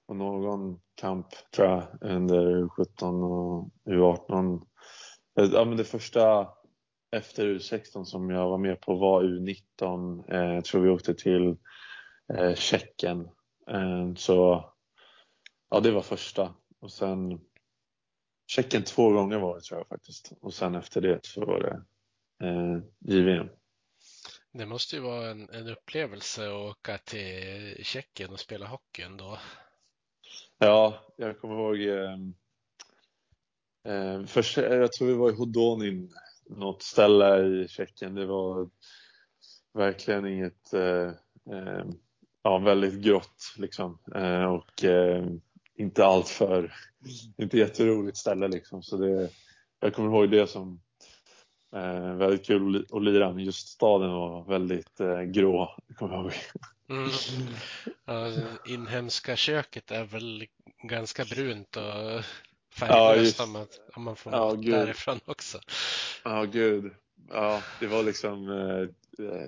på 0.06 0.14
någon 0.14 0.80
kamp 0.94 1.26
tror 1.54 1.68
jag 1.68 1.88
under 2.00 2.68
17 2.68 3.22
och 3.22 3.70
U18. 3.84 4.62
Eh, 5.40 5.44
Ja, 5.52 5.64
men 5.64 5.76
det 5.76 5.84
första 5.84 6.48
efter 7.16 7.46
U16 7.46 8.04
som 8.04 8.30
jag 8.30 8.48
var 8.50 8.58
med 8.58 8.80
på 8.80 8.94
var 8.94 9.22
U19. 9.22 10.24
Eh, 10.28 10.54
jag 10.54 10.64
tror 10.64 10.80
vi 10.82 10.88
åkte 10.90 11.14
till 11.14 11.56
eh, 12.34 12.54
Tjeckien. 12.54 13.28
Eh, 13.70 14.14
så 14.16 14.64
ja, 15.70 15.80
det 15.80 15.90
var 15.90 16.02
första. 16.02 16.54
Och 16.80 16.92
sen 16.92 17.40
Tjeckien 18.46 18.84
två 18.84 19.10
gånger 19.10 19.38
var 19.38 19.54
det 19.54 19.60
tror 19.60 19.80
jag 19.80 19.88
faktiskt. 19.88 20.32
Och 20.40 20.54
sen 20.54 20.74
efter 20.74 21.00
det 21.00 21.20
så 21.22 21.44
var 21.44 21.60
det 21.60 21.82
eh, 22.46 22.78
JVM. 22.98 23.48
Det 24.52 24.66
måste 24.66 24.96
ju 24.96 25.02
vara 25.02 25.30
en, 25.30 25.50
en 25.50 25.68
upplevelse 25.68 26.46
att 26.46 26.52
åka 26.52 26.98
till 26.98 27.76
Tjeckien 27.84 28.30
och 28.30 28.40
spela 28.40 28.66
hockey 28.66 29.02
ändå. 29.02 29.38
Ja, 30.58 31.04
jag 31.16 31.40
kommer 31.40 31.54
ihåg 31.54 31.80
eh, 31.80 32.18
eh, 33.94 34.24
först, 34.26 34.56
jag 34.56 34.92
tror 34.92 35.08
vi 35.08 35.14
var 35.14 35.30
i 35.30 35.34
Hodonin, 35.34 36.14
något 36.46 36.82
ställe 36.82 37.46
i 37.46 37.68
Tjeckien. 37.68 38.14
Det 38.14 38.26
var 38.26 38.70
verkligen 39.72 40.26
inget, 40.26 40.72
eh, 40.72 41.12
eh, 41.52 41.84
ja 42.42 42.58
väldigt 42.58 43.04
grått 43.04 43.54
liksom. 43.56 43.98
Eh, 44.14 44.44
och 44.44 44.84
eh, 44.84 45.26
inte 45.80 46.04
allt 46.06 46.28
för, 46.28 46.74
inte 47.36 47.58
jätteroligt 47.58 48.16
ställe 48.16 48.48
liksom. 48.48 48.82
Så 48.82 48.96
det, 48.96 49.30
jag 49.80 49.94
kommer 49.94 50.08
ihåg 50.08 50.30
det 50.30 50.46
som 50.46 50.80
eh, 51.76 52.14
väldigt 52.14 52.46
kul 52.46 52.66
att 52.66 52.72
li- 52.72 52.86
att 52.92 53.02
lira, 53.04 53.32
men 53.32 53.44
just 53.44 53.68
staden 53.68 54.10
var 54.10 54.44
väldigt 54.44 55.00
eh, 55.00 55.20
grå, 55.20 55.76
kommer 55.98 56.14
jag 56.14 56.22
ihåg. 56.24 56.32
Mm. 56.88 57.08
Ja, 58.04 58.32
inhemska 58.68 59.36
köket 59.36 59.90
är 59.90 60.04
väl 60.04 60.46
ganska 60.82 61.24
brunt 61.24 61.76
och 61.76 61.82
Ja, 61.82 62.22
färglöst 62.74 63.24
just- 63.26 63.40
om, 63.40 63.52
man, 63.52 63.66
om 63.94 64.02
man 64.02 64.16
får 64.16 64.32
Ja, 64.32 64.54
därifrån 64.54 65.20
också. 65.24 65.58
Ja, 66.24 66.44
gud. 66.44 66.92
Ja, 67.30 67.62
det 67.80 67.86
var 67.86 68.02
liksom... 68.02 68.48
Eh, 68.50 69.26
eh, 69.26 69.44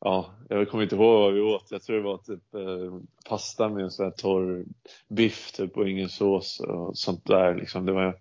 ja, 0.00 0.34
jag 0.48 0.68
kommer 0.70 0.84
inte 0.84 0.96
ihåg 0.96 1.20
vad 1.20 1.34
vi 1.34 1.40
åt. 1.40 1.70
Jag 1.70 1.82
tror 1.82 1.96
det 1.96 2.02
var 2.02 2.18
typ 2.18 2.54
eh, 2.54 3.00
pasta 3.28 3.68
med 3.68 3.84
en 3.84 3.90
sån 3.90 4.04
här 4.04 4.12
torr 4.12 4.64
biff 5.08 5.52
typ 5.52 5.76
och 5.76 5.88
ingen 5.88 6.08
sås 6.08 6.60
och 6.60 6.98
sånt 6.98 7.26
där 7.26 7.54
liksom. 7.54 7.86
Det 7.86 7.92
var... 7.92 8.20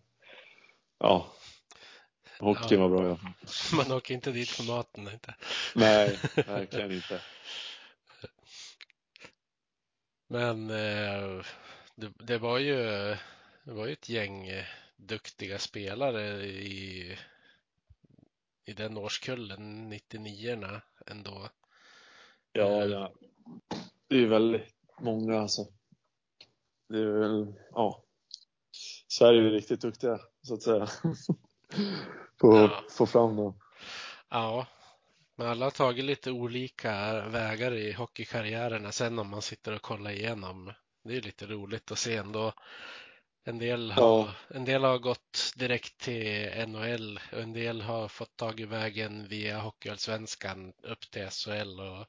Ja. 1.00 1.28
Hockeyn 2.40 2.80
Ja. 2.80 2.88
var 2.88 2.98
bra 2.98 3.16
fall. 3.16 3.32
Man 3.78 3.92
åker 3.92 4.14
inte 4.14 4.32
dit 4.32 4.50
för 4.50 4.64
maten. 4.64 5.08
Inte. 5.08 5.36
Nej, 5.76 6.20
verkligen 6.36 6.92
inte. 6.92 7.22
Men 10.28 10.70
eh, 10.70 11.46
det, 11.96 12.12
det 12.20 12.38
var 12.38 12.58
ju 12.58 12.76
det 13.68 13.74
var 13.74 13.88
ju 13.88 13.94
ett 13.94 14.10
gäng 14.10 14.48
eh, 14.48 14.66
duktiga 14.98 15.60
spelare 15.60 16.46
i, 16.46 17.18
i 18.66 18.74
den 18.74 18.98
årskullen, 18.98 19.94
99orna 19.94 20.82
ändå. 21.06 21.50
Ja, 22.58 22.86
ja. 22.86 23.12
Det 24.08 24.16
är 24.24 24.26
väldigt 24.28 24.76
många 25.00 25.40
alltså. 25.40 25.66
Det 26.90 26.98
är 26.98 27.06
väl, 27.06 27.54
ja. 27.72 28.04
Sverige 29.08 29.42
är 29.42 29.52
riktigt 29.52 29.82
duktiga. 29.82 30.20
så 30.42 30.54
att 30.54 30.62
säga. 30.64 30.88
Få, 32.42 32.58
Ja. 32.58 32.84
få 32.90 33.06
fram 33.06 33.36
dem. 33.36 33.60
Ja, 34.30 34.68
men 35.36 35.48
alla 35.48 35.66
har 35.66 35.72
tagit 35.72 36.06
lite 36.06 36.32
olika 36.32 37.22
vägar 37.28 37.72
i 37.74 37.92
hockeykarriärerna 37.92 38.92
sen 38.92 39.20
om 39.20 39.30
man 39.30 39.42
sitter 39.42 39.76
och 39.76 39.82
kollar 39.82 40.12
igenom. 40.12 40.74
Det 41.04 41.18
är 41.18 41.22
lite 41.22 41.46
roligt 41.46 41.92
att 41.92 41.98
se 41.98 42.16
ändå. 42.16 42.54
En 43.48 43.58
del 43.60 43.92
har, 43.92 44.04
Ja. 44.04 44.34
en 44.48 44.66
del 44.66 44.84
har 44.84 45.00
gått 45.00 45.54
direkt 45.56 45.98
till 45.98 46.50
NHL 46.68 47.20
och 47.32 47.40
en 47.40 47.54
del 47.54 47.82
har 47.82 48.08
fått 48.08 48.38
tag 48.38 48.60
i 48.60 48.66
vägen 48.66 49.28
via 49.28 49.60
Hockeyallsvenskan 49.60 50.74
upp 50.84 51.12
till 51.12 51.30
SHL 51.30 51.80
och 51.80 52.08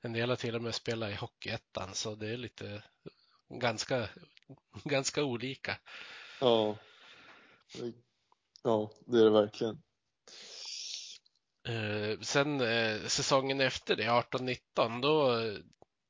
en 0.00 0.12
del 0.12 0.28
har 0.28 0.36
till 0.36 0.54
och 0.56 0.62
med 0.62 0.74
spelat 0.74 1.10
i 1.10 1.14
Hockeyettan 1.14 1.94
så 1.94 2.14
det 2.14 2.28
är 2.28 2.36
lite 2.36 2.82
ganska, 3.48 4.08
ganska 4.84 5.24
olika. 5.24 5.78
Ja. 6.40 6.76
Ja, 8.62 8.90
det 9.06 9.18
är 9.18 9.24
det 9.24 9.30
verkligen. 9.30 9.82
Eh, 11.68 12.20
sen 12.20 12.60
eh, 12.60 13.06
säsongen 13.06 13.60
efter 13.60 13.96
det, 13.96 14.08
18-19, 14.08 15.00
då, 15.02 15.40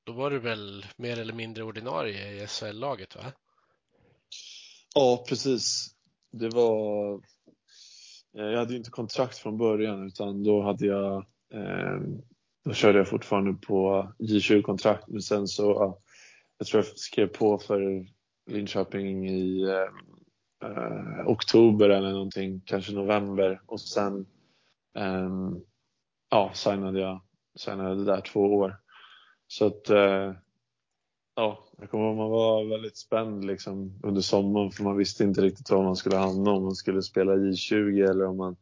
då 0.05 0.12
var 0.12 0.31
du 0.31 0.38
väl 0.38 0.87
mer 0.96 1.18
eller 1.18 1.35
mindre 1.35 1.64
ordinarie 1.64 2.42
i 2.42 2.46
SHL-laget 2.46 3.16
va? 3.16 3.33
Ja, 4.94 5.24
precis. 5.28 5.94
Det 6.33 6.48
var... 6.48 7.14
Eh, 8.38 8.44
jag 8.44 8.59
hade 8.59 8.72
ju 8.72 8.78
inte 8.78 8.90
kontrakt 8.90 9.38
från 9.38 9.59
början 9.59 10.07
utan 10.07 10.42
då 10.42 10.62
hade 10.62 10.87
jag... 10.87 11.16
Eh, 11.54 12.00
då 12.64 12.72
körde 12.72 12.98
jag 12.98 13.09
fortfarande 13.09 13.54
på 13.54 14.09
J20-kontrakt 14.18 15.09
men 15.09 15.22
sen 15.22 15.48
så... 15.48 15.98
Jag 16.59 16.66
tror 16.66 16.85
jag 16.85 16.98
skrev 16.98 17.26
på 17.26 17.59
för 17.59 18.07
Linköping 18.50 19.28
i 19.28 19.62
eh, 19.62 20.68
eh 20.70 21.26
oktober 21.26 21.88
eller 21.88 22.12
någonting, 22.12 22.62
kanske 22.64 22.92
november 22.92 23.61
och 23.66 23.80
sen 23.80 24.26
eh, 24.96 25.30
ja, 26.30 26.50
signade 26.54 27.00
jag 27.00 27.20
signade 27.59 28.04
där 28.04 28.20
två 28.20 28.40
år. 28.40 28.76
Så 29.46 29.66
att 29.66 29.90
eh, 29.90 30.33
ja, 31.35 31.64
jag 31.79 31.90
kommer 31.90 32.05
ihåg 32.05 32.16
man 32.16 32.31
var 32.31 32.64
väldigt 32.64 32.97
spänd 32.97 33.44
liksom 33.44 34.01
under 34.03 34.20
sommaren 34.20 34.70
för 34.70 34.85
man 34.85 34.97
visste 34.97 35.25
inte 35.25 35.40
riktigt 35.40 35.70
vad 35.70 35.85
man 35.85 35.97
skulle 35.97 36.16
hamna 36.16 36.51
om 36.51 36.62
man 36.62 36.75
skulle 36.75 37.03
spela 37.03 37.33
J20 37.33 38.11
eller 38.11 38.27
om 38.27 38.37
man 38.37 38.57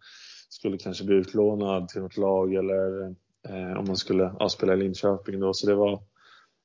skulle 0.49 0.79
kanske 0.79 1.05
bli 1.05 1.17
utlånad 1.17 1.89
till 1.89 2.03
något 2.03 2.17
lag 2.17 2.55
eller 2.55 3.15
eh, 3.49 3.79
om 3.79 3.85
man 3.87 3.97
skulle 3.97 4.35
ja, 4.39 4.49
spela 4.49 4.75
i 4.75 4.77
Linköping 4.77 5.41
då. 5.41 5.55
Så 5.55 5.67
det 5.67 5.75
var, 5.75 6.03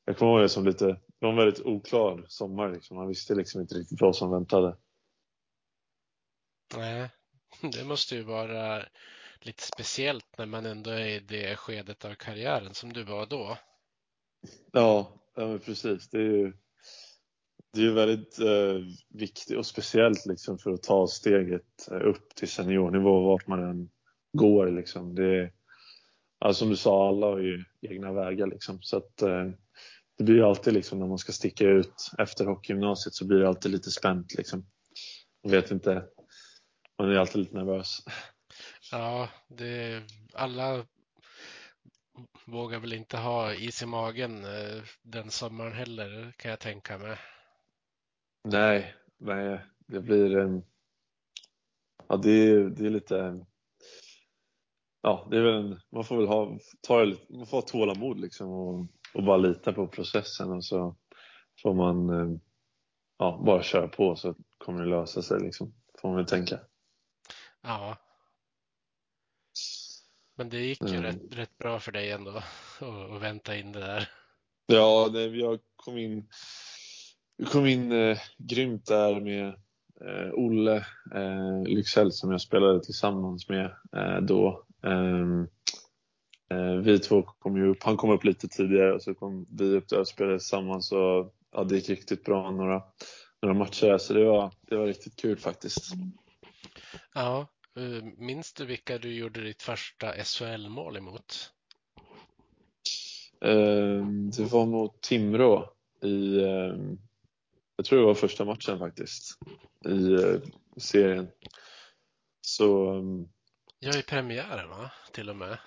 jag 0.05 0.17
kommer 0.17 0.31
ihåg 0.31 0.41
det 0.41 0.49
som 0.49 0.65
lite, 0.65 0.85
det 0.85 1.25
var 1.25 1.29
en 1.29 1.35
väldigt 1.35 1.65
oklar 1.65 2.25
sommar 2.27 2.71
liksom. 2.71 2.97
Man 2.97 3.07
visste 3.07 3.35
liksom 3.35 3.61
inte 3.61 3.75
riktigt 3.75 4.01
vad 4.01 4.15
som 4.15 4.31
väntade. 4.31 4.77
Nej, 6.75 7.09
det 7.61 7.83
måste 7.83 8.15
ju 8.15 8.23
vara 8.23 8.83
lite 9.41 9.63
speciellt 9.63 10.37
när 10.37 10.45
man 10.45 10.65
ändå 10.65 10.91
är 10.91 11.07
i 11.07 11.19
det 11.19 11.55
skedet 11.55 12.05
av 12.05 12.13
karriären 12.13 12.73
som 12.73 12.93
du 12.93 13.03
var 13.03 13.25
då. 13.25 13.57
Ja, 14.71 15.11
ja 15.37 15.47
men 15.47 15.59
precis. 15.59 16.09
Det 16.09 16.17
är 16.17 16.21
ju 16.21 16.53
det 17.73 17.85
är 17.85 17.91
väldigt 17.91 18.39
eh, 18.39 18.95
viktigt 19.09 19.57
och 19.57 19.65
speciellt 19.65 20.25
liksom 20.25 20.57
för 20.57 20.71
att 20.71 20.83
ta 20.83 21.07
steget 21.07 21.91
eh, 21.91 22.01
upp 22.01 22.35
till 22.35 22.47
seniornivå 22.47 23.19
vart 23.19 23.47
man 23.47 23.63
än 23.63 23.89
går. 24.33 24.71
Liksom. 24.71 25.15
Det 25.15 25.37
är, 25.37 25.51
alltså, 26.39 26.59
som 26.59 26.69
du 26.69 26.75
sa, 26.75 27.09
alla 27.09 27.27
har 27.27 27.39
ju 27.39 27.63
egna 27.81 28.13
vägar. 28.13 28.47
Liksom. 28.47 28.81
Så 28.81 28.97
att, 28.97 29.21
eh, 29.21 29.49
det 30.17 30.23
blir 30.23 30.49
alltid 30.49 30.73
liksom, 30.73 30.99
när 30.99 31.07
man 31.07 31.17
ska 31.17 31.31
sticka 31.31 31.65
ut 31.65 32.11
efter 32.17 32.45
hockeygymnasiet 32.45 33.13
så 33.13 33.27
blir 33.27 33.39
det 33.39 33.47
alltid 33.47 33.71
lite 33.71 33.91
spänt. 33.91 34.35
Liksom. 34.37 34.65
Man 35.43 35.51
vet 35.51 35.71
inte, 35.71 36.03
man 36.99 37.11
är 37.11 37.15
alltid 37.15 37.37
lite 37.37 37.55
nervös. 37.55 37.99
Ja, 38.91 39.29
det, 39.47 40.01
alla 40.33 40.85
vågar 42.45 42.79
väl 42.79 42.93
inte 42.93 43.17
ha 43.17 43.53
is 43.53 43.83
i 43.83 43.85
magen 43.85 44.45
eh, 44.45 44.83
den 45.01 45.31
sommaren 45.31 45.73
heller 45.73 46.33
kan 46.37 46.51
jag 46.51 46.59
tänka 46.59 46.97
mig. 46.97 47.17
Nej, 48.43 48.95
nej, 49.17 49.65
det 49.87 49.99
blir. 49.99 50.61
Ja, 52.07 52.17
det 52.17 52.31
är, 52.31 52.59
det 52.59 52.85
är 52.85 52.89
lite... 52.89 53.45
Ja, 55.01 55.27
det 55.31 55.37
är 55.37 55.41
väl 55.41 55.55
en, 55.55 55.79
man 55.91 56.03
får 56.03 56.17
väl 56.17 56.27
ha, 56.27 56.59
ta 56.81 57.03
lite, 57.03 57.33
man 57.33 57.47
får 57.47 57.57
ha 57.57 57.61
tålamod 57.61 58.19
liksom 58.19 58.49
och, 58.49 58.87
och 59.13 59.23
bara 59.23 59.37
lita 59.37 59.73
på 59.73 59.87
processen 59.87 60.51
och 60.51 60.65
så 60.65 60.95
får 61.61 61.73
man 61.73 62.09
eh, 62.09 62.37
ja, 63.17 63.41
bara 63.45 63.63
köra 63.63 63.87
på 63.87 64.15
så 64.15 64.35
kommer 64.57 64.83
det 64.83 64.89
lösa 64.89 65.21
sig 65.21 65.39
liksom, 65.39 65.73
får 66.01 66.09
man 66.09 66.17
väl 66.17 66.25
tänka. 66.25 66.59
Ja. 67.61 67.97
Men 70.37 70.49
det 70.49 70.59
gick 70.59 70.81
ju 70.81 70.87
Mm. 70.97 71.03
rätt, 71.03 71.21
rätt 71.31 71.57
bra 71.57 71.79
för 71.79 71.91
dig 71.91 72.11
ändå 72.11 72.31
att 73.15 73.21
vänta 73.21 73.55
in 73.55 73.71
det 73.71 73.79
där. 73.79 74.09
Ja, 74.65 75.09
det, 75.13 75.25
jag 75.25 75.59
kom 75.75 75.97
in, 75.97 76.29
kom 77.51 77.65
in 77.65 77.91
eh, 77.91 78.17
grymt 78.37 78.85
där 78.85 79.19
med 79.21 79.47
eh, 80.01 80.33
Olle 80.33 80.75
eh, 81.15 81.63
Lycksell 81.65 82.11
som 82.11 82.31
jag 82.31 82.41
spelade 82.41 82.83
tillsammans 82.83 83.49
med 83.49 83.65
eh, 83.95 84.21
då. 84.21 84.63
Ehm, 84.83 85.47
eh, 86.49 86.75
vi 86.83 86.99
två 86.99 87.21
kom 87.21 87.57
ju 87.57 87.67
upp, 87.67 87.83
han 87.83 87.97
kom 87.97 88.09
upp 88.09 88.23
lite 88.23 88.47
tidigare 88.47 88.93
och 88.93 89.01
så 89.01 89.13
kom 89.13 89.45
vi 89.49 89.75
upp 89.75 89.89
där 89.89 89.99
och 89.99 90.07
spelade 90.07 90.39
tillsammans 90.39 90.91
och 90.91 91.33
ja, 91.51 91.63
det 91.63 91.75
gick 91.75 91.89
riktigt 91.89 92.23
bra 92.23 92.51
några, 92.51 92.83
några 93.41 93.55
matcher 93.55 93.87
där, 93.87 93.97
så 93.97 94.13
det 94.13 94.25
var, 94.25 94.51
det 94.61 94.75
var 94.75 94.85
riktigt 94.87 95.15
kul 95.15 95.37
faktiskt. 95.37 95.93
Ja, 97.13 97.47
minns 98.17 98.53
du 98.53 98.65
vilka 98.65 98.97
du 98.97 99.13
gjorde 99.13 99.41
ditt 99.41 99.61
första 99.63 100.23
SHL-mål 100.23 100.97
emot? 100.97 101.51
Ehm, 103.41 104.31
det 104.31 104.43
var 104.43 104.65
mot 104.65 105.01
Timrå 105.01 105.73
i, 106.03 106.43
ehm, 106.43 106.97
jag 107.75 107.85
tror 107.85 107.99
det 107.99 108.05
var 108.05 108.13
första 108.13 108.45
matchen 108.45 108.79
faktiskt, 108.79 109.37
i 109.85 110.13
eh, 110.13 110.39
serien. 110.77 111.27
Så 112.41 112.93
ehm, 112.93 113.27
Jag 113.79 113.95
är 113.95 113.99
i 113.99 114.03
premiären 114.03 114.69
va? 114.69 114.91
Till 115.11 115.29
och 115.29 115.35
med. 115.35 115.57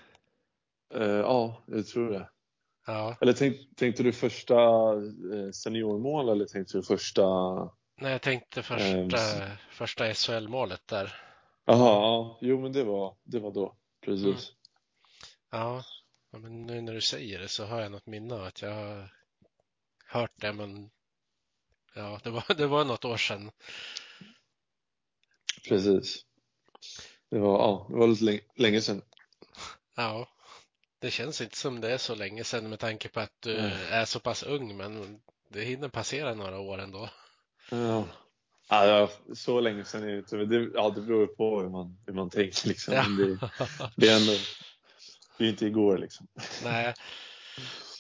eh, 0.94 1.03
ja, 1.07 1.62
jag 1.66 1.87
tror 1.87 2.11
det. 2.11 2.31
Ja, 2.87 3.16
Eller 3.20 3.33
tänk, 3.33 3.77
tänkte 3.77 4.03
du 4.03 4.12
första 4.12 4.55
eh, 5.35 5.51
seniormål 5.53 6.29
eller 6.29 6.44
tänkte 6.46 6.77
du 6.79 6.83
första? 6.83 7.23
nej 8.01 8.12
jag 8.12 8.23
tänkte 8.23 8.62
första, 8.62 9.42
Ehm, 9.42 9.57
första 9.70 10.14
SHL-målet 10.14 10.87
där. 10.87 11.14
Jaha, 11.70 12.02
ja, 12.02 12.38
jo 12.40 12.61
men 12.61 12.72
det 12.72 12.85
var, 12.85 13.16
det 13.22 13.38
var 13.38 13.50
då, 13.50 13.76
precis. 14.00 14.52
Ja, 15.50 15.85
ja, 16.30 16.38
men 16.38 16.66
nu 16.66 16.80
när 16.80 16.94
du 16.94 17.00
säger 17.00 17.38
det 17.38 17.48
så 17.48 17.64
har 17.64 17.80
jag 17.80 17.92
något 17.92 18.06
minne 18.06 18.35
av 18.35 18.44
att 18.44 18.62
jag 18.62 18.74
har 18.74 19.14
hört 20.06 20.33
det, 20.37 20.52
men 20.52 20.90
ja, 21.94 22.20
det 22.24 22.30
var, 22.30 22.54
det 22.54 22.66
var 22.66 22.85
något 22.85 23.04
år 23.04 23.16
sedan. 23.16 23.50
Precis. 25.68 26.26
Det 27.30 27.38
var, 27.38 27.59
ja, 27.59 27.87
det 27.88 27.96
var 27.96 28.06
lite 28.09 28.24
länge, 28.24 28.40
länge 28.54 28.80
sedan. 28.80 29.02
Ja, 29.96 30.28
det 30.98 31.11
känns 31.11 31.40
inte 31.40 31.56
som 31.56 31.80
det 31.80 31.92
är 31.92 31.98
så 31.98 32.14
länge 32.14 32.44
sedan 32.44 32.68
med 32.68 32.78
tanke 32.78 33.09
på 33.09 33.20
att 33.20 33.42
du 33.42 33.62
Nej. 33.62 33.87
är 33.90 34.04
så 34.04 34.20
pass 34.20 34.42
ung, 34.42 34.76
men 34.76 35.20
det 35.48 35.64
hinner 35.64 35.88
passera 35.88 36.35
några 36.35 36.59
år 36.59 36.78
ändå. 36.78 37.11
Ja. 37.70 38.04
Ja, 38.72 39.11
så 39.35 39.61
länge 39.61 39.85
sedan 39.85 40.02
är 40.02 40.06
det 40.06 40.18
inte. 40.18 40.37
Det, 40.37 40.70
ja, 40.74 40.90
det 40.90 41.00
beror 41.00 41.26
på 41.26 41.61
hur 41.61 41.68
man, 41.68 41.98
hur 42.06 42.14
man 42.14 42.30
tänker 42.30 42.68
liksom. 42.68 42.94
Ja. 42.94 43.02
Det, 43.02 43.50
det 43.96 44.09
är 44.09 44.16
ändå, 44.16 44.33
det 45.38 45.44
är 45.44 45.48
inte 45.48 45.66
igår 45.66 45.98
liksom. 45.98 46.26
Nej, 46.64 46.94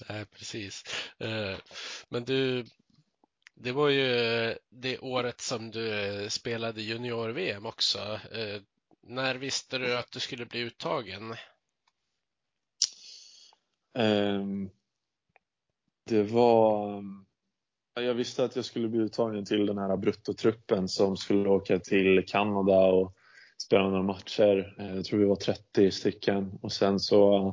nej 0.08 0.26
precis. 0.26 0.84
Eh, 1.18 1.56
Men 2.08 2.24
du, 2.24 2.64
det 3.54 3.72
var 3.72 3.88
ju 3.88 4.54
det 4.68 4.98
året 4.98 5.40
som 5.40 5.70
du 5.70 5.92
eh, 5.92 6.28
spelade 6.28 6.82
junior-VM 6.82 7.66
också. 7.66 8.20
Eh, 8.32 8.62
När 9.02 9.34
visste 9.34 9.78
du 9.78 9.96
att 9.96 10.12
du 10.12 10.20
skulle 10.20 10.46
bli 10.46 10.60
uttagen? 10.60 11.34
Ehm, 13.94 14.70
det 16.04 16.22
var... 16.22 17.02
Jag 18.02 18.14
visste 18.14 18.44
att 18.44 18.56
jag 18.56 18.64
skulle 18.64 18.88
bli 18.88 19.00
uttagen 19.00 19.44
till 19.44 19.66
den 19.66 19.78
här 19.78 19.96
bruttotruppen 19.96 20.88
som 20.88 21.16
skulle 21.16 21.48
åka 21.48 21.78
till 21.78 22.24
Kanada 22.26 22.78
och 22.78 23.14
spela 23.62 23.88
några 23.88 24.02
matcher. 24.02 24.74
Eh, 24.78 24.96
jag 24.96 25.04
tror 25.04 25.18
vi 25.18 25.24
var 25.24 25.36
30 25.36 25.90
stycken 25.90 26.58
och 26.62 26.72
sen 26.72 27.00
så 27.00 27.46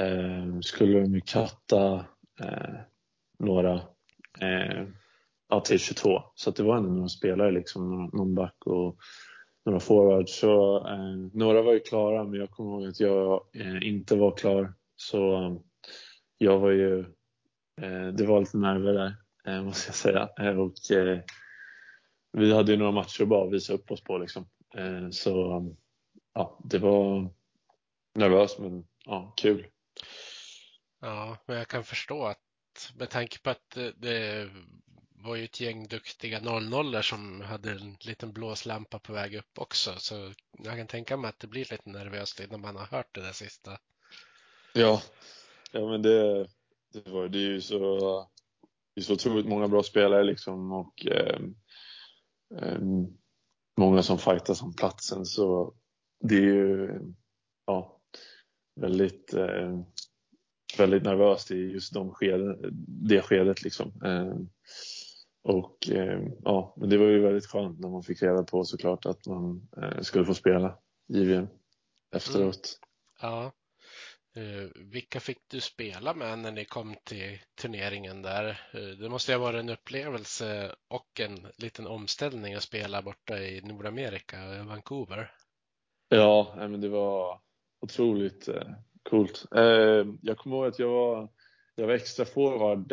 eh, 0.00 0.60
skulle 0.60 1.00
de 1.00 1.14
ju 1.14 1.20
katta 1.20 2.04
eh, 2.40 2.74
några 3.38 3.74
eh, 4.40 4.86
ja, 5.48 5.60
till 5.60 5.78
22. 5.78 6.22
Så 6.34 6.50
att 6.50 6.56
det 6.56 6.62
var 6.62 6.76
ändå 6.76 6.90
några 6.90 7.08
spelare, 7.08 7.50
liksom, 7.50 8.10
någon 8.12 8.34
back 8.34 8.66
och 8.66 8.96
några 9.64 9.80
forwards. 9.80 10.38
Så, 10.38 10.76
eh, 10.88 11.16
några 11.32 11.62
var 11.62 11.72
ju 11.72 11.80
klara, 11.80 12.24
men 12.24 12.40
jag 12.40 12.50
kommer 12.50 12.70
ihåg 12.70 12.88
att 12.88 13.00
jag 13.00 13.46
eh, 13.54 13.88
inte 13.88 14.16
var 14.16 14.36
klar. 14.36 14.72
Så 14.96 15.42
eh, 15.42 15.56
jag 16.38 16.58
var 16.58 16.70
ju, 16.70 17.04
det 18.14 18.26
var 18.26 18.40
lite 18.40 18.56
nerver 18.56 18.92
där, 18.92 19.14
eh, 19.46 19.62
måste 19.62 19.88
jag 19.88 19.94
säga. 19.94 20.28
Eh, 20.38 20.60
och, 20.60 20.90
eh, 20.90 21.20
vi 22.32 22.54
hade 22.54 22.72
ju 22.72 22.78
några 22.78 22.92
matcher 22.92 23.24
bara 23.24 23.46
att 23.46 23.52
visa 23.52 23.72
upp 23.72 23.90
oss 23.90 24.04
på 24.04 24.18
liksom. 24.18 24.48
Eh, 24.74 25.10
så 25.10 25.62
ja, 26.34 26.60
det 26.64 26.78
var 26.78 27.30
nervöst 28.14 28.58
men 28.58 28.86
ja, 29.04 29.34
kul. 29.36 29.66
Ja, 31.00 31.36
men 31.46 31.56
jag 31.56 31.68
kan 31.68 31.84
förstå 31.84 32.24
att 32.24 32.38
med 32.98 33.10
tanke 33.10 33.38
på 33.38 33.50
att 33.50 33.70
det, 33.74 33.92
det 33.96 34.50
var 35.14 35.36
ju 35.36 35.44
ett 35.44 35.60
gäng 35.60 35.88
duktiga 35.88 36.40
00 36.40 37.02
som 37.02 37.40
hade 37.40 37.70
en 37.70 37.96
liten 38.00 38.32
blåslampa 38.32 38.98
på 38.98 39.12
väg 39.12 39.34
upp 39.34 39.58
också. 39.58 39.94
Så 39.96 40.32
jag 40.58 40.76
kan 40.76 40.86
tänka 40.86 41.16
mig 41.16 41.28
att 41.28 41.38
det 41.38 41.46
blir 41.46 41.66
lite 41.70 41.90
nervöst 41.90 42.40
innan 42.40 42.60
man 42.60 42.76
har 42.76 42.86
hört 42.86 43.14
det 43.14 43.22
där 43.22 43.32
sista. 43.32 43.78
Ja, 44.72 45.02
ja 45.72 45.88
men 45.88 46.02
det, 46.02 46.48
det, 46.92 47.10
var, 47.10 47.28
det 47.28 47.38
är 47.38 47.50
ju 47.50 47.60
så, 47.60 47.78
det 48.94 49.00
är 49.00 49.04
så 49.04 49.12
otroligt 49.14 49.48
många 49.48 49.68
bra 49.68 49.82
spelare 49.82 50.24
liksom 50.24 50.72
och 50.72 51.06
eh, 51.06 51.40
eh, 52.60 52.80
många 53.78 54.02
som 54.02 54.18
fightas 54.18 54.62
om 54.62 54.74
platsen 54.74 55.24
så 55.24 55.74
det 56.20 56.36
är 56.36 56.40
ju 56.40 57.00
ja, 57.66 58.00
väldigt, 58.80 59.34
eh, 59.34 59.80
väldigt 60.78 61.02
nervöst 61.02 61.50
i 61.50 61.56
just 61.56 61.94
de 61.94 62.10
skeden, 62.10 62.56
det 62.86 63.22
skedet 63.22 63.62
liksom. 63.62 63.92
Eh, 64.04 64.36
och 65.44 65.90
eh, 65.90 66.22
ja, 66.42 66.74
men 66.76 66.88
det 66.88 66.98
var 66.98 67.06
ju 67.06 67.20
väldigt 67.20 67.46
skönt 67.46 67.80
när 67.80 67.88
man 67.88 68.02
fick 68.02 68.22
reda 68.22 68.42
på 68.42 68.64
såklart 68.64 69.06
att 69.06 69.26
man 69.26 69.68
eh, 69.82 70.00
skulle 70.00 70.24
få 70.24 70.34
spela 70.34 70.78
JVM 71.08 71.48
efteråt. 72.14 72.78
Mm. 73.22 73.32
Ja. 73.32 73.52
Uh, 74.36 74.70
vilka 74.74 75.20
fick 75.20 75.38
du 75.48 75.60
spela 75.60 76.14
med 76.14 76.38
när 76.38 76.52
ni 76.52 76.64
kom 76.64 76.94
till 77.04 77.38
turneringen 77.62 78.22
där? 78.22 78.60
Uh, 78.74 78.98
det 78.98 79.08
måste 79.08 79.32
ju 79.32 79.38
ha 79.38 79.44
varit 79.44 79.60
en 79.60 79.68
upplevelse 79.68 80.74
och 80.88 81.20
en 81.20 81.46
liten 81.58 81.86
omställning 81.86 82.54
att 82.54 82.62
spela 82.62 83.02
borta 83.02 83.38
i 83.38 83.60
Nordamerika, 83.60 84.36
Vancouver. 84.64 85.30
Ja, 86.08 86.54
men 86.56 86.80
det 86.80 86.88
var 86.88 87.40
otroligt 87.80 88.48
uh, 88.48 88.62
coolt. 89.02 89.44
jag 90.22 90.38
kommer 90.38 90.56
ihåg 90.56 90.66
att 90.66 90.78
jag 90.78 90.88
var, 90.88 91.28
jag 91.74 91.86
var 91.86 91.94
extra 91.94 92.24
forward 92.24 92.92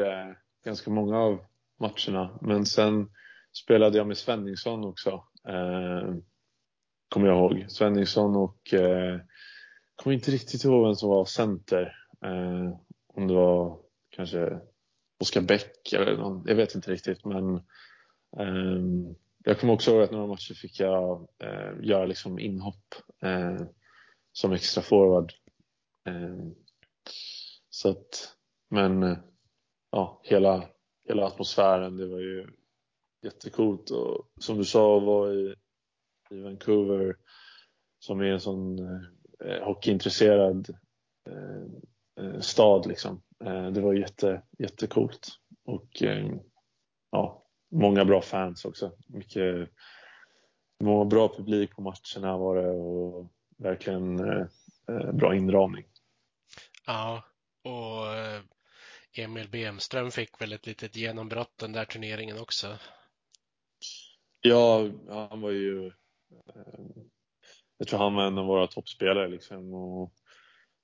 ganska 0.65 0.91
många 0.91 1.17
av 1.19 1.45
matcherna. 1.79 2.39
Men 2.41 2.65
sen 2.65 3.09
spelade 3.63 3.97
jag 3.97 4.07
med 4.07 4.17
Svenningsson 4.17 4.85
också. 4.85 5.23
Kommer 7.09 7.27
jag 7.27 7.37
ihåg. 7.37 7.65
Svenningsson 7.67 8.35
och 8.35 8.73
kommer 9.99 10.13
inte 10.13 10.31
riktigt 10.31 10.63
ihåg 10.63 10.85
vem 10.85 10.95
som 10.95 11.09
var 11.09 11.25
center. 11.25 11.95
Eh, 12.25 12.79
om 13.07 13.27
det 13.27 13.33
var 13.33 13.79
kanske 14.09 14.59
Oskar 15.19 15.41
Bäck 15.41 15.93
eller 15.93 16.17
någon. 16.17 16.43
Jag 16.47 16.55
vet 16.55 16.75
inte 16.75 16.91
riktigt 16.91 17.25
men 17.25 17.55
eh, 18.37 19.13
jag 19.43 19.59
kommer 19.59 19.73
också 19.73 19.91
ihåg 19.91 20.01
att 20.01 20.11
några 20.11 20.27
matcher 20.27 20.53
fick 20.53 20.79
jag 20.79 21.27
eh, 21.43 21.73
göra 21.81 22.05
liksom 22.05 22.39
inhopp 22.39 22.95
eh, 23.21 23.65
som 24.31 24.51
extra 24.51 24.83
forward. 24.83 25.33
Eh, 26.07 26.47
så 27.69 27.89
att, 27.89 28.35
men 28.69 29.03
eh, 29.03 29.17
ja, 29.91 30.21
hela 30.23 30.69
hela 31.09 31.25
atmosfären. 31.25 31.97
Det 31.97 32.07
var 32.07 32.19
ju 32.19 32.47
jättecoolt 33.23 33.89
och 33.89 34.29
som 34.39 34.57
du 34.57 34.65
sa 34.65 34.99
var 34.99 35.33
i, 35.33 35.55
i 36.29 36.41
Vancouver 36.41 37.15
som 37.99 38.19
är 38.19 38.25
en 38.25 38.39
sån 38.39 38.79
eh, 38.79 39.01
eh, 39.45 39.63
hockeyintresserad 39.63 40.69
eh, 41.29 42.25
eh, 42.25 42.39
stad 42.39 42.87
liksom. 42.87 43.21
Eh, 43.45 43.71
det 43.71 43.81
var 43.81 43.93
jätte, 43.93 44.41
jättecoolt 44.57 45.27
och 45.65 46.03
eh, 46.03 46.31
ja, 47.11 47.45
många 47.71 48.05
bra 48.05 48.21
fans 48.21 48.65
också. 48.65 48.91
Mycket, 49.07 49.69
många 50.83 51.05
bra 51.05 51.35
publik 51.37 51.75
på 51.75 51.81
matcherna 51.81 52.37
var 52.37 52.55
det 52.55 52.69
och 52.69 53.31
verkligen 53.57 54.19
eh, 54.19 55.11
bra 55.13 55.35
inramning. 55.35 55.85
Ja, 56.85 57.23
och 57.63 58.05
Emil 59.17 59.49
Bemström 59.49 60.11
fick 60.11 60.41
väl 60.41 60.53
ett 60.53 60.65
litet 60.65 60.95
genombrott 60.95 61.57
den 61.57 61.71
där 61.71 61.85
turneringen 61.85 62.39
också. 62.39 62.77
Ja, 64.41 64.89
han 65.07 65.41
var 65.41 65.51
ju 65.51 65.91
jag 67.79 67.87
tror 67.87 67.99
han 67.99 68.15
var 68.15 68.27
en 68.27 68.37
av 68.37 68.45
våra 68.45 68.67
toppspelare 68.67 69.27
liksom. 69.27 69.73
Och, 69.73 70.13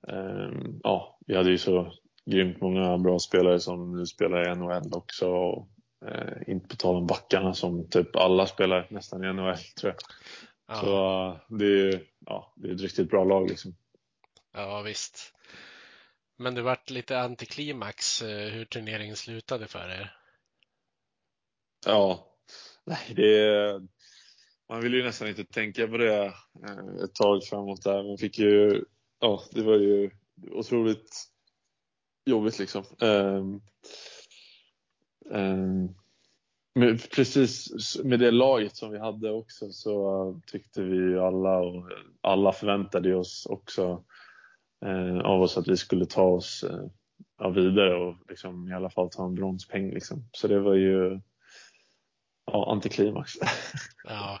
eh, 0.08 0.50
ja, 0.82 1.18
vi 1.26 1.36
hade 1.36 1.50
ju 1.50 1.58
så 1.58 1.92
grymt 2.30 2.60
många 2.60 2.98
bra 2.98 3.18
spelare 3.18 3.60
som 3.60 3.96
nu 3.96 4.06
spelar 4.06 4.52
i 4.52 4.54
NHL 4.54 4.94
också. 4.94 5.28
Och, 5.28 5.68
eh, 6.06 6.52
inte 6.52 6.68
på 6.68 6.76
tal 6.76 6.96
om 6.96 7.06
backarna 7.06 7.54
som 7.54 7.88
typ 7.90 8.16
alla 8.16 8.46
spelar 8.46 8.86
nästan 8.90 9.24
i 9.24 9.32
NHL 9.32 9.56
tror 9.80 9.92
jag. 9.92 9.96
Ja. 10.68 10.74
Så 10.74 11.56
det 11.56 11.66
är, 11.66 12.02
ja, 12.26 12.54
det 12.56 12.68
är 12.68 12.74
ett 12.74 12.80
riktigt 12.80 13.10
bra 13.10 13.24
lag 13.24 13.48
liksom. 13.48 13.76
Ja 14.52 14.82
visst. 14.82 15.32
Men 16.38 16.54
det 16.54 16.62
vart 16.62 16.90
lite 16.90 17.20
antiklimax 17.20 18.22
eh, 18.22 18.52
hur 18.52 18.64
turneringen 18.64 19.16
slutade 19.16 19.66
för 19.66 19.88
er. 19.88 20.16
Ja, 21.86 22.26
nej 22.84 23.12
det 23.16 23.80
man 24.68 24.80
vill 24.80 24.94
ju 24.94 25.02
nästan 25.02 25.28
inte 25.28 25.44
tänka 25.44 25.88
på 25.88 25.96
det 25.96 26.24
eh, 26.24 27.04
ett 27.04 27.14
tag 27.14 27.44
framåt 27.44 27.82
där. 27.82 28.02
Man 28.02 28.18
fick 28.18 28.38
ju, 28.38 28.84
ja 29.20 29.42
det 29.52 29.62
var 29.62 29.76
ju 29.76 30.10
otroligt 30.50 31.24
jobbigt 32.24 32.58
liksom. 32.58 32.84
Um, 33.00 33.62
um, 35.30 35.94
men 36.74 36.98
precis 36.98 37.98
med 38.04 38.20
det 38.20 38.30
laget 38.30 38.76
som 38.76 38.90
vi 38.90 38.98
hade 38.98 39.30
också 39.30 39.72
så 39.72 40.40
tyckte 40.46 40.82
vi 40.82 41.18
alla 41.18 41.58
och 41.58 41.90
alla 42.20 42.52
förväntade 42.52 43.14
oss 43.14 43.46
också 43.50 44.04
eh, 44.86 45.18
av 45.18 45.42
oss 45.42 45.58
att 45.58 45.68
vi 45.68 45.76
skulle 45.76 46.06
ta 46.06 46.22
oss 46.22 46.64
eh, 47.40 47.50
vidare 47.50 47.94
och 47.94 48.16
liksom, 48.28 48.68
i 48.68 48.72
alla 48.72 48.90
fall 48.90 49.10
ta 49.10 49.24
en 49.24 49.34
bronspeng. 49.34 49.90
Liksom. 49.90 50.28
Så 50.32 50.48
det 50.48 50.60
var 50.60 50.74
ju 50.74 51.20
ja, 52.46 52.72
antiklimax. 52.72 53.32
ja. 54.04 54.40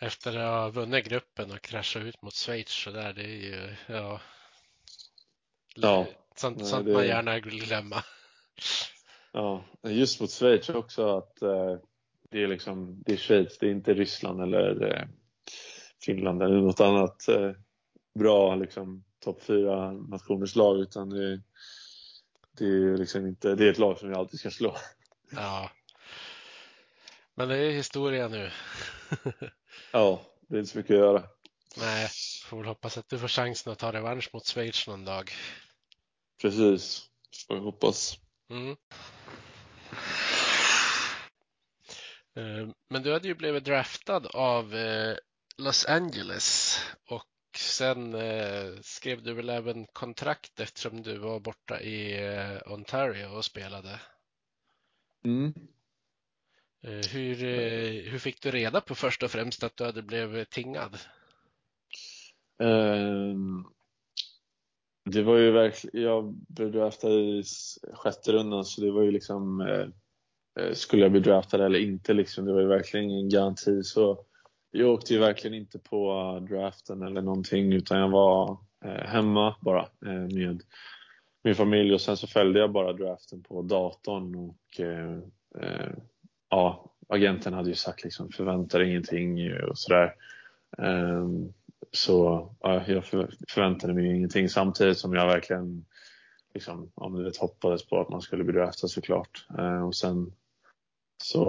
Efter 0.00 0.36
att 0.36 0.74
ha 0.74 0.82
vunnit 0.82 1.08
gruppen 1.08 1.52
och 1.52 1.62
kraschat 1.62 2.02
ut 2.02 2.22
mot 2.22 2.34
Schweiz 2.34 2.70
så 2.70 2.90
där, 2.90 3.12
det 3.12 3.22
är 3.22 3.36
ju 3.36 3.76
ja, 3.86 4.20
ja 5.74 6.06
sånt, 6.36 6.56
nej, 6.56 6.66
sånt 6.66 6.86
det... 6.86 6.92
man 6.92 7.06
gärna 7.06 7.38
glömma. 7.38 8.02
Ja, 9.32 9.64
just 9.82 10.20
mot 10.20 10.30
Schweiz 10.30 10.68
också 10.68 11.16
att 11.16 11.42
eh, 11.42 11.76
det 12.30 12.42
är 12.42 12.48
liksom 12.48 13.02
det 13.06 13.12
är 13.12 13.16
Schweiz, 13.16 13.58
det 13.58 13.66
är 13.66 13.70
inte 13.70 13.94
Ryssland 13.94 14.42
eller 14.42 14.92
eh, 14.92 15.06
Finland 16.04 16.42
eller 16.42 16.60
något 16.60 16.80
annat 16.80 17.28
eh, 17.28 17.52
bra 18.14 18.54
liksom 18.54 19.04
topp 19.24 19.42
fyra 19.42 19.92
nationers 19.92 20.56
lag 20.56 20.80
utan 20.80 21.10
det, 21.10 21.42
det 22.58 22.64
är 22.64 22.96
liksom 22.96 23.26
inte, 23.26 23.54
det 23.54 23.66
är 23.66 23.70
ett 23.70 23.78
lag 23.78 23.98
som 23.98 24.08
vi 24.08 24.14
alltid 24.14 24.40
ska 24.40 24.50
slå. 24.50 24.76
Ja. 25.30 25.70
Men 27.34 27.48
det 27.48 27.56
är 27.56 27.70
historia 27.70 28.28
nu. 28.28 28.50
ja, 29.92 30.22
det 30.48 30.56
är 30.56 30.58
inte 30.58 30.72
så 30.72 30.78
mycket 30.78 30.94
att 30.94 30.98
göra. 30.98 31.22
Nej, 31.76 32.08
får 32.44 32.56
väl 32.56 32.66
hoppas 32.66 32.98
att 32.98 33.08
du 33.08 33.18
får 33.18 33.28
chansen 33.28 33.72
att 33.72 33.78
ta 33.78 33.92
revansch 33.92 34.30
mot 34.32 34.46
Schweiz 34.46 34.86
någon 34.86 35.04
dag. 35.04 35.30
Precis, 36.42 37.10
får 37.48 37.56
jag 37.56 37.62
hoppas. 37.64 38.18
Mm. 38.50 38.76
Eh, 42.36 42.68
men 42.90 43.02
du 43.02 43.12
hade 43.12 43.28
ju 43.28 43.34
blivit 43.34 43.64
draftad 43.64 44.26
av 44.26 44.74
eh, 44.74 45.16
Los 45.56 45.86
Angeles 45.86 46.78
och 47.08 47.58
sen 47.58 48.14
eh, 48.14 48.80
skrev 48.82 49.22
du 49.22 49.34
väl 49.34 49.48
även 49.48 49.86
kontrakt 49.86 50.60
eftersom 50.60 51.02
du 51.02 51.18
var 51.18 51.40
borta 51.40 51.80
i 51.80 52.18
Ontario 52.66 53.26
och 53.26 53.44
spelade. 53.44 54.00
Mm. 55.24 55.54
Eh, 56.84 57.08
hur, 57.12 57.44
eh, 57.44 58.10
hur 58.10 58.18
fick 58.18 58.42
du 58.42 58.50
reda 58.50 58.80
på 58.80 58.94
först 58.94 59.22
och 59.22 59.30
främst 59.30 59.64
att 59.64 59.76
du 59.76 59.84
hade 59.84 60.02
blivit 60.02 60.50
tingad? 60.50 60.98
Ehm, 62.62 63.64
det 65.10 65.22
var 65.22 65.36
ju 65.36 65.50
verkligen, 65.50 66.02
jag 66.02 66.34
blev 66.48 66.72
draftad 66.72 67.10
i 67.10 67.44
sjätte 67.94 68.32
rundan 68.32 68.64
så 68.64 68.80
det 68.80 68.90
var 68.90 69.02
ju 69.02 69.10
liksom 69.10 69.60
eh, 69.60 70.72
skulle 70.72 71.02
jag 71.02 71.12
bli 71.12 71.20
draftad 71.20 71.66
eller 71.66 71.78
inte 71.78 72.12
liksom. 72.14 72.44
Det 72.44 72.52
var 72.52 72.60
ju 72.60 72.66
verkligen 72.66 73.10
ingen 73.10 73.28
garanti 73.28 73.82
så 73.82 74.24
jag 74.70 74.90
åkte 74.90 75.14
ju 75.14 75.20
verkligen 75.20 75.54
inte 75.54 75.78
på 75.78 76.38
draften 76.50 77.02
eller 77.02 77.22
någonting 77.22 77.72
utan 77.72 77.98
jag 77.98 78.10
var 78.10 78.58
hemma 79.04 79.56
bara 79.60 79.88
med 80.00 80.62
min 81.44 81.54
familj 81.54 81.94
och 81.94 82.00
sen 82.00 82.16
så 82.16 82.26
följde 82.26 82.60
jag 82.60 82.72
bara 82.72 82.92
draften 82.92 83.42
på 83.42 83.62
datorn 83.62 84.34
och 84.34 84.80
ja, 86.54 86.92
agenten 87.08 87.54
hade 87.54 87.68
ju 87.68 87.74
sagt 87.74 88.04
liksom 88.04 88.30
förväntar 88.30 88.80
ingenting 88.80 89.52
och 89.70 89.78
sådär. 89.78 90.14
Ehm, 90.78 91.52
så 91.90 92.48
ja, 92.60 92.82
jag 92.86 93.04
förväntade 93.48 93.94
mig 93.94 94.16
ingenting 94.16 94.48
samtidigt 94.48 94.98
som 94.98 95.14
jag 95.14 95.26
verkligen 95.26 95.84
liksom, 96.54 96.92
om 96.94 97.16
du 97.16 97.24
vet, 97.24 97.36
hoppades 97.36 97.86
på 97.86 98.00
att 98.00 98.08
man 98.08 98.20
skulle 98.20 98.44
bli 98.44 98.52
draftad 98.52 98.88
såklart. 98.88 99.46
Ehm, 99.58 99.82
och 99.82 99.94
sen 99.94 100.32
så 101.22 101.44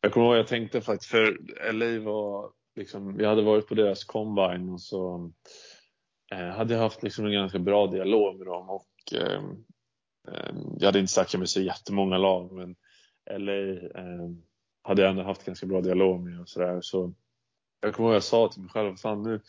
jag 0.00 0.12
kommer 0.12 0.26
ihåg 0.26 0.36
jag 0.36 0.46
tänkte 0.46 0.80
faktiskt, 0.80 1.10
för 1.10 1.38
LA 1.72 2.04
var 2.10 2.50
liksom, 2.76 3.20
jag 3.20 3.28
hade 3.28 3.42
varit 3.42 3.68
på 3.68 3.74
deras 3.74 4.04
combine 4.04 4.72
och 4.72 4.80
så 4.80 5.30
eh, 6.32 6.48
hade 6.48 6.74
jag 6.74 6.80
haft 6.80 7.02
liksom 7.02 7.26
en 7.26 7.32
ganska 7.32 7.58
bra 7.58 7.86
dialog 7.86 8.38
med 8.38 8.46
dem 8.46 8.70
och 8.70 9.12
ehm, 9.12 9.64
jag 10.78 10.86
hade 10.86 10.98
inte 10.98 11.12
snackat 11.12 11.40
med 11.40 11.48
så 11.48 11.60
jättemånga 11.60 12.18
lag 12.18 12.52
men 12.52 12.76
LA 13.30 13.52
eh, 13.72 14.30
hade 14.82 15.02
jag 15.02 15.10
ändå 15.10 15.22
haft 15.22 15.44
ganska 15.44 15.66
bra 15.66 15.80
dialog 15.80 16.20
med 16.20 16.40
och 16.40 16.48
sådär. 16.48 16.78
Så 16.80 17.12
jag 17.80 17.94
kommer 17.94 18.08
ihåg 18.08 18.16
jag 18.16 18.22
sa 18.22 18.48
till 18.48 18.62
mig 18.62 18.70
själv, 18.70 18.96
fan 18.96 19.22
nu, 19.22 19.40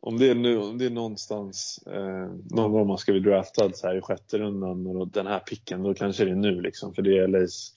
om 0.00 0.18
det 0.18 0.30
är 0.30 0.34
nu, 0.34 0.58
om 0.58 0.78
det 0.78 0.86
är 0.86 0.90
någonstans, 0.90 1.78
eh, 1.86 2.30
någon 2.50 2.72
gång 2.72 2.86
man 2.86 2.98
ska 2.98 3.12
bli 3.12 3.20
draftad 3.20 3.72
så 3.74 3.86
här 3.86 3.96
i 3.96 4.00
sjätte 4.00 4.38
rundan 4.38 4.86
och 4.86 5.08
den 5.08 5.26
här 5.26 5.38
picken, 5.38 5.82
då 5.82 5.94
kanske 5.94 6.24
det 6.24 6.30
är 6.30 6.34
nu 6.34 6.60
liksom. 6.60 6.94
För 6.94 7.02
det 7.02 7.18
är 7.18 7.28
LAs 7.28 7.72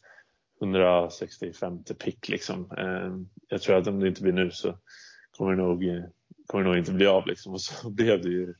165 0.62 1.84
pick 1.84 2.30
liksom. 2.30 2.71
Eh, 2.78 3.17
jag 3.47 3.62
tror 3.62 3.78
att 3.78 3.88
om 3.88 3.99
det 3.99 4.08
inte 4.08 4.21
blir 4.21 4.34
nu 4.34 4.52
så 4.52 4.78
kommer 5.38 5.52
det 5.52 5.58
nog, 5.58 5.84
kommer 6.47 6.63
det 6.63 6.69
nog 6.69 6.78
inte 6.78 6.91
bli 6.91 7.06
av 7.06 7.28
liksom. 7.28 7.54
Och 7.54 7.62
så 7.62 7.89
blev 7.95 8.21
det 8.21 8.30
ju, 8.30 8.54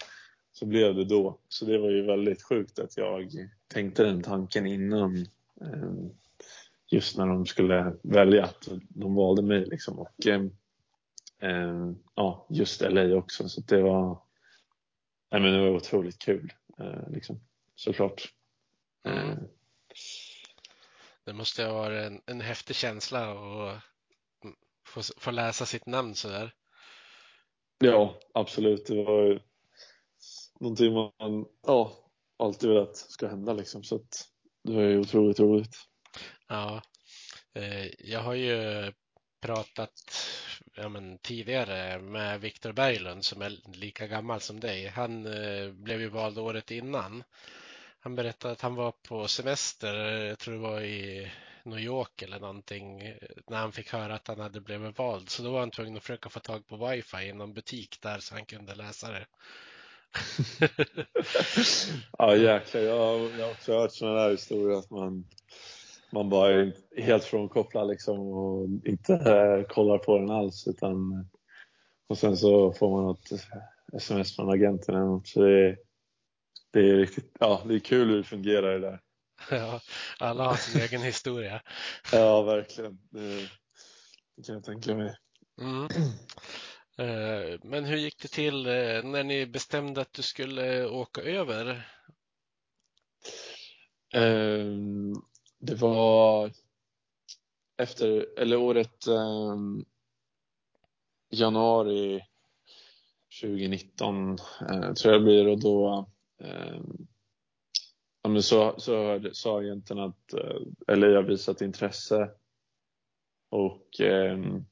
så 0.52 0.66
blev 0.66 0.96
det 0.96 1.06
då. 1.06 1.40
Så 1.48 1.66
det 1.66 1.78
var 1.78 1.90
ju 1.90 2.06
väldigt 2.06 2.44
sjukt 2.44 2.80
att 2.80 2.98
jag 2.98 3.32
tänkte 3.68 4.04
den 4.04 4.22
tanken 4.22 4.66
innan. 4.66 5.18
Eh, 5.62 5.94
just 6.90 7.18
när 7.18 7.28
de 7.28 7.46
skulle 7.46 7.96
välja 8.04 8.44
att 8.44 8.68
de 8.90 9.16
valde 9.16 9.42
mig 9.42 9.66
liksom. 9.66 10.00
Och, 10.00 10.28
eh, 10.28 10.42
eh, 11.42 11.92
ja, 12.16 12.48
just 12.50 12.82
LA 12.82 13.16
också. 13.16 13.50
Så 13.50 13.62
det 13.62 13.82
var, 13.82 14.22
nej, 15.32 15.42
men 15.42 15.54
det 15.54 15.60
var 15.60 15.70
otroligt 15.70 16.20
kul. 16.20 16.54
Eh, 16.80 17.10
liksom, 17.10 17.42
såklart. 17.76 18.34
Mm. 19.06 19.38
Det 21.26 21.34
måste 21.34 21.64
ha 21.64 21.74
varit 21.74 22.06
en, 22.06 22.22
en 22.26 22.42
häftig 22.42 22.76
känsla 22.76 23.32
att 23.32 23.84
få, 24.88 25.02
få 25.18 25.32
läsa 25.32 25.66
sitt 25.66 25.86
namn 25.86 26.16
sådär. 26.16 26.54
Ja, 27.80 28.20
absolut. 28.34 28.86
Det 28.86 29.04
var 29.04 29.42
någonting 30.60 30.94
man 30.94 31.46
ja, 31.68 31.94
alltid 32.38 32.70
velat 32.70 32.98
ska 32.98 33.28
hända 33.28 33.54
liksom. 33.54 33.84
Så 33.84 33.96
att 33.96 34.28
det 34.64 34.74
var 34.74 34.82
ju 34.82 35.00
otroligt 35.00 35.40
roligt. 35.40 35.89
Ja, 36.50 36.82
eh, 37.54 37.88
jag 38.00 38.20
har 38.20 38.34
ju 38.34 38.92
pratat 39.42 40.28
ja, 40.74 40.90
men, 40.90 41.18
tidigare 41.18 42.00
med 42.00 42.42
Viktor 42.42 42.72
Berglund 42.72 43.26
som 43.26 43.42
är 43.42 43.58
lika 43.74 44.08
gammal 44.08 44.42
som 44.42 44.60
dig. 44.60 44.88
Han 44.88 45.26
eh, 45.26 45.72
blev 45.72 46.02
ju 46.02 46.10
vald 46.10 46.38
året 46.38 46.72
innan. 46.72 47.24
Han 48.00 48.16
berättade 48.16 48.52
att 48.52 48.62
han 48.62 48.76
var 48.76 48.92
på 48.92 49.28
semester, 49.28 49.96
jag 50.24 50.40
tror 50.40 50.54
det 50.54 50.60
var 50.60 50.82
i 50.82 51.32
New 51.64 51.80
York 51.80 52.22
eller 52.22 52.40
någonting, 52.40 53.02
eh, 53.02 53.16
när 53.48 53.58
han 53.58 53.72
fick 53.72 53.94
höra 53.94 54.16
att 54.16 54.28
han 54.28 54.40
hade 54.40 54.62
blivit 54.62 54.98
vald. 54.98 55.30
Så 55.30 55.44
då 55.44 55.52
var 55.52 55.60
han 55.60 55.72
tvungen 55.72 55.98
att 55.98 56.04
försöka 56.04 56.30
få 56.30 56.40
tag 56.40 56.68
på 56.68 56.88
wifi 56.88 57.18
i 57.18 57.34
någon 57.34 57.54
butik 57.54 58.02
där 58.02 58.20
så 58.20 58.36
han 58.36 58.46
kunde 58.46 58.76
läsa 58.76 59.12
det. 59.12 59.26
ja 62.18 62.36
jäklar, 62.36 62.82
jag, 62.82 63.32
jag 63.40 63.46
har 63.46 63.52
också 63.52 63.74
hört 63.74 63.94
sådana 63.94 64.20
där 64.20 64.32
historier 64.32 64.80
att 64.80 64.90
man 64.90 65.26
man 66.12 66.30
bara 66.30 66.54
är 66.54 66.74
helt 66.98 67.24
frånkopplad 67.24 67.90
liksom 67.90 68.20
och 68.20 68.68
inte 68.86 69.66
kollar 69.70 69.98
på 69.98 70.18
den 70.18 70.30
alls. 70.30 70.68
Utan, 70.68 71.28
och 72.10 72.18
sen 72.18 72.38
så 72.38 72.74
får 72.74 72.92
man 72.92 73.04
något 73.04 73.30
sms 73.94 74.36
från 74.36 74.50
agenten 74.50 74.96
eller 74.96 75.06
något. 75.06 75.28
Så 75.28 75.42
det 75.42 75.68
är, 75.68 75.78
det 76.72 76.80
är 76.80 76.96
riktigt, 76.96 77.32
ja 77.40 77.62
det 77.66 77.76
är 77.76 77.80
kul 77.80 78.10
hur 78.10 78.18
det 78.18 78.24
fungerar 78.24 78.74
det 78.74 78.80
där. 78.80 79.00
Ja, 79.52 79.82
alla 80.20 80.44
har 80.44 80.56
sin 80.56 80.82
egen 80.82 81.02
historia. 81.02 81.62
Ja, 82.12 82.42
verkligen. 82.42 83.00
Det, 83.10 83.50
det 84.36 84.44
kan 84.46 84.56
jag 84.56 84.64
tänka 84.64 84.96
mig. 84.96 85.16
Mm. 85.62 85.88
Eh, 86.98 87.60
men 87.64 87.86
hur 87.86 87.98
gick 87.98 88.22
det 88.22 88.28
till 88.28 88.66
eh, 88.66 89.04
när 89.04 89.24
ni 89.24 89.48
bestämde 89.48 90.02
att 90.02 90.14
du 90.14 90.22
skulle 90.22 90.86
åka 90.86 91.22
över? 91.22 91.88
Um, 94.16 95.14
det 95.60 95.76
var 95.76 96.52
efter, 97.78 98.40
eller 98.40 98.58
året 98.58 99.08
um, 99.08 99.86
januari 101.32 102.22
2019 103.42 104.30
uh, 104.32 104.38
eh, 104.62 104.94
tror 104.94 105.14
jag 105.14 105.22
det 105.22 105.26
blir 105.26 105.48
och 105.48 105.60
då 105.60 106.10
um, 106.40 107.08
ja, 108.24 108.30
men 108.30 108.44
så, 108.44 108.76
så 108.78 109.22
sa 109.34 109.60
agenten 109.60 110.00
att 110.00 110.34
uh, 110.34 110.62
eller 110.88 111.08
jag 111.08 111.24
visat 111.24 111.62
intresse 111.62 112.30
och 113.50 113.86
um, 114.00 114.66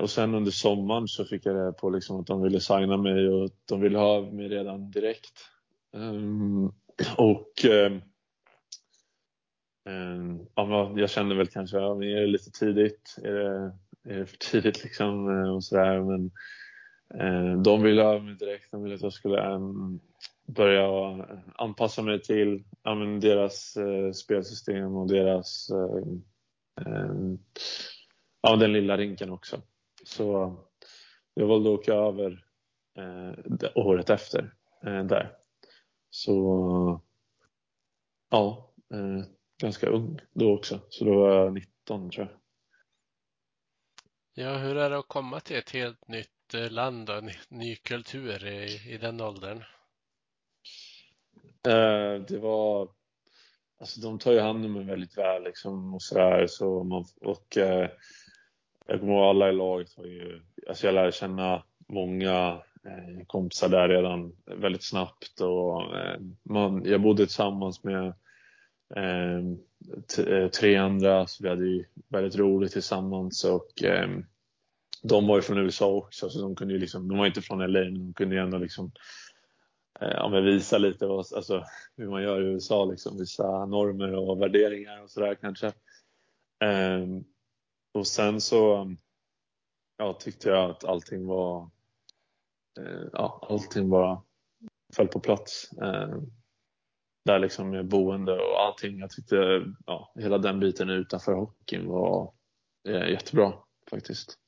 och 0.00 0.10
sen 0.10 0.34
under 0.34 0.50
sommaren 0.50 1.08
så 1.08 1.24
fick 1.24 1.46
jag 1.46 1.56
det 1.56 1.72
på 1.72 1.90
liksom 1.90 2.20
att 2.20 2.26
de 2.26 2.42
ville 2.42 2.60
signa 2.60 2.96
mig 2.96 3.28
och 3.28 3.50
de 3.64 3.80
ville 3.80 3.98
ha 3.98 4.20
mig 4.20 4.48
redan 4.48 4.90
direkt. 4.90 5.38
Um, 5.92 6.66
och 7.16 7.64
um, 7.64 8.02
Ehm, 9.84 10.46
ja, 10.54 10.92
jag 10.96 11.10
kände 11.10 11.34
väl 11.34 11.46
kanske, 11.46 11.76
ja, 11.76 11.94
är 11.94 12.20
det 12.20 12.26
lite 12.26 12.50
tidigt? 12.50 13.16
Är 13.22 13.32
det, 13.32 13.72
är 14.04 14.18
det 14.18 14.26
för 14.26 14.36
tidigt 14.36 14.84
liksom? 14.84 15.30
Eh, 15.30 15.54
och 15.54 15.64
sådär. 15.64 16.00
Men 16.00 16.30
eh, 17.14 17.62
de 17.62 17.82
ville 17.82 18.02
ha 18.02 18.18
mig 18.18 18.34
direkt. 18.34 18.70
De 18.70 18.82
ville 18.82 18.94
att 18.94 19.02
jag 19.02 19.12
skulle 19.12 19.42
ehm, 19.42 20.00
börja 20.46 20.86
anpassa 21.54 22.02
mig 22.02 22.22
till 22.22 22.64
ja, 22.82 22.94
deras 22.94 23.76
eh, 23.76 24.12
spelsystem 24.12 24.96
och 24.96 25.08
deras 25.08 25.70
ehm, 25.70 27.38
ja, 28.40 28.56
den 28.56 28.72
lilla 28.72 28.96
rinken 28.96 29.30
också. 29.30 29.62
Så 30.04 30.56
jag 31.34 31.46
valde 31.46 31.70
att 31.70 31.78
åka 31.78 31.94
över 31.94 32.44
året 33.74 34.10
efter 34.10 34.54
där. 34.82 35.36
Så 36.10 37.02
ja, 38.30 38.72
ganska 39.62 39.86
ung 39.86 40.18
då 40.32 40.54
också, 40.54 40.80
så 40.88 41.04
då 41.04 41.20
var 41.20 41.34
jag 41.34 41.52
19 41.52 42.10
tror 42.10 42.26
jag. 42.26 42.38
Ja, 44.34 44.56
hur 44.56 44.76
är 44.76 44.90
det 44.90 44.98
att 44.98 45.08
komma 45.08 45.40
till 45.40 45.56
ett 45.56 45.70
helt 45.70 46.08
nytt 46.08 46.54
eh, 46.54 46.70
land 46.70 47.10
och 47.10 47.24
ny, 47.24 47.32
ny 47.48 47.76
kultur 47.76 48.46
i, 48.46 48.92
i 48.94 48.98
den 48.98 49.20
åldern? 49.20 49.64
Eh, 51.66 52.22
det 52.28 52.38
var, 52.38 52.88
alltså 53.80 54.00
de 54.00 54.18
tar 54.18 54.32
ju 54.32 54.40
hand 54.40 54.64
om 54.64 54.72
mig 54.72 54.84
väldigt 54.84 55.18
väl 55.18 55.42
liksom 55.42 55.94
och 55.94 56.02
sådär 56.02 56.46
så 56.46 56.84
man, 56.84 57.04
och 57.20 57.56
eh, 57.56 57.90
jag 58.86 59.00
kommer 59.00 59.12
ihåg 59.12 59.24
alla 59.24 59.48
i 59.48 59.52
laget 59.52 59.98
var 59.98 60.04
ju, 60.04 60.42
alltså 60.68 60.86
jag 60.86 60.94
lärde 60.94 61.12
känna 61.12 61.64
många 61.88 62.62
eh, 62.84 63.26
kompisar 63.26 63.68
där 63.68 63.88
redan 63.88 64.36
väldigt 64.44 64.84
snabbt 64.84 65.40
och 65.40 65.96
eh, 65.96 66.20
man, 66.42 66.84
jag 66.84 67.02
bodde 67.02 67.26
tillsammans 67.26 67.84
med 67.84 68.14
Ehm, 68.96 69.58
eh, 70.26 70.48
tre 70.48 70.76
andra, 70.76 71.26
så 71.26 71.42
vi 71.42 71.48
hade 71.48 71.66
ju 71.66 71.84
väldigt 72.08 72.36
roligt 72.36 72.72
tillsammans 72.72 73.44
och 73.44 73.82
eh, 73.82 74.08
de 75.02 75.26
var 75.26 75.36
ju 75.36 75.42
från 75.42 75.58
USA 75.58 75.86
också 75.86 76.30
så 76.30 76.42
de 76.42 76.56
kunde 76.56 76.74
ju 76.74 76.80
liksom, 76.80 77.08
de 77.08 77.18
var 77.18 77.26
inte 77.26 77.42
från 77.42 77.72
LA 77.72 77.80
men 77.80 78.06
de 78.06 78.14
kunde 78.14 78.34
ju 78.34 78.40
ändå 78.40 78.58
liksom 78.58 78.92
eh, 80.00 80.30
visa 80.30 80.78
lite 80.78 81.06
vad, 81.06 81.18
alltså, 81.18 81.64
hur 81.96 82.10
man 82.10 82.22
gör 82.22 82.42
i 82.42 82.52
USA, 82.52 82.84
liksom, 82.84 83.18
vissa 83.18 83.66
normer 83.66 84.14
och 84.14 84.42
värderingar 84.42 85.02
och 85.02 85.10
sådär 85.10 85.34
kanske. 85.34 85.66
Eh, 86.64 87.06
och 87.94 88.06
sen 88.06 88.40
så 88.40 88.90
ja, 89.96 90.12
tyckte 90.12 90.48
jag 90.48 90.70
att 90.70 90.84
allting 90.84 91.26
var, 91.26 91.70
eh, 92.80 93.08
ja, 93.12 93.46
allting 93.50 93.90
bara 93.90 94.22
föll 94.96 95.08
på 95.08 95.20
plats. 95.20 95.72
Eh, 95.72 96.16
där 97.24 97.38
liksom 97.38 97.70
med 97.70 97.86
boende 97.86 98.32
och 98.32 98.60
allting. 98.60 98.98
Jag 98.98 99.10
tyckte 99.10 99.64
ja, 99.86 100.12
hela 100.14 100.38
den 100.38 100.60
biten 100.60 100.90
utanför 100.90 101.32
hockeyn 101.32 101.88
var 101.88 102.32
eh, 102.88 103.10
jättebra 103.10 103.54
faktiskt. 103.90 104.38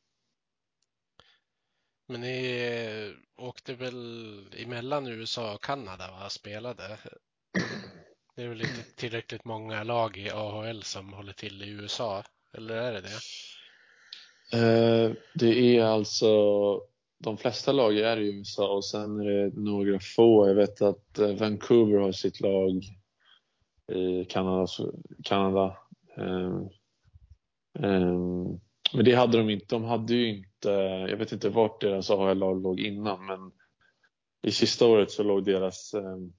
Men 2.09 2.21
ni 2.21 3.15
åkte 3.37 3.75
väl 3.75 4.47
emellan 4.57 5.07
USA 5.07 5.55
och 5.55 5.63
Kanada 5.63 6.25
och 6.25 6.33
spelade? 6.33 6.99
Det 8.37 8.43
är 8.43 8.49
väl 8.49 8.61
inte 8.61 8.83
tillräckligt 8.97 9.45
många 9.45 9.83
lag 9.83 10.17
i 10.17 10.31
AHL 10.31 10.83
som 10.83 11.13
håller 11.13 11.33
till 11.33 11.63
i 11.63 11.69
USA, 11.69 12.25
eller 12.53 12.77
är 12.77 12.93
det 12.93 13.01
det? 13.01 13.19
Eh, 14.53 15.13
det 15.35 15.79
är 15.79 15.85
alltså 15.85 16.27
de 17.19 17.37
flesta 17.37 17.73
lag 17.73 17.99
är 17.99 18.17
i 18.17 18.37
USA 18.37 18.77
och 18.77 18.85
sen 18.85 19.21
är 19.21 19.25
det 19.25 19.61
några 19.61 20.01
få. 20.01 20.49
Jag 20.49 20.55
vet 20.55 20.83
att 20.83 21.19
eh, 21.19 21.35
Vancouver 21.35 21.99
har 21.99 22.13
sitt 22.13 22.41
lag 22.41 22.83
i 23.93 24.25
Kanada. 24.25 24.67
Kanada. 25.25 25.77
Um, 26.17 26.69
um, 27.79 28.61
men 28.95 29.05
det 29.05 29.15
hade 29.15 29.39
de 29.39 29.51
inte. 29.51 29.75
De 29.75 29.85
hade 29.85 30.15
ju 30.15 30.29
inte, 30.29 30.71
jag 31.11 31.17
vet 31.17 31.33
inte 31.33 31.49
vart 31.49 31.81
deras 31.81 32.11
AHL-lag 32.11 32.63
låg 32.63 32.81
innan 32.81 33.27
men 33.27 33.53
i 34.43 34.51
sista 34.51 34.87
året 34.87 35.11
så 35.11 35.23
låg 35.23 35.45
deras 35.45 35.95
um, 35.95 36.33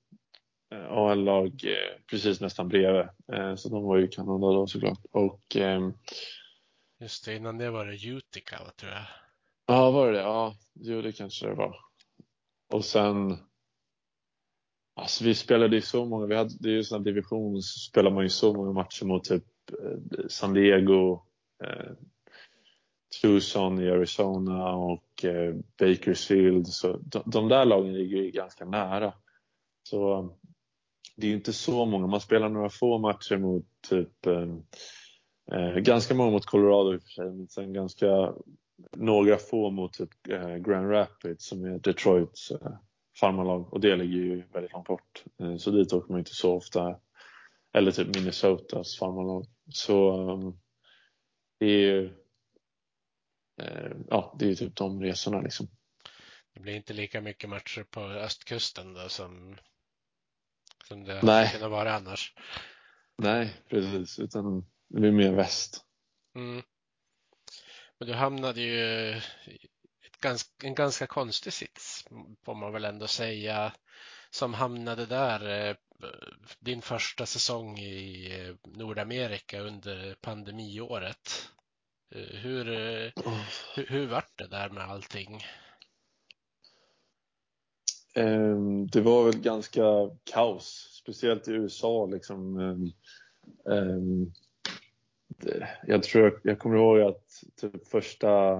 eh, 0.71 0.79
eh 0.79 0.91
AL-lag 0.91 1.47
eh, 1.63 2.01
precis 2.09 2.41
nästan 2.41 2.67
bredvid. 2.67 3.07
Eh, 3.33 3.55
så 3.55 3.69
de 3.69 3.83
var 3.83 3.97
ju 3.97 4.05
i 4.05 4.07
Kanada 4.07 4.47
då 4.47 4.67
såklart. 4.67 4.99
Och 5.11 5.55
ehm, 5.55 5.93
Just 6.99 7.25
det, 7.25 7.35
innan 7.35 7.57
det 7.57 7.69
var 7.69 7.85
det 7.85 8.07
Utica, 8.07 8.57
tror 8.77 8.91
jag 8.91 9.05
ja, 9.65 9.91
var 9.91 10.07
det 10.07 10.13
det? 10.13 10.23
Ja, 10.23 10.55
jo 10.73 11.01
det 11.01 11.11
kanske 11.11 11.47
det 11.47 11.55
var. 11.55 11.75
Och 12.73 12.85
sen 12.85 13.37
Alltså 14.97 15.23
vi 15.23 15.35
spelade 15.35 15.75
ju 15.75 15.81
så 15.81 16.05
många, 16.05 16.25
vi 16.25 16.35
hade, 16.35 16.49
det 16.59 16.69
är 16.69 16.73
ju 16.73 16.83
sån 16.83 17.03
division 17.03 17.61
så 17.61 17.79
spelar 17.79 18.11
man 18.11 18.23
ju 18.23 18.29
så 18.29 18.53
många 18.53 18.71
matcher 18.71 19.05
mot 19.05 19.23
typ 19.23 19.43
eh, 19.71 20.27
San 20.29 20.53
Diego, 20.53 21.21
eh, 21.63 21.91
Tucson 23.21 23.81
i 23.81 23.91
Arizona 23.91 24.75
och 24.75 25.25
eh, 25.25 25.55
Bakersfield. 25.79 26.67
Så 26.67 26.97
de, 26.97 27.23
de 27.25 27.47
där 27.47 27.65
lagen 27.65 27.93
ligger 27.93 28.17
ju 28.17 28.31
ganska 28.31 28.65
nära. 28.65 29.13
Så 29.83 30.29
det 31.15 31.27
är 31.27 31.29
ju 31.29 31.35
inte 31.35 31.53
så 31.53 31.85
många, 31.85 32.07
man 32.07 32.21
spelar 32.21 32.49
några 32.49 32.69
få 32.69 32.97
matcher 32.97 33.37
mot 33.37 33.65
typ 33.89 34.25
eh, 34.25 34.47
eh, 35.51 35.75
ganska 35.75 36.13
många 36.13 36.31
mot 36.31 36.45
Colorado 36.45 36.93
i 36.93 36.97
och 36.97 37.01
för 37.01 37.09
sig, 37.09 37.31
men 37.31 37.47
sen 37.47 37.73
ganska 37.73 38.33
några 38.91 39.37
få 39.37 39.71
mot 39.71 39.93
typ 39.93 40.23
Grand 40.59 40.91
Rapids 40.91 41.45
som 41.45 41.65
är 41.65 41.79
Detroits 41.79 42.51
eh, 42.51 42.77
farmarlag 43.19 43.73
och 43.73 43.79
det 43.79 43.95
ligger 43.95 44.17
ju 44.17 44.43
väldigt 44.53 44.73
långt 44.73 44.87
bort. 44.87 45.23
Eh, 45.39 45.57
så 45.57 45.71
dit 45.71 45.93
åker 45.93 46.11
man 46.11 46.19
inte 46.19 46.35
så 46.35 46.55
ofta. 46.55 46.99
Eller 47.73 47.91
typ 47.91 48.15
Minnesotas 48.15 48.99
farmarlag. 48.99 49.45
Så 49.69 50.29
um, 50.31 50.59
det 51.59 51.65
är 51.65 51.79
ju 51.79 52.13
ja, 54.07 54.35
det 54.39 54.51
är 54.51 54.55
typ 54.55 54.75
de 54.75 55.01
resorna 55.01 55.41
liksom. 55.41 55.67
Det 56.53 56.59
blir 56.59 56.75
inte 56.75 56.93
lika 56.93 57.21
mycket 57.21 57.49
matcher 57.49 57.83
på 57.83 58.01
östkusten 58.01 58.93
då 58.93 59.09
som, 59.09 59.57
som 60.87 61.03
det 61.03 61.21
Nej. 61.23 61.51
kunde 61.51 61.67
vara 61.67 61.93
annars. 61.93 62.33
Nej, 63.17 63.53
precis, 63.69 64.19
utan 64.19 64.65
det 64.87 64.99
blir 64.99 65.11
mer 65.11 65.31
väst. 65.31 65.85
Mm. 66.35 66.63
Men 67.99 68.07
du 68.07 68.13
hamnade 68.13 68.61
ju 68.61 69.13
ganska, 70.21 70.67
en 70.67 70.75
ganska 70.75 71.07
konstig 71.07 71.53
sits, 71.53 72.05
får 72.43 72.55
man 72.55 72.73
väl 72.73 72.85
ändå 72.85 73.07
säga, 73.07 73.73
som 74.29 74.53
hamnade 74.53 75.05
där 75.05 75.69
eh, 75.69 75.75
din 76.59 76.81
första 76.81 77.25
säsong 77.25 77.79
i 77.79 78.29
eh, 78.39 78.71
Nordamerika 78.71 79.59
under 79.59 80.15
pandemiåret. 80.21 81.49
Eh, 82.15 82.21
Hur, 82.21 82.65
hur, 83.75 83.85
hur 83.87 84.07
vart 84.07 84.37
det 84.37 84.47
där 84.47 84.69
med 84.69 84.83
allting? 84.83 85.43
Ehm, 88.15 88.87
Det 88.87 89.01
var 89.01 89.23
väl 89.25 89.39
ganska 89.41 89.81
kaos, 90.23 90.99
speciellt 91.01 91.47
i 91.47 91.51
USA. 91.51 92.05
Liksom. 92.05 92.59
Jag 95.87 96.03
tror 96.03 96.39
jag 96.43 96.59
kommer 96.59 96.77
ihåg 96.77 97.01
att 97.01 97.43
typ 97.61 97.87
första 97.87 98.51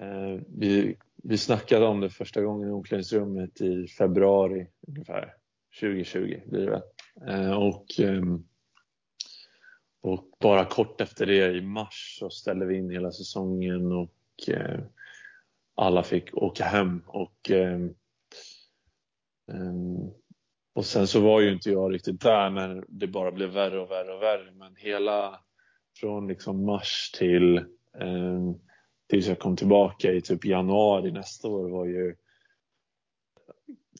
eh, 0.00 0.40
vi, 0.48 0.98
vi 1.22 1.38
snackade 1.38 1.86
om 1.86 2.00
det 2.00 2.10
första 2.10 2.42
gången 2.42 2.68
i 2.68 2.72
omklädningsrummet 2.72 3.60
i 3.60 3.86
februari 3.88 4.66
ungefär 4.88 5.34
2020 5.80 6.40
blir 6.46 6.66
det 6.66 6.70
väl. 6.70 6.82
Eh, 7.28 7.52
och, 7.52 8.00
eh, 8.00 8.22
och 10.00 10.24
bara 10.40 10.64
kort 10.64 11.00
efter 11.00 11.26
det 11.26 11.52
i 11.56 11.62
mars 11.62 12.16
så 12.18 12.30
ställde 12.30 12.66
vi 12.66 12.76
in 12.76 12.90
hela 12.90 13.12
säsongen 13.12 13.92
och 13.92 14.48
eh, 14.48 14.80
alla 15.74 16.02
fick 16.02 16.34
åka 16.34 16.64
hem. 16.64 17.02
Och, 17.06 17.50
ehm, 17.50 17.94
ehm, 19.52 20.10
och 20.76 20.84
sen 20.84 21.06
så 21.06 21.20
var 21.20 21.40
ju 21.40 21.52
inte 21.52 21.70
jag 21.70 21.94
riktigt 21.94 22.20
där 22.20 22.50
när 22.50 22.84
det 22.88 23.06
bara 23.06 23.32
blev 23.32 23.48
värre 23.48 23.80
och 23.80 23.90
värre 23.90 24.14
och 24.14 24.22
värre. 24.22 24.52
Men 24.52 24.76
hela 24.76 25.40
från 26.00 26.28
liksom 26.28 26.64
mars 26.64 27.10
till 27.14 27.58
eh, 27.98 28.52
tills 29.08 29.26
jag 29.26 29.38
kom 29.38 29.56
tillbaka 29.56 30.12
i 30.12 30.20
typ 30.20 30.44
januari 30.44 31.12
nästa 31.12 31.48
år 31.48 31.68
var 31.68 31.86
ju 31.86 32.16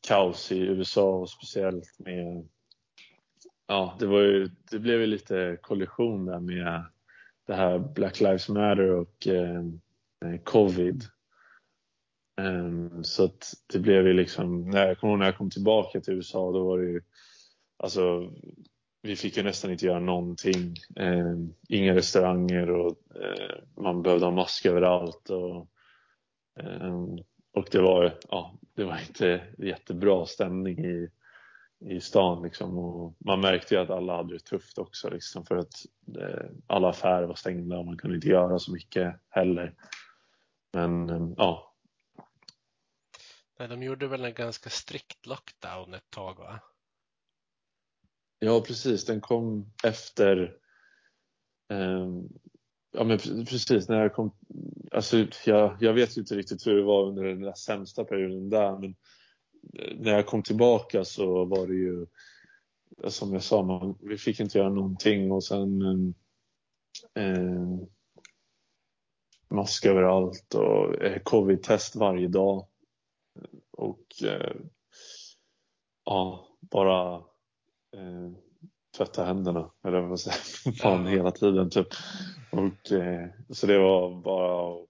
kaos 0.09 0.53
i 0.53 0.59
USA 0.59 1.11
och 1.11 1.31
speciellt 1.31 1.99
med 1.99 2.49
ja, 3.67 3.97
det 3.99 4.07
var 4.07 4.21
ju, 4.21 4.51
det 4.71 4.79
blev 4.79 5.01
ju 5.01 5.07
lite 5.07 5.59
kollision 5.63 6.27
där 6.27 6.41
med 6.41 6.85
det 7.47 7.55
här 7.55 7.79
Black 7.79 8.21
Lives 8.21 8.49
Matter 8.49 8.91
och 8.91 9.27
eh, 9.27 9.61
eh 10.25 10.41
covid. 10.45 11.05
Ehm, 12.37 13.05
så 13.05 13.25
att 13.25 13.55
det 13.73 13.79
blev 13.79 14.07
ju 14.07 14.13
liksom, 14.13 14.71
när 14.71 14.87
jag 14.87 14.99
kommer 14.99 15.17
när 15.17 15.27
jag 15.27 15.37
kom 15.37 15.51
tillbaka 15.51 16.01
till 16.01 16.15
USA 16.15 16.53
då 16.53 16.65
var 16.65 16.79
det 16.79 16.87
ju, 16.87 17.03
alltså 17.77 18.33
vi 19.03 19.17
fick 19.17 19.37
ju 19.37 19.43
nästan 19.43 19.71
inte 19.71 19.87
göra 19.87 20.01
någonting. 20.01 20.75
Eh, 20.97 21.35
inga 21.69 21.95
restauranger 21.95 22.71
och 22.71 22.97
eh, 23.15 23.83
man 23.83 24.03
behövde 24.03 24.27
ha 24.27 24.33
mask 24.33 24.67
överallt. 24.67 25.31
Och, 25.31 25.69
eh, 26.61 27.05
och 27.53 27.69
det 27.71 27.81
var, 27.81 28.19
ja, 28.29 28.59
det 28.75 28.85
var 28.85 28.99
inte 29.09 29.43
jättebra 29.59 30.27
stämning 30.27 30.85
i, 30.85 31.09
i 31.81 32.01
stan. 32.01 32.43
Liksom. 32.43 32.79
Och 32.79 33.17
man 33.19 33.41
märkte 33.41 33.75
ju 33.75 33.81
att 33.81 33.91
alla 33.91 34.17
hade 34.17 34.35
det 34.35 34.45
tufft 34.45 34.79
också 34.79 35.11
liksom, 35.11 35.47
för 35.47 35.57
att 35.57 35.75
eh, 36.19 36.47
alla 36.67 36.89
affärer 36.89 37.27
var 37.27 37.35
stängda 37.35 37.79
och 37.79 37.87
man 37.87 37.97
kunde 37.97 38.17
inte 38.17 38.29
göra 38.29 38.59
så 38.59 38.73
mycket 38.73 39.15
heller. 39.29 39.75
Men 40.73 41.11
ehm, 41.11 41.35
ja, 41.37 41.76
Nej, 43.59 43.69
de 43.69 43.83
gjorde 43.83 44.07
väl 44.09 44.25
en 44.25 44.35
ganska 44.35 44.71
strikt 44.71 45.27
lockdown 45.27 45.95
ett 45.95 46.11
tag 46.11 46.39
va? 46.39 46.61
Ja, 48.39 48.61
precis. 48.61 49.05
Den 49.05 49.21
kom 49.21 49.73
efter... 49.85 50.57
eh, 51.71 52.09
ja, 52.93 53.05
men 53.05 53.19
precis 53.19 53.89
när 53.89 54.03
jag 54.03 54.15
kom... 54.15 54.37
Alltså, 54.93 55.27
jag, 55.47 55.77
jag 55.81 55.93
vet 55.93 56.17
ju 56.17 56.21
inte 56.21 56.35
riktigt 56.35 56.67
hur 56.67 56.77
det 56.77 56.83
var 56.83 57.07
under 57.07 57.25
den 57.25 57.41
där 57.41 57.55
sämsta 57.55 58.05
perioden 58.05 58.51
där, 58.51 58.79
men 58.79 58.97
eh, 59.79 59.97
när 59.97 60.13
jag 60.13 60.27
kom 60.27 60.43
tillbaka 60.43 61.05
så 61.05 61.45
var 61.45 61.67
det 61.67 61.75
ju 61.75 62.07
som 63.09 63.33
jag 63.33 63.43
sa, 63.43 63.63
man, 63.63 63.99
vi 64.01 64.19
fick 64.19 64.41
inte 64.41 64.59
göra 64.59 64.69
någonting 64.71 65.33
och 65.33 65.45
sen 65.45 65.83
eh, 67.15 67.79
mask 69.49 69.87
överallt 69.87 70.55
och 70.55 71.03
eh, 71.03 71.23
covid-test 71.23 71.97
varje 71.97 72.29
dag. 72.29 72.67
Och 73.73 74.23
eh, 74.25 74.57
ja, 76.05 76.49
bara 76.61 77.15
eh, 77.97 78.31
tvätta 78.97 79.25
händerna, 79.25 79.71
eller 79.85 80.01
vad 80.01 80.21
säger 80.21 80.73
fan 80.83 81.07
hela 81.07 81.31
tiden 81.31 81.71
typ. 81.71 81.89
Och, 82.53 82.93
eh, 82.93 83.29
så 83.51 83.67
det 83.67 83.79
var 83.79 84.23
bara 84.23 84.73
att 84.73 84.89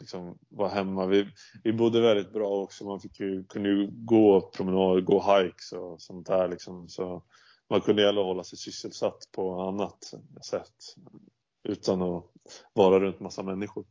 liksom, 0.00 0.38
vara 0.48 0.68
hemma. 0.68 1.06
Vi, 1.06 1.28
vi 1.64 1.72
bodde 1.72 2.00
väldigt 2.00 2.32
bra 2.32 2.48
också. 2.48 2.84
Man 2.84 3.00
fick 3.00 3.20
ju, 3.20 3.44
kunde 3.44 3.68
ju 3.68 3.90
gå 3.92 4.40
promenader, 4.40 5.00
gå 5.00 5.36
hikes 5.36 5.72
och 5.72 6.02
sånt 6.02 6.26
där 6.26 6.48
liksom. 6.48 6.88
Så 6.88 7.22
man 7.70 7.80
kunde 7.80 8.02
gärna 8.02 8.20
hålla 8.20 8.44
sig 8.44 8.58
sysselsatt 8.58 9.28
på 9.32 9.60
annat 9.60 10.14
sätt 10.50 10.96
utan 11.62 12.02
att 12.02 12.24
vara 12.72 13.00
runt 13.00 13.20
massa 13.20 13.42
människor. 13.42 13.84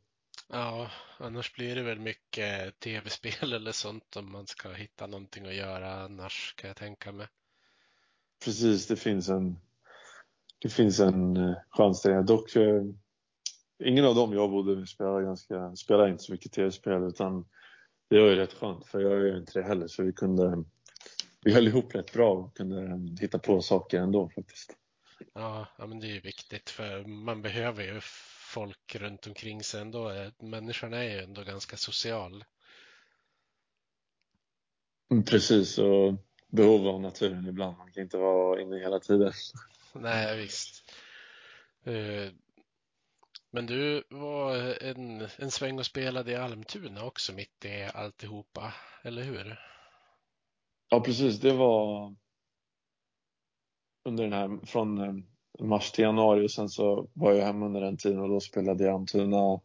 Ja, 0.48 0.90
annars 1.18 1.54
blir 1.54 1.76
det 1.76 1.84
väl 1.84 2.00
mycket 2.00 2.80
tv-spel 2.80 3.54
eller 3.54 3.72
sånt 3.72 4.16
om 4.16 4.32
man 4.32 4.48
ska 4.48 4.72
hitta 4.72 5.08
någonting 5.08 5.46
att 5.46 5.56
göra 5.56 6.04
annars 6.04 6.54
kan 6.58 6.68
jag 6.68 6.78
tänka 6.78 7.12
mig. 7.12 7.28
Precis, 8.46 8.88
det 8.88 8.96
finns 8.96 9.30
en, 9.30 9.60
det 10.60 10.70
finns 10.70 11.00
en 11.00 11.38
eh, 11.38 11.56
chans 11.70 12.02
det. 12.02 12.24
Dock, 12.24 12.56
eh, 12.56 12.84
ingen 13.84 14.06
av 14.06 14.16
dem 14.16 14.34
jag 14.34 14.50
bodde 14.50 14.88
spelar, 14.88 15.22
ganska, 15.22 15.76
spelar 15.76 16.08
inte 16.08 16.24
så 16.24 16.32
mycket 16.32 16.52
tv-spel 16.52 17.04
utan 17.04 17.46
det 18.10 18.20
var 18.20 18.28
ju 18.28 18.36
rätt 18.36 18.54
skönt 18.54 18.86
för 18.86 19.00
jag 19.00 19.12
gör 19.12 19.38
inte 19.38 19.60
det 19.60 19.66
heller 19.66 19.88
så 19.88 20.04
vi 20.04 20.14
kunde 20.14 20.64
vi 21.42 21.54
höll 21.54 21.68
ihop 21.68 21.96
rätt 21.96 22.14
bra 22.14 22.34
och 22.34 22.58
kunde 22.58 22.82
eh, 22.82 23.20
hitta 23.22 23.40
på 23.40 23.62
saker 23.62 24.00
ändå 24.00 24.30
faktiskt. 24.30 24.78
Ja, 25.34 25.68
ja, 25.78 25.88
men 25.88 26.00
det 26.00 26.08
är 26.08 26.14
ju 26.14 26.20
viktigt 26.20 26.70
för 26.70 27.04
man 27.04 27.42
behöver 27.42 27.84
ju 27.84 28.02
folk 28.56 28.96
runt 28.96 29.28
omkring 29.28 29.64
sig 29.64 29.82
ändå. 29.82 30.10
Eh, 30.12 30.32
Människan 30.40 30.94
är 30.94 31.04
ju 31.04 31.20
ändå 31.20 31.44
ganska 31.44 31.78
social. 31.78 32.44
Mm, 35.12 35.24
Precis, 35.26 35.78
och 35.78 36.14
behov 36.48 36.88
av 36.88 37.02
naturen 37.02 37.48
ibland. 37.48 37.78
Man 37.78 37.92
kan 37.92 38.04
inte 38.04 38.18
vara 38.18 38.62
inne 38.62 38.80
hela 38.80 39.00
tiden. 39.00 39.32
Nej, 39.94 40.38
visst. 40.38 40.92
Eh, 41.84 42.32
Men 43.52 43.66
du 43.66 44.04
var 44.10 44.56
en, 44.84 45.28
en 45.38 45.52
sväng 45.52 45.80
och 45.80 45.86
spelade 45.86 46.32
i 46.32 46.36
Almtuna 46.36 47.04
också 47.04 47.34
mitt 47.34 47.66
i 47.66 47.84
alltihopa, 47.94 48.74
eller 49.04 49.24
hur? 49.24 49.60
Ja, 50.90 51.02
precis. 51.02 51.40
Det 51.40 51.52
var 51.54 52.16
under 54.06 54.24
den 54.24 54.34
här, 54.34 54.66
från 54.66 54.98
eh, 54.98 55.14
mars 55.60 55.92
till 55.92 56.04
januari 56.04 56.46
och 56.46 56.52
sen 56.52 56.70
så 56.70 57.08
var 57.14 57.34
jag 57.34 57.46
hemma 57.46 57.66
under 57.66 57.82
den 57.82 57.98
tiden 57.98 58.20
och 58.20 58.30
då 58.30 58.40
spelade 58.40 58.84
jag 58.84 58.96
Antuna 58.96 59.62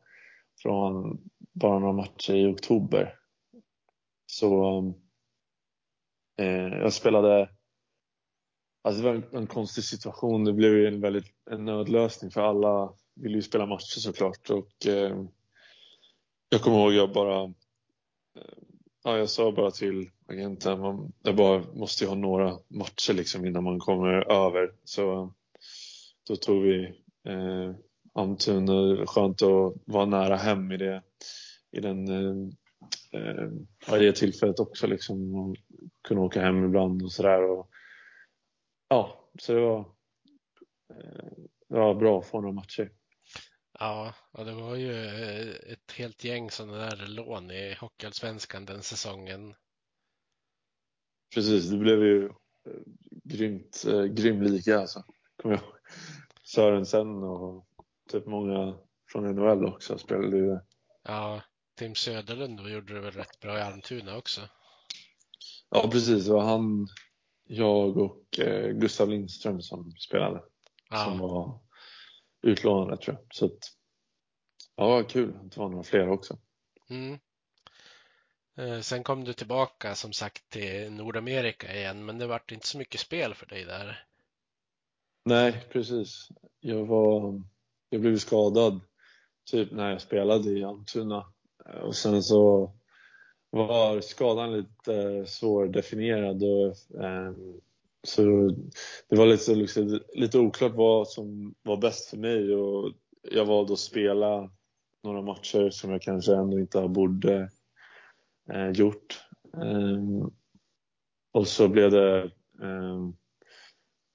från 0.62 1.20
bara 1.52 1.78
några 1.78 1.92
matcher 1.92 2.34
i 2.34 2.46
oktober. 2.46 3.14
Så 4.26 4.82
Eh, 6.40 6.78
jag 6.78 6.92
spelade 6.92 7.48
Alltså 8.82 9.02
det 9.02 9.08
var 9.08 9.14
en, 9.14 9.24
en, 9.32 9.46
konstig 9.46 9.84
situation. 9.84 10.44
Det 10.44 10.52
blev 10.52 10.72
ju 10.72 10.86
en 10.86 11.00
väldigt 11.00 11.34
en 11.50 11.64
nödlösning 11.64 12.30
för 12.30 12.40
alla 12.40 12.92
ville 13.14 13.36
ju 13.36 13.42
spela 13.42 13.66
matcher 13.66 14.00
såklart. 14.00 14.50
Och, 14.50 14.86
eh, 14.86 15.24
jag 16.48 16.60
kommer 16.62 16.76
ihåg 16.76 16.92
jag 16.92 17.12
bara 17.12 17.42
eh, 17.42 18.58
ja, 19.04 19.18
jag 19.18 19.30
sa 19.30 19.52
bara 19.52 19.70
till 19.70 20.10
agenten 20.28 20.80
man, 20.80 21.12
jag 21.22 21.36
bara 21.36 21.64
måste 21.74 22.04
ju 22.04 22.08
ha 22.08 22.16
några 22.16 22.58
matcher 22.68 23.12
liksom 23.12 23.46
innan 23.46 23.64
man 23.64 23.78
kommer 23.78 24.32
över. 24.32 24.74
Så 24.84 25.34
då 26.30 26.36
tog 26.36 26.62
vi 26.62 26.84
eh, 27.28 27.74
Almtuna. 28.12 29.06
Skönt 29.06 29.42
att 29.42 29.74
vara 29.86 30.06
nära 30.06 30.36
hem 30.36 30.72
i 30.72 30.76
det, 30.76 31.02
i 31.70 31.80
den, 31.80 32.08
eh, 32.08 32.50
eh 33.12 33.96
i 33.96 34.04
det 34.04 34.16
tillfället 34.16 34.60
också. 34.60 34.86
Liksom, 34.86 35.34
och 35.34 35.56
kunna 36.08 36.20
åka 36.20 36.40
hem 36.40 36.64
ibland 36.64 37.02
och 37.02 37.12
sådär. 37.12 37.64
Ja, 38.88 39.30
så 39.40 39.52
det 39.54 39.60
var, 39.60 39.78
eh, 40.90 41.32
det 41.68 41.78
var 41.78 41.94
bra 41.94 42.22
få 42.22 42.40
några 42.40 42.54
matcher. 42.54 42.92
Ja, 43.78 44.14
och 44.32 44.44
det 44.44 44.54
var 44.54 44.76
ju 44.76 44.92
eh, 44.92 45.72
ett 45.72 45.92
helt 45.92 46.24
gäng 46.24 46.50
sådana 46.50 46.78
där 46.78 47.06
lån 47.06 47.50
i 47.50 47.74
Hockeyallsvenskan 47.80 48.64
den 48.64 48.82
säsongen. 48.82 49.54
Precis, 51.34 51.70
det 51.70 51.76
blev 51.76 52.02
ju 52.02 52.24
eh, 52.24 52.82
grymt, 53.24 53.84
eh, 53.88 54.04
grym 54.04 54.42
liga 54.42 54.80
alltså. 54.80 55.04
Kommer 55.42 55.54
jag 55.54 55.80
Sörensen 56.54 57.22
och 57.22 57.66
typ 58.08 58.26
många 58.26 58.78
från 59.12 59.34
NHL 59.34 59.64
också 59.66 59.98
spelade 59.98 60.36
ju 60.36 60.58
Ja, 61.02 61.42
Tim 61.78 61.94
Söderlund 61.94 62.58
då 62.58 62.68
gjorde 62.68 62.94
det 62.94 63.00
väl 63.00 63.10
rätt 63.10 63.40
bra 63.40 63.58
i 63.58 63.62
Almtuna 63.62 64.16
också. 64.16 64.40
Ja, 65.70 65.88
precis. 65.92 66.26
Det 66.26 66.32
var 66.32 66.42
han, 66.42 66.88
jag 67.44 67.96
och 67.96 68.38
eh, 68.38 68.72
Gustav 68.72 69.08
Lindström 69.08 69.62
som 69.62 69.92
spelade. 69.92 70.42
Ja. 70.90 71.04
Som 71.04 71.18
var 71.18 71.60
utlånade 72.42 73.02
tror 73.02 73.16
jag. 73.16 73.26
Så 73.34 73.46
att, 73.46 73.58
ja, 74.76 75.02
kul 75.02 75.36
att 75.36 75.52
det 75.52 75.60
var 75.60 75.68
några 75.68 75.84
fler 75.84 76.08
också. 76.08 76.38
Mm. 76.90 77.18
Eh, 78.56 78.80
sen 78.80 79.04
kom 79.04 79.24
du 79.24 79.32
tillbaka 79.32 79.94
som 79.94 80.12
sagt 80.12 80.50
till 80.50 80.92
Nordamerika 80.92 81.74
igen, 81.74 82.04
men 82.04 82.18
det 82.18 82.26
vart 82.26 82.52
inte 82.52 82.66
så 82.66 82.78
mycket 82.78 83.00
spel 83.00 83.34
för 83.34 83.46
dig 83.46 83.64
där. 83.64 84.06
Nej, 85.24 85.64
precis. 85.72 86.28
Jag 86.60 86.86
var, 86.86 87.42
jag 87.90 88.00
blev 88.00 88.16
skadad 88.16 88.80
typ 89.50 89.72
när 89.72 89.90
jag 89.90 90.00
spelade 90.00 90.50
i 90.50 90.64
Almtuna 90.64 91.24
och 91.82 91.96
sen 91.96 92.22
så 92.22 92.72
var 93.50 94.00
skadan 94.00 94.52
lite 94.52 94.94
eh, 94.94 95.24
svårdefinierad 95.24 96.42
och 96.42 97.00
eh, 97.04 97.32
så 98.02 98.22
det 99.08 99.16
var 99.16 99.26
lite, 99.26 99.54
liksom, 99.54 100.00
lite 100.14 100.38
oklart 100.38 100.72
vad 100.74 101.08
som 101.08 101.54
var 101.62 101.76
bäst 101.76 102.10
för 102.10 102.16
mig 102.16 102.54
och 102.54 102.92
jag 103.22 103.44
valde 103.44 103.72
att 103.72 103.78
spela 103.78 104.50
några 105.02 105.22
matcher 105.22 105.70
som 105.70 105.90
jag 105.90 106.02
kanske 106.02 106.34
ändå 106.34 106.58
inte 106.58 106.88
borde 106.88 107.50
eh, 108.52 108.70
gjort. 108.70 109.24
Ehm, 109.54 110.30
och 111.32 111.48
så 111.48 111.68
blev 111.68 111.90
det 111.90 112.22
eh, 112.62 113.08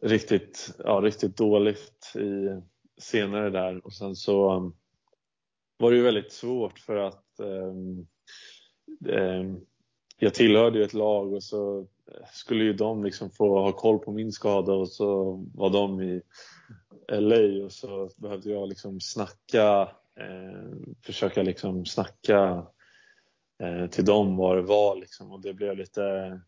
riktigt, 0.05 0.75
ja, 0.83 1.01
riktigt 1.03 1.37
dåligt 1.37 2.15
i, 2.15 2.61
senare 2.97 3.49
där. 3.49 3.85
Och 3.85 3.93
sen 3.93 4.15
så 4.15 4.53
um, 4.53 4.75
var 5.77 5.91
det 5.91 5.97
ju 5.97 6.03
väldigt 6.03 6.31
svårt 6.31 6.79
för 6.79 6.95
att 6.95 7.25
um, 7.39 8.07
um, 9.09 9.65
jag 10.17 10.33
tillhörde 10.33 10.77
ju 10.77 10.83
ett 10.83 10.93
lag 10.93 11.33
och 11.33 11.43
så 11.43 11.87
skulle 12.33 12.63
ju 12.63 12.73
de 12.73 13.03
liksom 13.03 13.31
få 13.31 13.59
ha 13.59 13.71
koll 13.71 13.99
på 13.99 14.11
min 14.11 14.31
skada 14.31 14.73
och 14.73 14.89
så 14.89 15.33
var 15.53 15.69
de 15.69 16.01
i 16.01 16.21
LA 17.11 17.65
och 17.65 17.71
så 17.71 18.09
behövde 18.17 18.49
jag 18.49 18.69
liksom 18.69 18.99
snacka, 18.99 19.81
eh, 20.15 20.77
försöka 21.01 21.43
liksom 21.43 21.85
snacka 21.85 22.67
eh, 23.59 23.87
till 23.87 24.05
dem 24.05 24.37
vad 24.37 24.57
det 24.57 24.61
var 24.61 24.95
liksom. 24.95 25.31
Och 25.31 25.41
det 25.41 25.53
blev 25.53 25.77
lite 25.77 26.39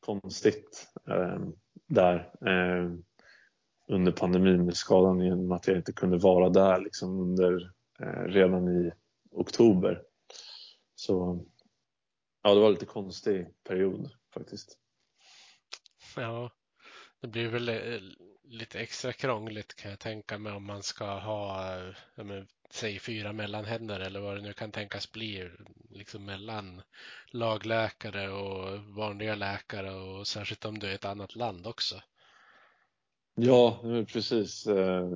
konstigt 0.00 0.88
eh, 1.08 1.38
där 1.86 2.16
eh, 2.46 2.92
under 3.88 4.12
pandemin 4.12 4.64
med 4.64 4.76
skadan 4.76 5.20
genom 5.20 5.52
att 5.52 5.66
jag 5.66 5.76
inte 5.76 5.92
kunde 5.92 6.18
vara 6.18 6.48
där 6.48 6.80
liksom 6.80 7.20
under 7.20 7.72
eh, 8.00 8.24
redan 8.24 8.68
i 8.68 8.92
oktober. 9.30 10.02
Så 10.94 11.44
ja, 12.42 12.54
det 12.54 12.60
var 12.60 12.70
lite 12.70 12.86
konstig 12.86 13.46
period 13.64 14.10
faktiskt. 14.34 14.78
Ja, 16.16 16.50
det 17.20 17.28
blir 17.28 17.48
väl 17.48 17.68
eh, 17.68 18.00
lite 18.42 18.78
extra 18.80 19.12
krångligt 19.12 19.74
kan 19.74 19.90
jag 19.90 20.00
tänka 20.00 20.38
mig 20.38 20.52
om 20.52 20.66
man 20.66 20.82
ska 20.82 21.18
ha, 21.18 21.74
eh, 21.76 21.94
men, 22.16 22.48
säg 22.74 22.98
fyra 22.98 23.32
mellanhänder 23.32 24.00
eller 24.00 24.20
vad 24.20 24.36
det 24.36 24.42
nu 24.42 24.52
kan 24.52 24.72
tänkas 24.72 25.12
bli, 25.12 25.50
liksom 25.90 26.24
mellan 26.24 26.82
lagläkare 27.30 28.30
och 28.30 28.84
vanliga 28.84 29.34
läkare 29.34 29.90
och 29.94 30.26
särskilt 30.26 30.64
om 30.64 30.78
du 30.78 30.90
är 30.90 30.94
ett 30.94 31.04
annat 31.04 31.36
land 31.36 31.66
också. 31.66 32.00
Ja, 33.34 33.80
eh, 33.84 34.04
precis. 34.04 34.66
Eh, 34.66 35.10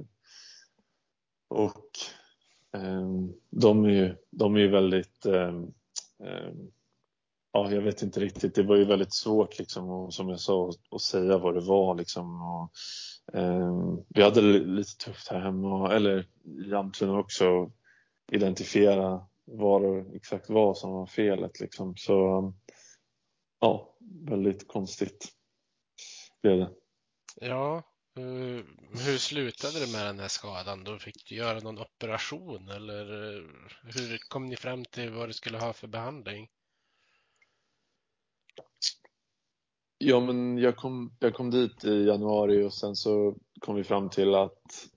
och 1.49 1.91
ehm, 2.73 3.33
de 3.51 3.85
är 3.85 3.91
ju, 3.91 4.17
de 4.31 4.57
är 4.57 4.61
ju 4.61 4.69
väldigt 4.69 5.27
ehm, 5.27 5.63
ehm, 6.25 6.71
ja, 7.53 7.73
jag 7.73 7.83
vet 7.83 8.03
inte 8.03 8.21
riktigt. 8.21 8.55
Det 8.55 8.63
var 8.63 8.77
ju 8.77 8.85
väldigt 8.85 9.15
svårt 9.15 9.59
liksom, 9.59 9.91
och, 9.91 10.15
som 10.15 10.29
jag 10.29 10.41
sa 10.41 10.73
att 10.91 11.03
säga 11.03 11.39
vad 11.39 11.55
det 11.55 11.61
var. 11.61 11.95
Liksom, 11.95 12.43
och, 12.43 12.73
Ehm, 13.33 14.05
vi 14.09 14.23
hade 14.23 14.53
det 14.53 14.59
lite 14.59 14.97
tufft 14.97 15.29
här 15.29 15.41
hemma, 15.41 15.95
eller 15.95 16.27
i 16.69 16.75
Almtuna 16.75 17.19
också, 17.19 17.73
identifiera 18.33 19.27
vad 19.45 19.83
det 19.83 20.17
exakt 20.17 20.51
var 20.51 20.75
som 20.75 20.91
var 20.93 21.07
felet. 21.07 21.61
Liksom. 21.61 21.97
Så 21.97 22.53
ja, 23.61 23.97
väldigt 24.25 24.69
konstigt 24.69 25.29
blev 26.43 26.59
det. 26.59 26.71
Ja, 27.41 27.77
eh, 28.17 28.65
hur 29.07 29.19
slutade 29.19 29.81
det 29.81 29.93
med 29.93 30.07
den 30.07 30.21
här 30.21 30.29
skadan? 30.29 30.85
Då 30.85 30.99
fick 30.99 31.29
du 31.29 31.35
göra 31.35 31.59
någon 31.59 31.79
operation 31.79 32.69
eller 32.69 33.35
eh, 33.37 33.43
hur 33.83 34.29
kom 34.29 34.47
ni 34.47 34.57
fram 34.57 34.85
till 34.85 35.11
vad 35.11 35.29
du 35.29 35.33
skulle 35.33 35.59
ha 35.59 35.73
för 35.73 35.87
behandling? 35.87 36.49
Ja, 39.99 40.21
men 40.21 40.59
jag 40.59 40.77
kom, 40.77 41.17
jag 41.19 41.35
kom 41.35 41.51
dit 41.51 41.85
i 41.85 42.05
januari 42.05 42.65
och 42.65 42.75
sen 42.75 42.97
så 42.97 43.37
kom 43.61 43.75
vi 43.77 43.85
fram 43.85 44.11
till 44.11 44.35
att 44.35 44.89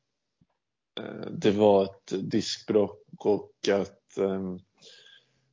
eh, 0.99 1.31
det 1.31 1.51
var 1.51 1.83
ett 1.83 2.31
diskbråck 2.31 3.05
och 3.17 3.51
att 3.71 4.17
eh, 4.17 4.55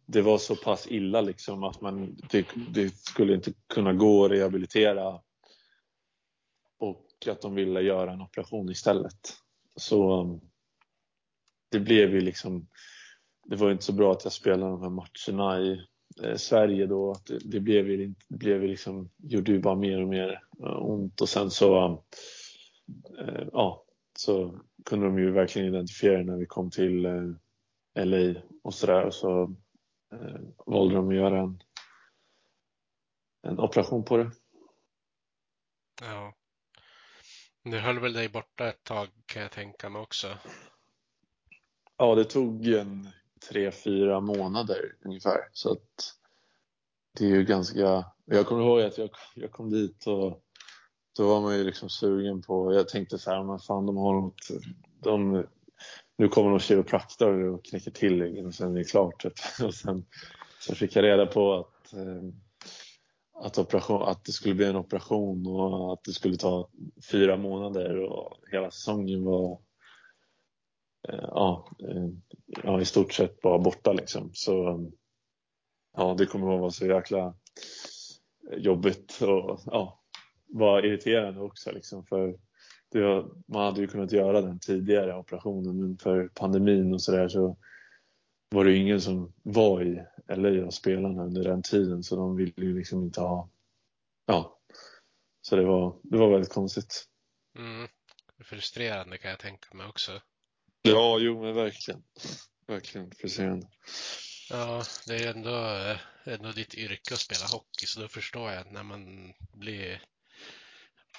det 0.06 0.22
var 0.22 0.38
så 0.38 0.56
pass 0.56 0.86
illa 0.86 1.20
liksom 1.20 1.64
att 1.64 1.80
man, 1.80 2.16
det, 2.30 2.46
det, 2.70 2.96
skulle 2.96 3.34
inte 3.34 3.52
kunna 3.66 3.92
gå 3.92 4.24
att 4.24 4.30
rehabilitera 4.30 5.20
och 6.78 7.06
att 7.26 7.40
de 7.40 7.54
ville 7.54 7.80
göra 7.80 8.12
en 8.12 8.22
operation 8.22 8.70
istället. 8.70 9.36
Så 9.76 10.20
ehm, 10.20 10.40
det 11.68 11.80
blev 11.80 12.14
ju 12.14 12.20
liksom, 12.20 12.68
det 13.44 13.56
var 13.56 13.70
inte 13.70 13.84
så 13.84 13.92
bra 13.92 14.12
att 14.12 14.24
jag 14.24 14.32
spelade 14.32 14.72
de 14.72 14.82
här 14.82 14.90
matcherna 14.90 15.60
i 15.60 15.86
Sverige 16.36 16.86
då. 16.86 17.10
Att 17.10 17.26
det, 17.26 17.38
det 17.38 17.60
blev 17.60 17.90
ju, 17.90 18.14
det 18.28 18.36
blev 18.36 18.62
ju 18.62 18.68
liksom, 18.68 19.10
gjorde 19.16 19.52
ju 19.52 19.58
bara 19.58 19.74
mer 19.74 20.02
och 20.02 20.08
mer 20.08 20.42
eh, 20.64 20.86
ont 20.86 21.20
och 21.20 21.28
sen 21.28 21.50
så, 21.50 22.04
eh, 23.18 23.48
ja, 23.52 23.84
så 24.18 24.60
kunde 24.84 25.06
de 25.06 25.18
ju 25.18 25.30
verkligen 25.30 25.68
identifiera 25.68 26.22
när 26.22 26.36
vi 26.36 26.46
kom 26.46 26.70
till 26.70 27.06
eh, 27.06 28.04
LA 28.04 28.40
och 28.62 28.74
sådär 28.74 29.04
och 29.04 29.14
så 29.14 29.42
eh, 30.12 30.40
valde 30.66 30.94
de 30.94 31.08
att 31.08 31.14
göra 31.14 31.40
en, 31.40 31.62
en 33.42 33.58
operation 33.58 34.04
på 34.04 34.16
det. 34.16 34.30
Ja. 36.00 36.34
Det 37.64 37.78
höll 37.78 37.98
väl 37.98 38.12
dig 38.12 38.28
borta 38.28 38.68
ett 38.68 38.84
tag 38.84 39.08
kan 39.26 39.42
jag 39.42 39.50
tänka 39.50 39.88
mig 39.88 40.02
också. 40.02 40.38
Ja, 41.96 42.14
det 42.14 42.24
tog 42.24 42.66
en 42.66 43.08
tre, 43.40 43.70
fyra 43.70 44.20
månader 44.20 44.94
ungefär. 45.04 45.38
Så 45.52 45.72
att 45.72 46.14
det 47.18 47.24
är 47.24 47.28
ju 47.28 47.44
ganska... 47.44 48.04
Jag 48.24 48.46
kommer 48.46 48.62
ihåg 48.62 48.80
att 48.80 48.98
jag, 48.98 49.10
jag 49.34 49.50
kom 49.50 49.70
dit 49.70 50.06
och 50.06 50.42
då 51.16 51.28
var 51.28 51.40
man 51.40 51.58
ju 51.58 51.64
liksom 51.64 51.88
sugen 51.88 52.42
på... 52.42 52.74
Jag 52.74 52.88
tänkte 52.88 53.18
så 53.18 53.30
här, 53.30 53.44
men 53.44 53.58
fan 53.58 53.86
de 53.86 53.96
har 53.96 54.14
något... 54.14 54.48
De, 55.02 55.44
nu 56.18 56.28
kommer 56.28 56.50
de 56.50 56.58
kiropraktor 56.58 57.44
och 57.44 57.64
knäcker 57.64 57.90
till 57.90 58.22
ryggen 58.22 58.46
och 58.46 58.54
sen 58.54 58.74
är 58.74 58.78
det 58.78 58.84
klart. 58.84 59.24
Och 59.64 59.74
sen 59.74 60.06
så 60.60 60.74
fick 60.74 60.96
jag 60.96 61.02
reda 61.02 61.26
på 61.26 61.54
att, 61.54 61.92
eh, 61.92 62.22
att, 63.44 63.58
operation, 63.58 64.02
att 64.02 64.24
det 64.24 64.32
skulle 64.32 64.54
bli 64.54 64.66
en 64.66 64.76
operation 64.76 65.46
och 65.46 65.92
att 65.92 66.04
det 66.04 66.12
skulle 66.12 66.36
ta 66.36 66.68
fyra 67.10 67.36
månader 67.36 68.00
och 68.00 68.36
hela 68.52 68.70
säsongen 68.70 69.24
var 69.24 69.60
Eh, 71.08 71.14
ja, 71.22 71.68
eh, 71.88 72.08
ja, 72.64 72.80
i 72.80 72.84
stort 72.84 73.12
sett 73.12 73.40
bara 73.40 73.58
borta 73.58 73.92
liksom. 73.92 74.30
Så 74.32 74.86
ja, 75.96 76.14
det 76.18 76.26
kommer 76.26 76.54
att 76.54 76.60
vara 76.60 76.70
så 76.70 76.86
jäkla 76.86 77.34
jobbigt 78.56 79.18
och 79.22 79.60
ja, 79.66 80.02
vara 80.46 80.86
irriterande 80.86 81.40
också 81.40 81.72
liksom 81.72 82.06
för 82.06 82.38
det, 82.92 83.24
man 83.46 83.64
hade 83.64 83.80
ju 83.80 83.86
kunnat 83.86 84.12
göra 84.12 84.40
den 84.40 84.58
tidigare 84.60 85.16
operationen 85.16 85.80
men 85.80 85.98
för 85.98 86.28
pandemin 86.34 86.94
och 86.94 87.02
sådär 87.02 87.28
så 87.28 87.56
var 88.50 88.64
det 88.64 88.70
ju 88.70 88.76
ingen 88.76 89.00
som 89.00 89.32
var 89.42 89.82
i 89.82 90.04
LA 90.28 90.66
av 90.66 90.70
spelarna 90.70 91.24
under 91.24 91.44
den 91.44 91.62
tiden 91.62 92.02
så 92.02 92.16
de 92.16 92.36
ville 92.36 92.52
ju 92.66 92.78
liksom 92.78 93.02
inte 93.02 93.20
ha 93.20 93.48
ja 94.26 94.58
så 95.48 95.56
det 95.56 95.64
var, 95.64 96.00
det 96.02 96.18
var 96.18 96.30
väldigt 96.30 96.52
konstigt. 96.52 97.04
Mm. 97.58 97.88
Frustrerande 98.44 99.18
kan 99.18 99.30
jag 99.30 99.40
tänka 99.40 99.74
mig 99.74 99.86
också. 99.86 100.20
Ja, 100.82 101.18
jo 101.18 101.42
men 101.42 101.54
verkligen. 101.54 102.02
Verkligen 102.66 103.10
frustrerande. 103.10 103.66
Ja, 104.50 104.82
det 105.06 105.16
är 105.16 105.30
ändå, 105.30 105.56
eh, 105.56 105.98
ändå 106.24 106.52
ditt 106.52 106.74
yrke 106.74 107.14
att 107.14 107.20
spela 107.20 107.46
hockey 107.46 107.86
så 107.86 108.00
då 108.00 108.08
förstår 108.08 108.50
jag 108.50 108.72
när 108.72 108.82
man 108.82 109.32
blir 109.52 110.02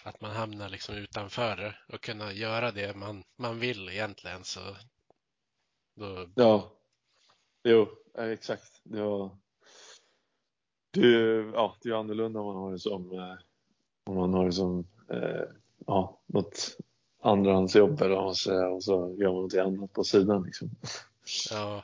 att 0.03 0.22
man 0.22 0.32
hamnar 0.32 0.70
liksom 0.70 0.95
utanför 0.95 1.80
och 1.88 2.01
kunna 2.01 2.34
göra 2.34 2.72
det 2.72 2.95
man, 2.95 3.24
man 3.36 3.60
vill 3.60 3.89
egentligen 3.89 4.43
så 4.43 4.76
då... 5.95 6.30
Ja, 6.36 6.72
jo 7.64 7.88
exakt. 8.18 8.82
Det, 8.84 9.01
var, 9.01 9.38
det, 10.91 11.07
ja, 11.53 11.78
det 11.82 11.89
är 11.89 11.93
annorlunda 11.93 12.39
om 12.39 12.45
man 12.45 12.55
har 12.55 12.72
det 12.72 12.80
som, 12.80 13.12
eh, 13.12 13.36
om 14.03 14.16
man 14.16 14.34
har 14.34 14.45
det 14.45 14.53
som 14.53 14.88
eh, 15.10 15.43
ja, 15.86 16.22
något 16.26 16.78
andrahandsjobb 17.22 18.01
eller 18.01 18.15
vad 18.15 18.26
man 18.26 18.36
säger 18.36 18.70
och 18.70 18.84
så 18.84 19.15
gör 19.20 19.34
man 19.34 19.41
något 19.41 19.53
annat 19.53 19.93
på 19.93 20.03
sidan. 20.03 20.43
Liksom. 20.43 20.70
Ja. 21.51 21.84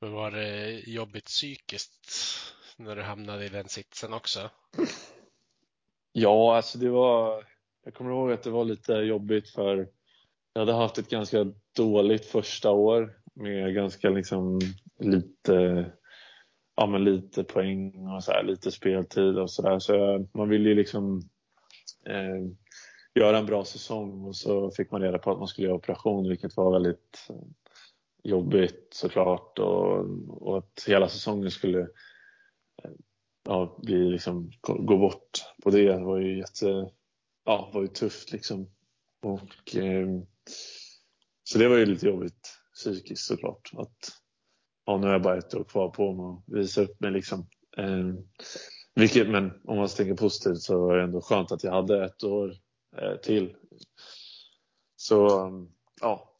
Men 0.00 0.12
var 0.12 0.30
det 0.30 0.70
jobbigt 0.90 1.24
psykiskt 1.24 2.10
när 2.76 2.96
du 2.96 3.02
hamnade 3.02 3.46
i 3.46 3.48
den 3.48 3.68
sitsen 3.68 4.12
också? 4.12 4.50
Ja, 6.12 6.56
alltså 6.56 6.78
det 6.78 6.90
var. 6.90 7.44
Jag 7.84 7.94
kommer 7.94 8.10
ihåg 8.10 8.32
att 8.32 8.42
det 8.42 8.50
var 8.50 8.64
lite 8.64 8.92
jobbigt 8.92 9.50
för 9.50 9.88
jag 10.52 10.60
hade 10.60 10.72
haft 10.72 10.98
ett 10.98 11.10
ganska 11.10 11.46
dåligt 11.76 12.24
första 12.24 12.70
år 12.70 13.18
med 13.34 13.74
ganska 13.74 14.10
liksom 14.10 14.60
lite, 14.98 15.86
ja 16.76 16.86
men 16.86 17.04
lite 17.04 17.44
poäng 17.44 18.08
och 18.08 18.24
så 18.24 18.32
här, 18.32 18.42
lite 18.42 18.70
speltid 18.70 19.38
och 19.38 19.50
sådär. 19.50 19.78
Så 19.78 20.26
man 20.34 20.48
ville 20.48 20.68
ju 20.68 20.74
liksom 20.74 21.22
eh, 22.06 22.50
göra 23.14 23.38
en 23.38 23.46
bra 23.46 23.64
säsong 23.64 24.24
och 24.24 24.36
så 24.36 24.70
fick 24.70 24.90
man 24.90 25.00
reda 25.00 25.18
på 25.18 25.32
att 25.32 25.38
man 25.38 25.48
skulle 25.48 25.66
göra 25.66 25.76
operation 25.76 26.28
vilket 26.28 26.56
var 26.56 26.72
väldigt 26.72 27.26
eh, 27.30 27.36
jobbigt 28.22 28.88
såklart 28.90 29.58
och, 29.58 30.06
och 30.28 30.58
att 30.58 30.84
hela 30.86 31.08
säsongen 31.08 31.50
skulle 31.50 31.80
eh, 31.80 32.90
ja, 33.44 33.78
bli 33.82 34.10
liksom, 34.10 34.50
gå 34.60 34.98
bort 34.98 35.44
på 35.62 35.70
det 35.70 35.92
det 35.92 36.04
var 36.04 36.18
ju 36.18 36.38
jätte, 36.38 36.90
ja, 37.44 37.70
var 37.74 37.82
ju 37.82 37.88
tufft 37.88 38.32
liksom. 38.32 38.70
Och, 39.22 39.76
eh, 39.76 40.06
så 41.44 41.58
det 41.58 41.68
var 41.68 41.76
ju 41.76 41.86
lite 41.86 42.06
jobbigt 42.06 42.58
psykiskt 42.74 43.26
såklart. 43.26 43.70
Att, 43.72 44.08
ja, 44.86 44.96
nu 44.96 45.06
har 45.06 45.12
jag 45.12 45.22
bara 45.22 45.38
ett 45.38 45.54
år 45.54 45.64
kvar 45.64 45.88
på 45.88 46.12
mig 46.12 46.26
att 46.26 46.62
visa 46.62 46.82
upp 46.82 47.00
mig 47.00 47.10
liksom. 47.10 47.46
Eh, 47.76 48.14
vilket, 48.94 49.30
men 49.30 49.60
om 49.64 49.76
man 49.76 49.88
tänker 49.88 50.14
positivt 50.14 50.60
så 50.60 50.86
var 50.86 50.96
det 50.96 51.02
ändå 51.02 51.20
skönt 51.20 51.52
att 51.52 51.64
jag 51.64 51.72
hade 51.72 52.04
ett 52.04 52.24
år 52.24 52.54
till. 53.22 53.56
Så 54.96 55.50
ja, 56.00 56.34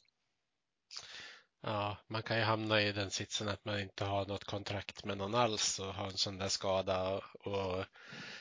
Ja, 1.67 1.97
man 2.09 2.23
kan 2.23 2.39
ju 2.39 2.43
hamna 2.43 2.83
i 2.83 2.93
den 2.93 3.11
sitsen 3.11 3.49
att 3.49 3.65
man 3.65 3.81
inte 3.81 4.05
har 4.05 4.27
något 4.27 4.45
kontrakt 4.45 5.05
med 5.05 5.19
någon 5.19 5.35
alls 5.35 5.79
och 5.79 5.95
har 5.95 6.07
en 6.07 6.17
sån 6.17 6.39
där 6.39 6.49
skada 6.49 7.21
och 7.45 7.85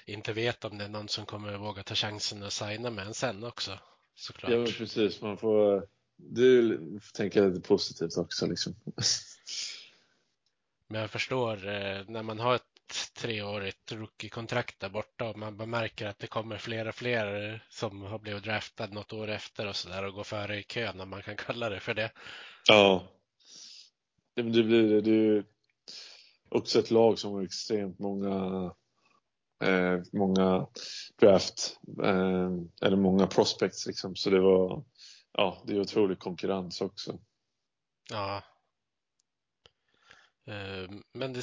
inte 0.05 0.33
vet 0.33 0.65
om 0.65 0.77
det 0.77 0.83
är 0.83 0.89
någon 0.89 1.07
som 1.07 1.25
kommer 1.25 1.57
våga 1.57 1.83
ta 1.83 1.95
chansen 1.95 2.43
att 2.43 2.53
signa 2.53 2.89
med 2.89 3.07
en 3.07 3.13
sen 3.13 3.43
också. 3.43 3.79
Såklart. 4.15 4.51
Ja, 4.51 4.65
precis. 4.77 5.21
Man 5.21 5.37
får, 5.37 5.87
du 6.15 6.79
tänker 7.13 7.49
lite 7.49 7.67
positivt 7.67 8.17
också 8.17 8.47
liksom. 8.47 8.75
Men 10.87 11.01
jag 11.01 11.11
förstår 11.11 11.67
eh, 11.67 12.03
när 12.07 12.23
man 12.23 12.39
har 12.39 12.55
ett 12.55 12.72
treårigt 13.13 13.91
rookie-kontrakt 13.91 14.79
där 14.79 14.89
borta 14.89 15.29
och 15.29 15.37
man 15.37 15.69
märker 15.69 16.07
att 16.07 16.19
det 16.19 16.27
kommer 16.27 16.57
fler 16.57 16.87
och 16.87 16.95
fler 16.95 17.65
som 17.69 18.01
har 18.01 18.19
blivit 18.19 18.43
draftad 18.43 18.87
något 18.87 19.13
år 19.13 19.29
efter 19.29 19.67
och 19.67 19.75
så 19.75 19.89
där 19.89 20.05
och 20.05 20.13
går 20.13 20.23
före 20.23 20.59
i 20.59 20.63
kön 20.63 21.01
om 21.01 21.09
man 21.09 21.21
kan 21.21 21.35
kalla 21.35 21.69
det 21.69 21.79
för 21.79 21.93
det. 21.93 22.11
Ja. 22.67 23.07
Det 24.35 24.43
blir 24.43 25.01
det. 25.01 25.11
är 25.11 25.13
ju 25.13 25.43
också 26.49 26.79
ett 26.79 26.91
lag 26.91 27.19
som 27.19 27.33
har 27.33 27.43
extremt 27.43 27.99
många 27.99 28.65
eh, 29.63 30.01
många 30.13 30.67
draft 31.19 31.79
eh, 32.03 32.51
eller 32.81 32.95
många 32.95 33.27
prospects 33.27 33.87
liksom. 33.87 34.15
Så 34.15 34.29
det 34.29 34.39
var 34.39 34.83
ja, 35.31 35.63
det 35.65 35.73
är 35.73 35.79
otrolig 35.79 36.19
konkurrens 36.19 36.81
också. 36.81 37.19
Ja. 38.09 38.43
Eh, 40.45 40.89
men 41.13 41.33
det, 41.33 41.41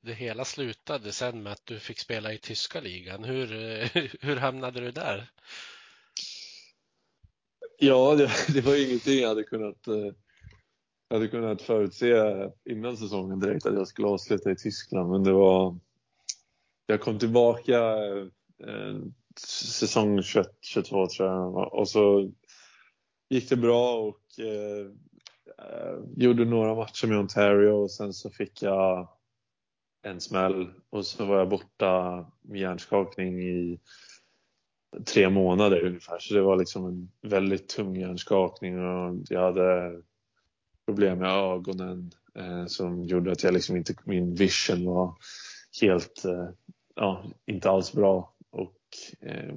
det, 0.00 0.12
hela 0.12 0.44
slutade 0.44 1.12
sen 1.12 1.42
med 1.42 1.52
att 1.52 1.66
du 1.66 1.78
fick 1.78 1.98
spela 1.98 2.32
i 2.32 2.38
tyska 2.38 2.80
ligan. 2.80 3.24
Hur, 3.24 3.52
eh, 3.52 3.88
hur 4.20 4.36
hamnade 4.36 4.80
du 4.80 4.90
där? 4.90 5.30
Ja, 7.78 8.14
det, 8.14 8.30
det 8.54 8.60
var 8.60 8.86
ingenting 8.86 9.18
jag 9.18 9.28
hade 9.28 9.44
kunnat 9.44 9.86
eh, 9.86 10.12
jag 11.08 11.16
hade 11.16 11.28
kunnat 11.28 11.62
förutse 11.62 12.14
innan 12.64 12.96
säsongen 12.96 13.40
direkt 13.40 13.66
att 13.66 13.74
jag 13.74 13.88
skulle 13.88 14.08
avsluta 14.08 14.50
i 14.50 14.56
Tyskland, 14.56 15.10
men 15.10 15.24
det 15.24 15.32
var... 15.32 15.78
Jag 16.86 17.00
kom 17.00 17.18
tillbaka 17.18 17.78
eh, 18.66 18.96
säsong 19.46 20.22
21, 20.22 20.46
22 20.60 21.06
tror 21.06 21.28
jag 21.28 21.74
och 21.74 21.88
så 21.88 22.30
gick 23.28 23.48
det 23.48 23.56
bra 23.56 23.98
och 23.98 24.40
eh, 24.44 24.90
Eh, 25.58 25.98
gjorde 26.16 26.44
några 26.44 26.74
matcher 26.74 27.06
med 27.06 27.18
Ontario 27.18 27.70
och 27.70 27.90
sen 27.90 28.12
så 28.12 28.30
fick 28.30 28.62
jag 28.62 29.08
en 30.02 30.20
smäll 30.20 30.70
och 30.90 31.06
så 31.06 31.24
var 31.24 31.38
jag 31.38 31.48
borta 31.48 32.26
med 32.42 32.60
hjärnskakning 32.60 33.40
i 33.40 33.80
tre 35.06 35.30
månader 35.30 35.84
ungefär. 35.84 36.18
Så 36.18 36.34
det 36.34 36.42
var 36.42 36.56
liksom 36.56 36.86
en 36.86 37.10
väldigt 37.22 37.68
tung 37.68 37.96
hjärnskakning 37.96 38.78
och 38.78 39.16
jag 39.28 39.40
hade 39.40 40.02
problem 40.86 41.18
med 41.18 41.30
ögonen 41.30 42.10
eh, 42.34 42.66
som 42.66 43.04
gjorde 43.04 43.32
att 43.32 43.42
jag 43.42 43.54
liksom 43.54 43.76
inte, 43.76 43.94
min 44.04 44.34
vision 44.34 44.84
var 44.84 45.14
helt, 45.80 46.24
eh, 46.24 46.48
ja, 46.94 47.24
inte 47.46 47.70
alls 47.70 47.92
bra. 47.92 48.34
Och, 48.50 48.78
eh, 49.20 49.54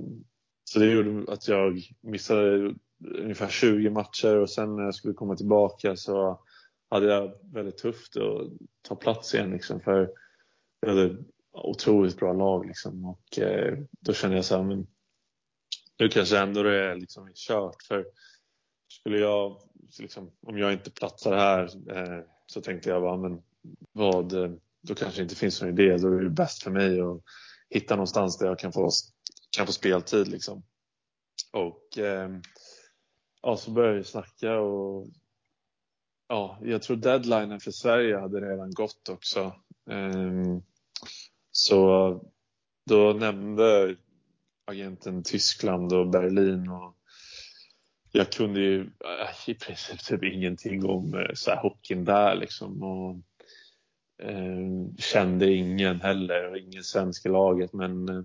så 0.63 0.79
det 0.79 0.91
gjorde 0.91 1.33
att 1.33 1.47
jag 1.47 1.81
missade 2.01 2.75
ungefär 3.05 3.49
20 3.49 3.89
matcher 3.89 4.37
och 4.37 4.49
sen 4.49 4.75
när 4.75 4.83
jag 4.83 4.95
skulle 4.95 5.13
komma 5.13 5.35
tillbaka 5.35 5.95
så 5.95 6.41
hade 6.89 7.05
jag 7.13 7.33
väldigt 7.53 7.77
tufft 7.77 8.17
att 8.17 8.51
ta 8.81 8.95
plats 8.95 9.33
igen 9.33 9.51
liksom 9.51 9.79
för 9.81 10.09
jag 10.79 10.89
hade 10.89 11.17
otroligt 11.51 12.17
bra 12.17 12.33
lag 12.33 12.65
liksom 12.65 13.05
och 13.05 13.39
eh, 13.39 13.77
då 13.99 14.13
kände 14.13 14.35
jag 14.35 14.45
så 14.45 14.55
här, 14.55 14.63
men 14.63 14.87
nu 15.99 16.09
kanske 16.09 16.39
ändå 16.39 16.63
det 16.63 16.83
är 16.83 16.95
liksom 16.95 17.31
kört 17.35 17.83
för 17.87 18.05
skulle 18.87 19.19
jag 19.19 19.57
liksom, 19.99 20.31
om 20.41 20.57
jag 20.57 20.73
inte 20.73 20.91
platsar 20.91 21.37
här 21.37 21.63
eh, 21.97 22.25
så 22.45 22.61
tänkte 22.61 22.89
jag 22.89 23.01
bara, 23.01 23.17
men 23.17 23.41
vad, 23.91 24.33
eh, 24.33 24.51
då 24.81 24.95
kanske 24.95 25.19
det 25.19 25.23
inte 25.23 25.35
finns 25.35 25.61
någon 25.61 25.79
idé. 25.79 25.97
Då 25.97 26.07
är 26.07 26.21
det 26.21 26.29
bäst 26.29 26.63
för 26.63 26.71
mig 26.71 27.01
att 27.01 27.21
hitta 27.69 27.95
någonstans 27.95 28.37
där 28.37 28.47
jag 28.47 28.59
kan 28.59 28.73
få, 28.73 28.89
kan 29.57 29.65
få 29.65 29.71
speltid 29.71 30.27
liksom. 30.27 30.63
Och 31.51 31.97
eh, 31.97 32.29
ja, 33.43 33.57
så 33.57 33.71
började 33.71 33.97
vi 33.97 34.03
snacka 34.03 34.59
och 34.59 35.07
ja, 36.27 36.59
jag 36.61 36.81
tror 36.81 36.97
deadlinen 36.97 37.59
för 37.59 37.71
Sverige 37.71 38.17
hade 38.17 38.41
redan 38.41 38.71
gått 38.71 39.09
också. 39.09 39.55
Ehm, 39.89 40.61
så 41.51 42.21
då 42.89 43.13
nämnde 43.13 43.95
agenten 44.65 45.23
Tyskland 45.23 45.93
och 45.93 46.09
Berlin 46.09 46.69
och 46.69 46.97
jag 48.11 48.31
kunde 48.31 48.59
ju 48.59 48.81
äh, 48.81 49.49
i 49.49 49.53
princip 49.53 50.03
typ 50.03 50.23
ingenting 50.23 50.85
om 50.85 51.13
eh, 51.13 51.33
så 51.33 51.51
här, 51.51 51.61
hockeyn 51.61 52.05
där 52.05 52.35
liksom. 52.35 52.83
Och, 52.83 53.21
ehm, 54.23 54.97
kände 54.97 55.53
ingen 55.53 56.01
heller 56.01 56.49
och 56.49 56.57
ingen 56.57 56.83
svensk 56.83 57.25
i 57.25 57.29
laget 57.29 57.73
men 57.73 58.09
eh, 58.09 58.23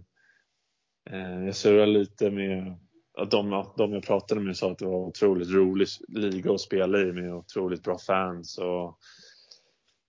eh, 1.10 1.44
jag 1.44 1.56
surrade 1.56 1.92
lite 1.92 2.30
med 2.30 2.87
att 3.18 3.30
de, 3.30 3.64
de 3.76 3.92
jag 3.92 4.02
pratade 4.02 4.40
med 4.40 4.56
sa 4.56 4.70
att 4.70 4.78
det 4.78 4.86
var 4.86 5.02
en 5.02 5.08
otroligt 5.08 5.50
rolig 5.50 5.88
liga 6.08 6.52
att 6.52 6.60
spela 6.60 7.00
i 7.00 7.12
med 7.12 7.34
otroligt 7.34 7.82
bra 7.82 7.98
fans. 7.98 8.58
Och, 8.58 8.98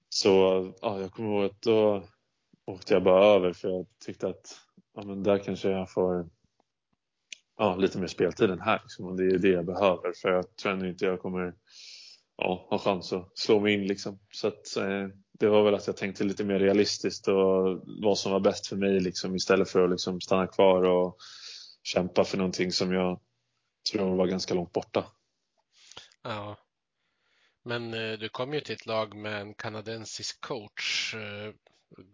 så 0.10 0.30
ja, 0.82 1.02
jag 1.02 1.12
kommer 1.12 1.30
ihåg 1.30 1.46
att 1.46 1.62
då 1.62 2.04
åkte 2.66 2.94
jag 2.94 3.04
bara 3.04 3.26
över 3.26 3.54
för 3.54 3.70
jag 3.70 3.86
tyckte 4.06 4.28
att 4.28 4.60
ja, 4.96 5.04
men 5.04 5.24
där 5.24 5.38
kanske 5.38 5.70
jag 5.70 5.92
får 5.92 6.30
ja, 7.58 7.76
lite 7.76 8.00
mer 8.00 8.08
speltid 8.08 8.50
än 8.50 8.62
här. 8.62 8.80
Liksom. 8.84 9.06
Och 9.06 9.18
det 9.18 9.24
är 9.24 9.38
det 9.38 9.50
jag 9.50 9.66
behöver 9.66 10.14
för 10.22 10.30
jag 10.30 10.56
tror 10.56 10.72
ändå 10.72 10.86
inte 10.86 11.06
jag 11.06 11.22
kommer 11.22 11.54
ja, 12.38 12.68
ha 12.70 12.80
chans 12.80 13.14
att 13.14 13.38
slå 13.38 13.60
mig 13.60 13.74
in 13.74 13.88
liksom. 13.88 14.20
Så 14.32 14.48
att, 14.48 14.78
eh, 14.78 15.08
det 15.40 15.48
var 15.48 15.64
väl 15.64 15.76
att 15.76 15.88
jag 15.88 15.98
tänkte 15.98 16.24
lite 16.24 16.44
mer 16.44 16.60
realistiskt 16.60 17.28
och 17.28 17.82
vad 18.04 18.18
som 18.18 18.32
var 18.32 18.40
bäst 18.40 18.68
för 18.68 18.76
mig 18.76 19.00
liksom 19.00 19.36
istället 19.36 19.70
för 19.70 19.84
att 19.84 19.90
liksom 19.90 20.22
stanna 20.22 20.48
kvar 20.48 20.84
och 20.84 21.18
kämpa 21.94 22.24
för 22.24 22.38
någonting 22.38 22.72
som 22.72 22.94
jag 22.94 23.20
tror 23.92 24.16
var 24.16 24.28
ganska 24.28 24.54
långt 24.54 24.74
borta. 24.74 25.06
Ja. 26.24 26.58
Men 27.64 27.94
eh, 27.94 28.20
du 28.20 28.30
kom 28.30 28.54
ju 28.54 28.60
till 28.60 28.76
ett 28.76 28.86
lag 28.86 29.16
med 29.16 29.42
en 29.42 29.54
kanadensisk 29.54 30.42
coach. 30.42 31.16
Eh, 31.16 31.54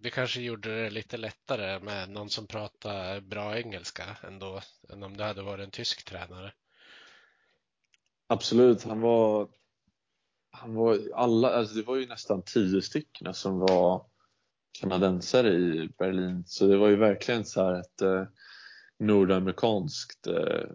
det 0.02 0.10
kanske 0.10 0.42
gjorde 0.42 0.84
det 0.84 0.90
lite 0.90 1.18
lättare 1.18 1.80
med 1.80 2.10
någon 2.10 2.30
som 2.30 2.48
pratar 2.48 3.22
bra 3.22 3.58
engelska 3.58 4.18
ändå 4.24 4.62
än 4.90 5.04
om 5.04 5.18
det 5.18 5.24
hade 5.24 5.42
varit 5.42 5.64
en 5.64 5.72
tysk 5.72 6.06
tränare. 6.06 6.54
Absolut, 8.28 8.84
han 8.84 9.02
var 9.02 9.50
han 10.52 10.76
var 10.76 11.00
alla, 11.14 11.50
alltså 11.50 11.76
det 11.76 11.84
var 11.84 11.96
ju 11.96 12.08
nästan 12.08 12.42
tio 12.42 12.82
stycken 12.82 13.34
som 13.34 13.60
var 13.60 14.06
kanadensare 14.82 15.54
i 15.54 15.90
Berlin. 15.98 16.44
Så 16.48 16.68
det 16.68 16.78
var 16.78 16.90
ju 16.90 16.96
verkligen 16.96 17.46
så 17.46 17.64
här 17.64 17.80
ett 17.80 18.02
eh, 18.02 18.24
nordamerikanskt 19.00 20.28
eh, 20.28 20.70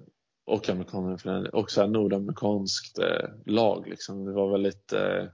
och 0.46 0.68
amerikaner 0.68 1.54
och 1.54 1.70
så 1.70 1.80
här 1.80 1.88
nordamerikanskt 1.88 2.98
eh, 2.98 3.28
lag. 3.46 3.88
Liksom. 3.88 4.24
Det 4.24 4.32
var 4.32 4.52
väldigt, 4.52 4.92
eh, 4.92 5.24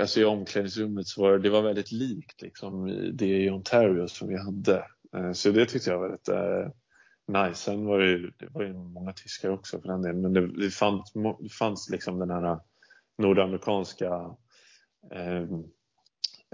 alltså 0.00 0.20
i 0.20 0.24
omklädningsrummet 0.24 1.06
så 1.06 1.22
var 1.22 1.38
det, 1.38 1.50
var 1.50 1.62
väldigt 1.62 1.92
likt 1.92 2.42
liksom, 2.42 2.86
det 3.12 3.26
i 3.26 3.50
Ontario 3.50 4.08
som 4.08 4.28
vi 4.28 4.36
hade. 4.38 4.84
Eh, 5.16 5.32
så 5.32 5.50
det 5.50 5.66
tyckte 5.66 5.90
jag 5.90 5.98
var 5.98 6.08
väldigt 6.08 6.28
eh, 6.28 6.68
nice. 7.26 7.60
Sen 7.60 7.86
var 7.86 7.98
det, 7.98 8.06
ju, 8.06 8.32
det 8.38 8.48
var 8.50 8.62
ju 8.62 8.72
många 8.72 9.12
tyskar 9.12 9.50
också 9.50 9.80
för 9.80 9.88
den 9.88 10.02
delen, 10.02 10.20
men 10.20 10.32
det, 10.32 10.46
det, 10.46 10.70
fanns, 10.70 11.12
det 11.40 11.52
fanns 11.52 11.90
liksom 11.90 12.18
den 12.18 12.30
här 12.30 12.60
nordamerikanska 13.18 14.36
eh, 15.10 15.42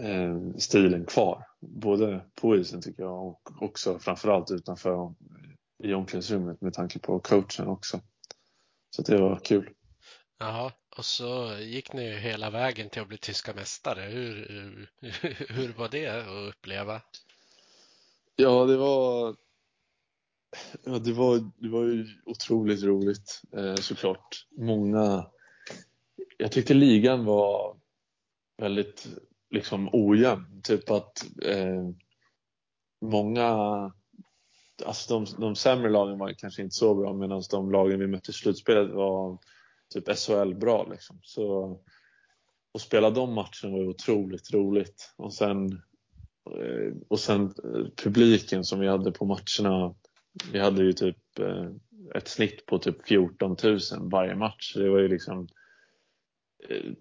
eh, 0.07 0.38
stilen 0.59 1.07
kvar. 1.07 1.45
Både 1.61 2.25
på 2.35 2.57
isen 2.57 2.83
tycker 2.83 3.03
jag 3.03 3.27
och 3.27 3.63
också 3.63 3.99
framförallt 3.99 4.51
utanför 4.51 5.15
i 5.83 5.95
omklädningsrummet 5.95 6.61
med 6.61 6.75
tanke 6.75 6.99
på 6.99 7.21
coachen 7.21 7.69
också. 7.69 8.01
Så 8.91 9.03
det 9.03 9.21
var 9.21 9.39
kul. 9.39 9.71
Jaha, 10.39 10.73
och 10.97 11.05
så 11.05 11.57
gick 11.61 11.93
ni 11.93 12.19
hela 12.19 12.51
vägen 12.51 12.91
till 12.91 13.03
att 13.03 13.09
bli 13.09 13.19
tyska 13.19 13.55
mästare. 13.55 14.01
Hur, 14.01 14.47
hur, 14.49 14.91
hur 15.49 15.73
var 15.73 15.89
det 15.89 16.07
att 16.07 16.55
uppleva? 16.55 17.03
Ja, 18.37 18.65
det 18.65 18.77
var 18.77 19.37
Ja, 20.85 20.99
det 20.99 21.13
var, 21.13 21.51
det 21.57 21.69
var 21.69 21.85
ju 21.85 22.07
otroligt 22.25 22.83
roligt 22.83 23.43
eh, 23.57 23.75
såklart. 23.75 24.47
Många 24.59 25.27
jag 26.39 26.53
tyckte 26.53 26.75
ligan 26.75 27.25
var 27.25 27.77
väldigt 28.57 29.09
liksom 29.51 29.89
ojämn. 29.93 30.63
Typ 30.63 30.91
att 30.91 31.25
eh, 31.43 31.89
många, 33.01 33.49
alltså 34.85 35.15
de, 35.15 35.27
de 35.41 35.57
sämre 35.57 35.91
lagen 35.91 36.19
var 36.19 36.33
kanske 36.33 36.63
inte 36.63 36.75
så 36.75 36.95
bra 36.95 37.13
medan 37.13 37.43
de 37.51 37.71
lagen 37.71 38.01
vi 38.01 38.07
mötte 38.07 38.31
i 38.31 38.35
slutspelet 38.35 38.91
var 38.91 39.39
typ 39.95 40.19
SHL 40.19 40.55
bra 40.55 40.87
liksom. 40.91 41.19
Så 41.23 41.79
att 42.75 42.81
spela 42.81 43.11
de 43.11 43.35
matcherna 43.35 43.77
var 43.77 43.89
otroligt 43.89 44.55
roligt. 44.55 45.15
Och 45.17 45.35
sen, 45.35 45.73
eh, 46.57 46.95
och 47.09 47.21
sen 47.21 47.43
eh, 47.45 47.87
publiken 48.05 48.65
som 48.65 48.81
vi 48.81 48.89
hade 48.89 49.13
på 49.13 49.25
matcherna. 49.25 49.95
Vi 50.53 50.59
hade 50.59 50.85
ju 50.85 50.93
typ 50.93 51.39
eh, 51.39 51.71
ett 52.15 52.29
snitt 52.29 52.67
på 52.67 52.79
typ 52.79 53.09
14 53.09 53.57
000 53.63 53.79
varje 54.11 54.35
match. 54.35 54.75
Det 54.75 54.91
var 54.91 54.99
ju 54.99 55.09
liksom 55.09 55.49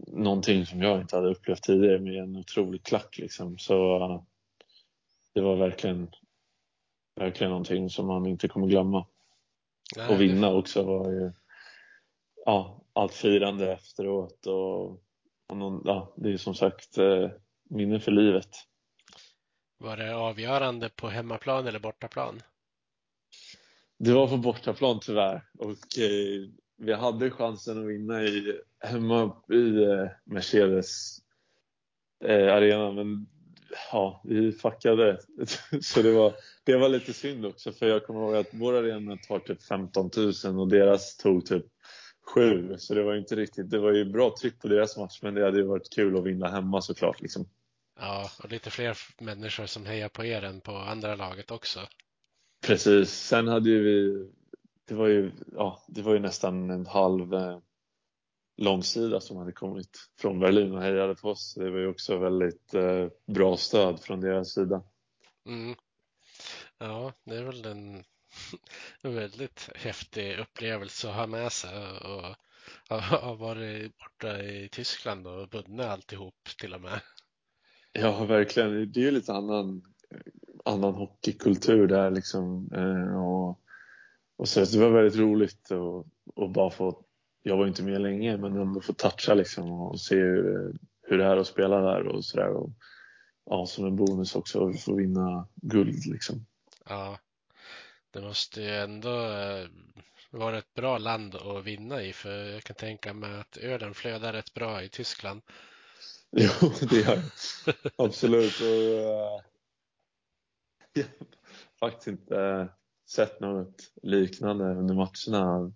någonting 0.08 0.66
som 0.66 0.82
jag 0.82 1.02
inte 1.02 1.16
hade 1.16 1.30
upplevt 1.30 1.64
tidigare 1.64 2.00
med 2.00 2.16
en 2.16 2.36
otrolig 2.36 2.84
klack 2.84 3.18
liksom. 3.18 3.58
Så 3.58 3.74
det 5.34 5.42
var 5.42 5.56
verkligen, 5.56 6.10
verkligen 7.16 7.50
någonting 7.52 7.90
som 7.90 8.08
man 8.08 8.26
inte 8.26 8.48
kommer 8.48 8.68
glömma. 8.68 9.06
Nej, 9.98 10.08
och 10.10 10.22
vinna 10.22 10.50
det... 10.50 10.56
också 10.56 10.84
var 10.84 11.12
ju, 11.12 11.32
ja, 12.46 12.82
allt 12.94 13.14
firande 13.14 13.74
efteråt 13.74 14.46
och, 14.48 14.90
och 15.48 15.58
någon, 15.58 15.82
ja, 15.86 16.14
det 16.18 16.34
är 16.34 16.38
som 16.38 16.56
sagt 16.56 16.98
eh, 16.98 17.30
minne 17.70 18.00
för 18.00 18.12
livet. 18.12 18.50
Var 19.78 19.98
det 19.98 20.16
avgörande 20.16 20.90
på 20.90 21.10
hemmaplan 21.10 21.68
eller 21.68 21.80
bortaplan? 21.80 22.42
Det 23.98 24.14
var 24.14 24.28
på 24.28 24.38
bortaplan 24.38 25.00
tyvärr 25.00 25.50
och 25.58 26.00
eh, 26.00 26.50
vi 26.80 26.94
hade 26.94 27.32
chansen 27.32 27.80
att 27.80 27.90
vinna 27.90 28.24
i, 28.24 28.60
hemma 28.80 29.36
i 29.52 29.84
eh, 29.84 30.08
Mercedes 30.24 31.18
eh, 32.24 32.54
arena 32.54 32.92
men 32.92 33.28
ja, 33.92 34.22
vi 34.24 34.52
fuckade. 34.52 35.20
Så 35.82 36.02
det 36.02 36.12
var, 36.12 36.34
det 36.64 36.78
var 36.78 36.90
lite 36.90 37.14
synd 37.14 37.46
också 37.46 37.72
för 37.72 37.88
jag 37.88 38.06
kommer 38.06 38.20
ihåg 38.20 38.36
att 38.36 38.50
vår 38.52 38.74
arena 38.74 39.18
tar 39.18 39.40
typ 39.40 39.64
15 39.64 40.10
000 40.46 40.60
och 40.60 40.68
deras 40.68 41.18
tog 41.18 41.46
typ 41.46 41.66
7 42.34 42.78
så 42.78 42.94
det 42.94 43.04
var 43.04 43.16
inte 43.16 43.36
riktigt, 43.36 43.70
det 43.70 43.80
var 43.80 43.92
ju 43.92 44.06
bra 44.06 44.36
tryck 44.42 44.62
på 44.62 44.68
deras 44.68 44.98
match 44.98 45.20
men 45.22 45.34
det 45.34 45.46
hade 45.46 45.58
ju 45.58 45.64
varit 45.64 45.90
kul 45.96 46.18
att 46.18 46.26
vinna 46.26 46.48
hemma 46.48 46.82
såklart 46.82 47.22
liksom. 47.22 47.50
Ja, 48.00 48.30
och 48.44 48.52
lite 48.52 48.70
fler 48.70 48.98
människor 49.20 49.66
som 49.66 49.86
hejar 49.86 50.10
på 50.10 50.26
er 50.26 50.44
än 50.44 50.62
på 50.62 50.72
andra 50.72 51.16
laget 51.16 51.52
också. 51.52 51.80
Precis, 52.68 53.10
sen 53.10 53.48
hade 53.48 53.70
ju 53.70 53.84
vi 53.84 54.30
det 54.90 54.96
var 54.96 55.08
ju, 55.08 55.32
ja, 55.52 55.84
det 55.88 56.02
var 56.02 56.14
ju 56.14 56.20
nästan 56.20 56.70
en 56.70 56.86
halv 56.86 57.34
eh, 57.34 57.60
långsida 58.58 59.20
som 59.20 59.38
hade 59.38 59.52
kommit 59.52 60.10
från 60.18 60.40
Berlin 60.40 60.72
och 60.72 60.82
hejade 60.82 61.16
på 61.16 61.30
oss. 61.30 61.56
Det 61.56 61.70
var 61.70 61.80
ju 61.80 61.88
också 61.88 62.18
väldigt 62.18 62.74
eh, 62.74 63.08
bra 63.26 63.58
stöd 63.58 64.00
från 64.00 64.22
deras 64.22 64.54
sida. 64.54 64.84
Mm. 65.46 65.76
Ja, 66.78 67.14
det 67.24 67.36
är 67.36 67.44
väl 67.44 67.66
en, 67.66 68.04
en 69.02 69.16
väldigt 69.16 69.70
häftig 69.76 70.40
upplevelse 70.40 71.10
att 71.10 71.16
ha 71.16 71.28
med 71.28 71.52
sig 71.52 71.78
och 71.88 72.36
ha 72.96 73.36
varit 73.36 73.98
borta 73.98 74.44
i 74.44 74.70
Tyskland 74.72 75.28
och 75.28 75.54
vunnit 75.54 75.86
alltihop 75.86 76.50
till 76.60 76.74
och 76.74 76.82
med. 76.82 77.02
Ja, 77.94 78.26
verkligen. 78.26 78.92
Det 78.92 79.00
är 79.00 79.04
ju 79.04 79.12
lite 79.12 79.34
annan, 79.34 79.84
annan 80.66 80.94
hockeykultur 80.94 81.88
där 81.88 82.12
liksom. 82.12 82.70
Eh, 82.74 83.24
och 83.24 83.60
och 84.40 84.48
så 84.48 84.60
det 84.60 84.78
var 84.78 84.90
väldigt 84.90 85.20
roligt 85.20 85.72
att 85.72 86.06
och 86.36 86.50
bara 86.50 86.70
få, 86.70 87.04
jag 87.44 87.58
var 87.58 87.68
inte 87.68 87.84
med 87.84 88.02
länge, 88.02 88.38
men 88.38 88.58
ändå 88.58 88.82
få 88.82 88.94
toucha 88.94 89.34
liksom 89.34 89.72
och 89.72 90.00
se 90.00 90.16
hur, 90.16 90.74
hur 91.02 91.18
det 91.18 91.26
är 91.26 91.38
att 91.38 91.48
spela 91.48 91.82
där 91.82 92.08
och 92.08 92.26
sådär. 92.26 92.50
Och, 92.50 92.70
ja, 93.46 93.66
som 93.66 93.86
en 93.86 93.96
bonus 93.96 94.36
också 94.36 94.68
att 94.68 94.82
få 94.82 94.96
vinna 94.96 95.48
guld 95.56 96.06
liksom. 96.06 96.46
Ja, 96.86 97.20
det 98.12 98.22
måste 98.22 98.62
ju 98.62 98.70
ändå 98.70 99.26
eh, 99.26 99.68
vara 100.32 100.58
ett 100.58 100.74
bra 100.74 100.98
land 100.98 101.36
att 101.36 101.66
vinna 101.66 102.04
i, 102.04 102.14
för 102.14 102.50
jag 102.50 102.64
kan 102.64 102.76
tänka 102.76 103.14
mig 103.14 103.40
att 103.40 103.58
ölen 103.58 103.94
flödar 103.94 104.34
rätt 104.34 104.54
bra 104.54 104.84
i 104.84 104.90
Tyskland. 104.90 105.42
Jo, 106.32 106.72
det 106.90 106.96
gör 106.96 107.16
det. 107.16 107.74
Absolut. 107.96 108.62
Och, 108.62 108.68
uh, 108.68 109.42
ja, 110.94 111.04
faktiskt 111.80 112.08
inte 112.08 112.70
sett 113.10 113.40
något 113.40 113.76
liknande 114.04 114.66
under 114.66 114.96
matcherna. 114.96 115.72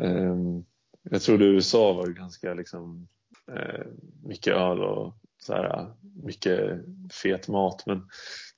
Mm. 0.00 0.64
Jag 1.10 1.22
trodde 1.22 1.44
USA 1.44 1.92
var 1.92 2.06
ganska 2.06 2.54
liksom 2.54 3.08
eh, 3.52 3.86
mycket 4.22 4.54
öl 4.54 4.80
och 4.80 5.14
så 5.38 5.52
här, 5.52 5.94
mycket 6.24 6.84
fet 7.12 7.48
mat 7.48 7.86
men 7.86 8.08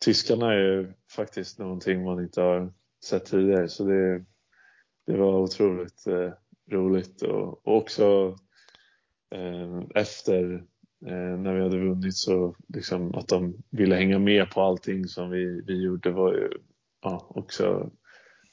tyskarna 0.05 0.53
är 0.53 0.59
ju 0.59 0.93
faktiskt 1.11 1.59
någonting 1.59 2.05
man 2.05 2.22
inte 2.22 2.41
har 2.41 2.72
sett 3.05 3.24
tidigare 3.24 3.68
så 3.68 3.84
det, 3.84 4.24
det 5.07 5.16
var 5.16 5.39
otroligt 5.39 6.07
eh, 6.07 6.32
roligt 6.70 7.22
och, 7.22 7.66
och 7.66 7.76
också 7.76 8.36
eh, 9.34 9.82
efter 9.95 10.55
eh, 11.07 11.39
när 11.39 11.55
vi 11.55 11.62
hade 11.62 11.78
vunnit 11.78 12.16
så 12.16 12.57
liksom 12.68 13.14
att 13.14 13.28
de 13.28 13.62
ville 13.70 13.95
hänga 13.95 14.18
med 14.18 14.51
på 14.51 14.61
allting 14.61 15.05
som 15.05 15.30
vi, 15.30 15.62
vi 15.66 15.82
gjorde 15.82 16.11
var 16.11 16.32
ju 16.32 16.51
ja, 17.09 17.26
också 17.30 17.90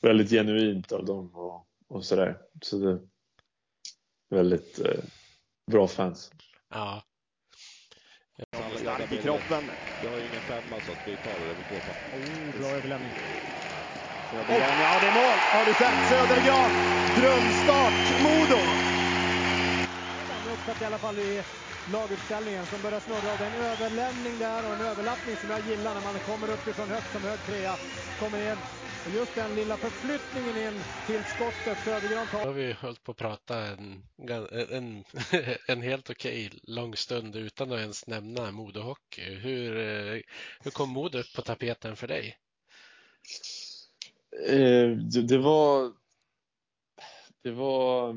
väldigt 0.01 0.29
genuint 0.29 0.91
av 0.91 1.05
dem 1.05 1.35
och, 1.35 1.67
och 1.87 2.05
sådär. 2.05 2.37
Så 2.61 2.77
det 2.77 2.91
är 2.91 2.99
väldigt 4.29 4.79
eh, 4.79 5.03
bra 5.71 5.87
fans. 5.87 6.31
Ja. 6.69 7.03
Stark 8.79 9.11
i 9.11 9.17
kroppen. 9.21 9.71
Du 10.01 10.07
har 10.07 10.19
ju 10.19 10.27
ingen 10.27 10.41
femma 10.41 10.81
så 10.81 10.91
att 10.91 11.07
vi 11.07 11.17
tar 11.17 11.39
det. 11.39 11.53
Oh, 12.11 12.53
bra 12.59 12.67
överlämning. 12.77 13.13
Södergran, 14.29 14.79
ja 14.79 14.99
det 14.99 15.07
är 15.07 15.11
mål! 15.11 15.39
Har 15.51 15.65
du 15.65 15.73
sett? 15.73 16.05
Södergran! 16.05 16.71
Drömstart, 17.15 18.19
Modo! 18.19 18.57
Uppsatt 20.53 20.81
i 20.81 20.85
alla 20.85 20.99
fall 20.99 21.19
i 21.19 21.43
laguppställningen 21.93 22.65
som 22.65 22.81
börjar 22.81 22.99
snurra. 22.99 23.31
Och 23.31 23.37
det 23.37 23.43
är 23.43 23.47
en 23.47 23.55
överlämning 23.55 24.39
där 24.39 24.65
och 24.65 24.73
en 24.73 24.81
överlappning 24.81 25.37
som 25.37 25.49
jag 25.49 25.61
gillar 25.61 25.93
när 25.93 26.01
man 26.01 26.19
kommer 26.21 26.49
uppifrån 26.49 26.89
högt 26.89 27.11
som 27.11 27.23
hög 27.23 27.39
trea. 27.45 27.77
Kommer 28.19 28.51
in 28.51 28.57
Just 29.13 29.35
den 29.35 29.55
lilla 29.55 29.77
förflyttningen 29.77 30.57
in 30.57 30.81
till 31.07 31.23
skottet 31.23 31.77
Södergran 31.77 32.27
tar. 32.27 32.39
Då 32.39 32.45
har 32.45 32.53
vi 32.53 32.73
hållit 32.73 33.03
på 33.03 33.11
att 33.11 33.17
prata 33.17 33.67
en, 33.67 34.03
en, 34.71 35.03
en 35.67 35.81
helt 35.81 36.09
okej 36.09 36.51
lång 36.63 36.95
stund 36.95 37.35
utan 37.35 37.71
att 37.71 37.79
ens 37.79 38.07
nämna 38.07 38.51
Modohockey. 38.51 39.35
Hur, 39.35 39.77
eh, 39.77 40.21
hur 40.63 40.71
kom 40.71 40.89
Modo 40.89 41.17
upp 41.17 41.33
på 41.35 41.41
tapeten 41.41 41.95
för 41.95 42.07
dig? 42.07 42.37
Eh, 44.47 44.89
det, 44.89 45.21
det, 45.21 45.37
var... 45.37 45.91
Det 47.43 47.51
var... 47.51 48.15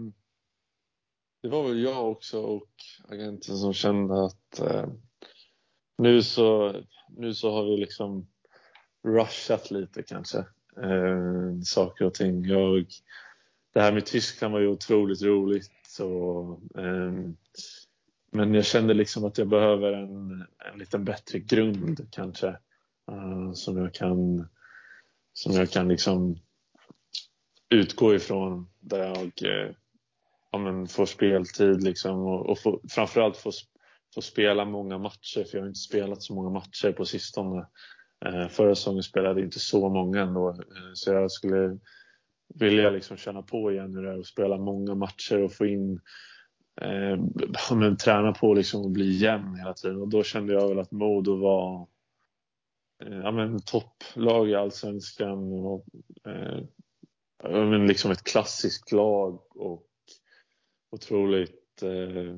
Det 1.42 1.49
var 1.49 1.68
väl 1.68 1.82
jag 1.82 2.11
också 2.11 2.40
och 2.40 2.70
agenten 3.09 3.57
som 3.57 3.74
kände 3.74 4.24
att 4.24 4.61
eh, 4.61 4.86
nu, 5.99 6.22
så, 6.22 6.74
nu 7.09 7.34
så 7.34 7.51
har 7.51 7.64
vi 7.64 7.76
liksom 7.76 8.28
rushat 9.05 9.70
lite 9.70 10.03
kanske 10.03 10.38
eh, 10.82 11.61
saker 11.64 12.05
och 12.05 12.14
ting. 12.14 12.44
Jag, 12.44 12.86
det 13.74 13.80
här 13.80 13.92
med 13.92 14.07
Tyskland 14.07 14.53
var 14.53 14.61
ju 14.61 14.68
otroligt 14.68 15.22
roligt. 15.22 15.99
Och, 16.01 16.78
eh, 16.80 17.12
men 18.32 18.55
jag 18.55 18.64
kände 18.64 18.94
liksom 18.94 19.24
att 19.24 19.38
jag 19.38 19.49
behöver 19.49 19.92
en, 19.92 20.46
en 20.72 20.78
lite 20.78 20.99
bättre 20.99 21.38
grund 21.38 22.09
kanske. 22.11 22.57
Uh, 23.11 23.53
som 23.53 23.76
jag 23.76 23.94
kan, 23.94 24.49
som 25.32 25.53
jag 25.53 25.70
kan 25.70 25.88
liksom 25.88 26.38
utgå 27.70 28.14
ifrån 28.14 28.68
där 28.80 28.99
jag 28.99 29.42
eh, 29.42 29.74
ja, 30.51 30.59
men 30.59 30.88
får 30.88 31.07
speltid 31.07 31.82
liksom 31.82 32.20
och, 32.20 32.51
och 32.51 32.59
få, 32.59 32.80
framförallt 32.88 33.36
få, 33.36 33.51
få 34.14 34.22
spela 34.22 34.64
många 34.64 34.99
matcher 34.99 35.44
för 35.44 35.59
jag 35.59 35.62
har 35.62 35.68
inte 35.68 35.80
spelat 35.80 36.22
så 36.22 36.34
många 36.34 36.51
matcher 36.51 36.92
på 36.92 37.05
sistone. 37.05 37.66
Eh, 38.27 38.49
förra 38.49 38.75
säsongen 38.75 39.03
spelade 39.03 39.43
inte 39.43 39.59
så 39.61 39.89
många 39.89 40.23
ändå, 40.23 40.49
eh, 40.49 40.93
så 40.95 41.12
jag 41.12 41.31
skulle 41.31 41.79
vilja 42.55 42.91
liksom 42.91 43.16
känna 43.16 43.43
på 43.43 43.73
igen 43.73 43.95
hur 43.95 44.03
det 44.03 44.12
är 44.12 44.19
att 44.19 44.27
spela 44.27 44.57
många 44.57 44.95
matcher 44.95 45.43
och 45.43 45.53
få 45.53 45.66
in 45.66 46.01
eh, 46.81 47.19
men, 47.75 47.97
träna 47.97 48.33
på 48.33 48.55
liksom 48.55 48.87
att 48.87 48.93
bli 48.93 49.16
jämn 49.16 49.57
hela 49.57 49.75
tiden. 49.75 50.01
Och 50.01 50.09
då 50.09 50.23
kände 50.23 50.53
jag 50.53 50.69
väl 50.69 50.79
att 50.79 50.91
Modo 50.91 51.37
var 51.37 51.89
eh, 53.05 53.19
ja, 53.19 53.31
men 53.31 53.62
topplag 53.62 54.51
i 54.51 54.55
allsvenskan 54.55 55.53
och 55.53 55.87
eh, 56.27 56.64
men 57.45 57.87
liksom 57.87 58.11
ett 58.11 58.25
klassiskt 58.25 58.93
lag 58.93 59.57
och 59.57 59.87
otroligt 60.91 61.83
eh, 61.83 62.37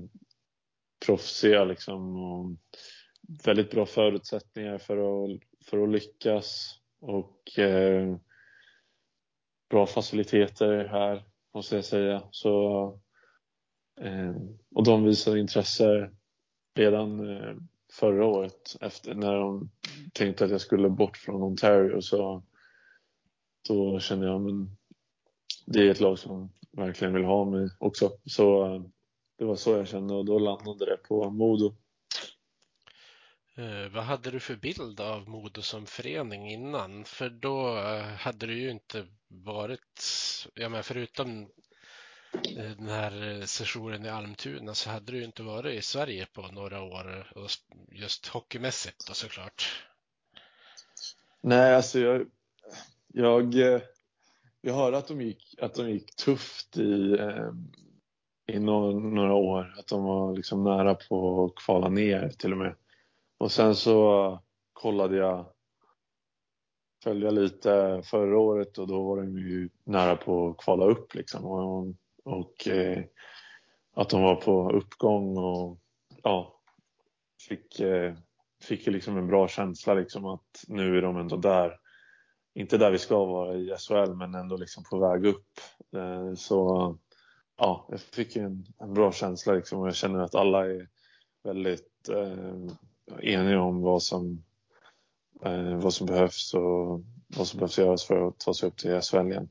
proffsiga 1.06 1.64
liksom 1.64 2.16
och 2.16 2.56
väldigt 3.44 3.70
bra 3.70 3.86
förutsättningar 3.86 4.78
för 4.78 4.96
att 4.96 5.40
för 5.64 5.82
att 5.82 5.90
lyckas 5.90 6.78
och 7.00 7.58
eh, 7.58 8.16
bra 9.70 9.86
faciliteter 9.86 10.84
här 10.84 11.24
måste 11.54 11.76
jag 11.76 11.84
säga. 11.84 12.22
Så, 12.30 12.84
eh, 14.00 14.34
och 14.74 14.84
de 14.84 15.04
visade 15.04 15.40
intresse 15.40 16.10
redan 16.74 17.36
eh, 17.36 17.56
förra 17.92 18.26
året 18.26 18.76
efter 18.80 19.14
när 19.14 19.34
de 19.34 19.70
tänkte 20.12 20.44
att 20.44 20.50
jag 20.50 20.60
skulle 20.60 20.88
bort 20.88 21.16
från 21.16 21.42
Ontario 21.42 22.00
så 22.00 22.44
då 23.68 24.00
kände 24.00 24.26
jag 24.26 24.40
men 24.40 24.76
det 25.66 25.80
är 25.86 25.90
ett 25.90 26.00
lag 26.00 26.18
som 26.18 26.52
verkligen 26.72 27.14
vill 27.14 27.24
ha 27.24 27.44
mig 27.44 27.68
också. 27.78 28.12
Så 28.24 28.74
eh, 28.74 28.82
det 29.38 29.44
var 29.44 29.56
så 29.56 29.70
jag 29.70 29.88
kände 29.88 30.14
och 30.14 30.24
då 30.24 30.38
landade 30.38 30.86
det 30.86 30.96
på 30.96 31.30
Modo. 31.30 31.76
Eh, 33.60 33.88
vad 33.92 34.04
hade 34.04 34.30
du 34.30 34.40
för 34.40 34.56
bild 34.56 35.00
av 35.00 35.28
Modo 35.28 35.62
som 35.62 35.86
förening 35.86 36.50
innan? 36.50 37.04
För 37.04 37.30
då 37.30 37.76
eh, 37.76 38.02
hade 38.02 38.46
du 38.46 38.58
ju 38.58 38.70
inte 38.70 39.06
varit, 39.28 40.04
ja 40.54 40.68
men 40.68 40.82
förutom 40.82 41.42
eh, 42.56 42.70
den 42.78 42.88
här 42.88 43.42
sessionen 43.46 44.04
i 44.04 44.08
Almtuna 44.08 44.74
så 44.74 44.90
hade 44.90 45.12
du 45.12 45.18
ju 45.18 45.24
inte 45.24 45.42
varit 45.42 45.78
i 45.78 45.82
Sverige 45.82 46.26
på 46.32 46.42
några 46.42 46.82
år, 46.82 47.32
just 47.92 48.26
hockeymässigt 48.26 49.06
då 49.08 49.14
såklart. 49.14 49.86
Nej, 51.40 51.74
alltså 51.74 51.98
jag, 51.98 52.26
jag, 53.08 53.54
jag 54.60 54.74
hörde 54.74 54.98
att 54.98 55.08
de 55.08 55.20
gick, 55.20 55.54
att 55.60 55.74
de 55.74 55.90
gick 55.90 56.16
tufft 56.16 56.76
i, 56.76 57.16
i 58.46 58.58
några, 58.58 58.98
några 58.98 59.34
år, 59.34 59.74
att 59.78 59.86
de 59.86 60.04
var 60.04 60.36
liksom 60.36 60.64
nära 60.64 60.94
på 60.94 61.44
att 61.44 61.64
kvala 61.64 61.88
ner 61.88 62.28
till 62.28 62.52
och 62.52 62.58
med. 62.58 62.74
Och 63.40 63.52
sen 63.52 63.74
så 63.74 64.38
kollade 64.72 65.16
jag, 65.16 65.46
följde 67.02 67.26
jag 67.26 67.34
lite 67.34 68.02
förra 68.04 68.38
året 68.38 68.78
och 68.78 68.86
då 68.86 69.02
var 69.02 69.16
de 69.16 69.38
ju 69.38 69.68
nära 69.84 70.16
på 70.16 70.48
att 70.48 70.56
kvala 70.56 70.84
upp 70.84 71.14
liksom. 71.14 71.44
Och, 71.44 71.94
och 72.24 72.68
eh, 72.68 73.04
att 73.94 74.08
de 74.08 74.22
var 74.22 74.34
på 74.34 74.70
uppgång 74.70 75.38
och 75.38 75.78
ja, 76.22 76.60
fick, 77.48 77.80
eh, 77.80 78.14
fick 78.62 78.86
liksom 78.86 79.16
en 79.16 79.26
bra 79.26 79.48
känsla 79.48 79.94
liksom 79.94 80.26
att 80.26 80.64
nu 80.68 80.98
är 80.98 81.02
de 81.02 81.16
ändå 81.16 81.36
där. 81.36 81.80
Inte 82.54 82.78
där 82.78 82.90
vi 82.90 82.98
ska 82.98 83.24
vara 83.24 83.54
i 83.54 83.74
SHL 83.78 84.14
men 84.14 84.34
ändå 84.34 84.56
liksom 84.56 84.84
på 84.90 84.98
väg 84.98 85.26
upp. 85.26 85.60
Eh, 85.96 86.34
så 86.34 86.96
ja, 87.56 87.86
jag 87.90 88.00
fick 88.00 88.36
en, 88.36 88.64
en 88.78 88.94
bra 88.94 89.12
känsla 89.12 89.52
liksom 89.52 89.80
och 89.80 89.86
jag 89.86 89.96
känner 89.96 90.20
att 90.20 90.34
alla 90.34 90.66
är 90.66 90.88
väldigt 91.42 92.08
eh, 92.08 92.74
eniga 93.22 93.60
om 93.60 93.80
vad 93.80 94.02
som, 94.02 94.44
eh, 95.44 95.76
vad 95.76 95.94
som 95.94 96.06
behövs 96.06 96.54
och 96.54 97.04
vad 97.36 97.46
som 97.46 97.58
behövs 97.58 97.78
göras 97.78 98.04
för 98.04 98.28
att 98.28 98.38
ta 98.38 98.54
sig 98.54 98.68
upp 98.68 98.76
till 98.76 99.00
SHL 99.00 99.30
igen. 99.30 99.48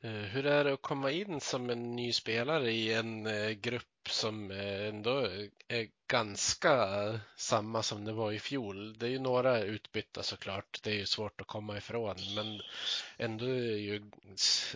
Eh, 0.00 0.10
hur 0.10 0.46
är 0.46 0.64
det 0.64 0.72
att 0.72 0.82
komma 0.82 1.10
in 1.10 1.40
som 1.40 1.70
en 1.70 1.96
ny 1.96 2.12
spelare 2.12 2.70
i 2.70 2.94
en 2.94 3.26
eh, 3.26 3.50
grupp 3.50 4.08
som 4.10 4.50
eh, 4.50 4.88
ändå 4.88 5.28
är 5.68 5.88
ganska 6.08 6.88
samma 7.36 7.82
som 7.82 8.04
det 8.04 8.12
var 8.12 8.32
i 8.32 8.38
fjol? 8.38 8.98
Det 8.98 9.06
är 9.06 9.10
ju 9.10 9.18
några 9.18 9.62
utbytta 9.62 10.22
såklart, 10.22 10.80
det 10.82 10.90
är 10.90 10.94
ju 10.94 11.06
svårt 11.06 11.40
att 11.40 11.46
komma 11.46 11.76
ifrån, 11.76 12.16
men 12.36 12.60
ändå 13.16 13.46
är 13.46 13.76
ju 13.76 14.10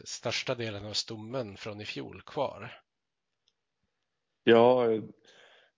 största 0.05 0.55
delen 0.55 0.87
av 0.87 0.93
stommen 0.93 1.57
från 1.57 1.81
i 1.81 1.85
fjol 1.85 2.23
kvar. 2.23 2.83
Ja, 4.45 4.87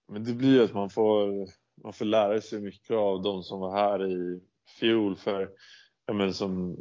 men 0.08 0.24
det 0.24 0.32
blir 0.32 0.52
ju 0.52 0.64
att 0.64 0.74
man 0.74 0.90
får, 0.90 1.48
man 1.82 1.92
får 1.92 2.04
lära 2.04 2.40
sig 2.40 2.60
mycket 2.60 2.96
av 2.96 3.22
de 3.22 3.42
som 3.42 3.60
var 3.60 3.76
här 3.76 4.06
i 4.06 4.40
fjol 4.80 5.16
för 5.16 5.50
ja, 6.06 6.14
men 6.14 6.34
som, 6.34 6.76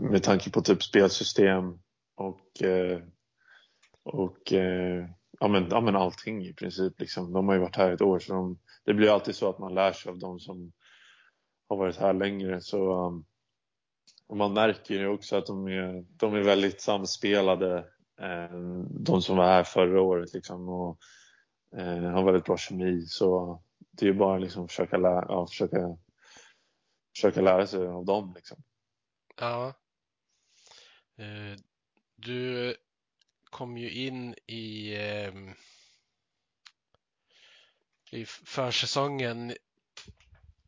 med 0.00 0.22
tanke 0.22 0.50
på 0.50 0.60
typ 0.60 0.82
spelsystem 0.82 1.64
och, 2.16 2.62
eh, 2.62 3.02
och 4.02 4.52
eh, 4.52 5.06
ja, 5.40 5.48
men, 5.48 5.68
ja, 5.70 5.80
men 5.80 5.96
allting 5.96 6.46
i 6.46 6.54
princip. 6.54 7.00
Liksom. 7.00 7.32
De 7.32 7.48
har 7.48 7.54
ju 7.54 7.60
varit 7.60 7.76
här 7.76 7.92
ett 7.92 8.02
år 8.02 8.18
så 8.18 8.32
de, 8.32 8.58
det 8.84 8.94
blir 8.94 9.10
alltid 9.10 9.34
så 9.34 9.50
att 9.50 9.58
man 9.58 9.74
lär 9.74 9.92
sig 9.92 10.10
av 10.10 10.18
de 10.18 10.40
som 10.40 10.72
har 11.68 11.76
varit 11.76 11.96
här 11.96 12.14
längre. 12.14 12.60
Så, 12.60 13.06
um, 13.06 13.24
och 14.26 14.36
man 14.36 14.52
märker 14.52 14.94
ju 14.94 15.08
också 15.08 15.36
att 15.36 15.46
de 15.46 15.66
är, 15.66 16.04
de 16.18 16.34
är 16.34 16.42
väldigt 16.42 16.80
samspelade, 16.80 17.78
eh, 18.20 18.58
de 18.90 19.22
som 19.22 19.36
var 19.36 19.44
här 19.44 19.64
förra 19.64 20.02
året. 20.02 20.34
Liksom, 20.34 20.68
och, 20.68 20.98
Eh, 21.76 22.00
har 22.00 22.24
väldigt 22.24 22.44
bra 22.44 22.56
kemi 22.56 23.06
så 23.06 23.62
det 23.90 24.06
är 24.06 24.10
ju 24.10 24.18
bara 24.18 24.38
liksom 24.38 24.64
att 24.64 24.70
försöka, 24.70 24.96
lära, 24.96 25.26
ja, 25.28 25.46
försöka, 25.46 25.96
försöka 27.14 27.40
lära 27.40 27.66
sig 27.66 27.86
av 27.86 28.04
dem. 28.04 28.32
Liksom. 28.36 28.62
Ja. 29.36 29.74
Eh, 31.16 31.58
du 32.16 32.76
kom 33.44 33.76
ju 33.76 33.90
in 33.90 34.34
i, 34.46 34.94
eh, 34.96 35.32
i 38.10 38.24
försäsongen 38.26 39.54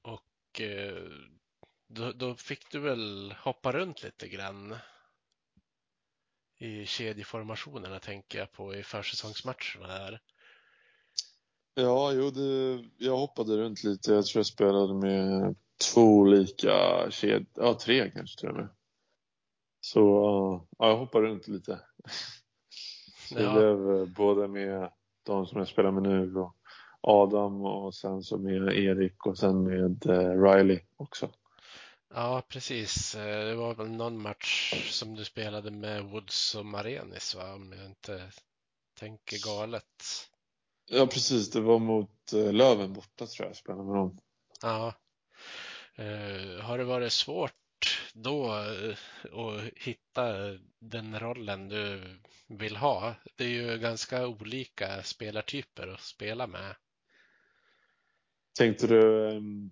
och 0.03 0.61
eh, 0.61 1.05
då, 1.86 2.12
då, 2.12 2.34
fick 2.34 2.70
du 2.70 2.78
väl 2.78 3.34
hoppa 3.38 3.72
runt 3.72 4.03
lite 4.03 4.28
grann 4.28 4.76
i 6.57 6.86
kedjeformationerna 6.86 7.98
tänker 7.98 8.38
jag 8.38 8.53
på 8.53 8.74
i 8.74 8.82
försäsongsmatcherna 8.82 9.86
där. 9.86 10.20
Ja, 11.74 12.12
jo, 12.12 12.30
det, 12.30 12.84
jag 12.98 13.16
hoppade 13.16 13.56
runt 13.56 13.84
lite. 13.84 14.12
Jag 14.12 14.26
tror 14.26 14.38
jag 14.38 14.46
spelade 14.46 14.94
med 14.94 15.56
två 15.94 16.00
olika 16.00 17.06
kedjor, 17.10 17.46
ja 17.54 17.74
tre 17.74 18.10
kanske 18.10 18.40
till 18.40 18.48
och 18.48 18.54
med. 18.54 18.68
Så 19.80 20.00
ja, 20.78 20.88
jag 20.88 20.96
hoppade 20.96 21.26
runt 21.26 21.48
lite. 21.48 21.80
Så 23.28 23.34
ja. 23.38 23.42
det 23.42 23.52
blev 23.52 23.96
eh, 23.96 24.06
både 24.06 24.48
med 24.48 24.90
de 25.26 25.46
som 25.46 25.58
jag 25.58 25.68
spelar 25.68 25.90
med 25.90 26.02
nu 26.02 26.36
och 26.36 26.56
Adam 27.00 27.64
och 27.64 27.94
sen 27.94 28.22
så 28.22 28.38
med 28.38 28.78
Erik 28.78 29.26
och 29.26 29.38
sen 29.38 29.62
med 29.62 30.06
eh, 30.06 30.42
Riley 30.42 30.80
också. 30.96 31.30
Ja, 32.14 32.42
precis. 32.48 33.14
Eh, 33.14 33.44
det 33.44 33.54
var 33.54 33.74
väl 33.74 33.90
någon 33.90 34.22
match 34.22 34.74
som 34.90 35.14
du 35.14 35.24
spelade 35.24 35.70
med 35.70 36.04
Woods 36.04 36.54
och 36.54 36.66
Marenis, 36.66 37.34
va? 37.34 37.54
om 37.54 37.72
jag 37.72 37.86
inte 37.86 38.32
tänker 38.98 39.46
galet. 39.46 40.29
Ja, 40.86 41.06
precis. 41.06 41.50
Det 41.50 41.60
var 41.60 41.78
mot 41.78 42.32
eh, 42.32 42.52
Löven 42.52 42.92
borta 42.92 43.26
tror 43.26 43.46
jag, 43.46 43.56
spelade 43.56 43.84
med 43.84 43.94
dem. 43.94 44.18
Ja. 44.62 44.94
Uh, 45.98 46.60
har 46.60 46.78
det 46.78 46.84
varit 46.84 47.12
svårt 47.12 47.52
då 48.14 48.46
eh, 48.46 48.96
att 49.38 49.64
hitta 49.76 50.34
den 50.78 51.20
rollen 51.20 51.68
du 51.68 52.00
vill 52.48 52.76
ha? 52.76 53.14
Det 53.36 53.44
är 53.44 53.48
ju 53.48 53.78
ganska 53.78 54.26
olika 54.26 55.02
spelartyper 55.02 55.88
att 55.88 56.00
spela 56.00 56.46
med. 56.46 56.76
Tänkte 58.58 58.86
du, 58.86 59.30
ehm, 59.30 59.70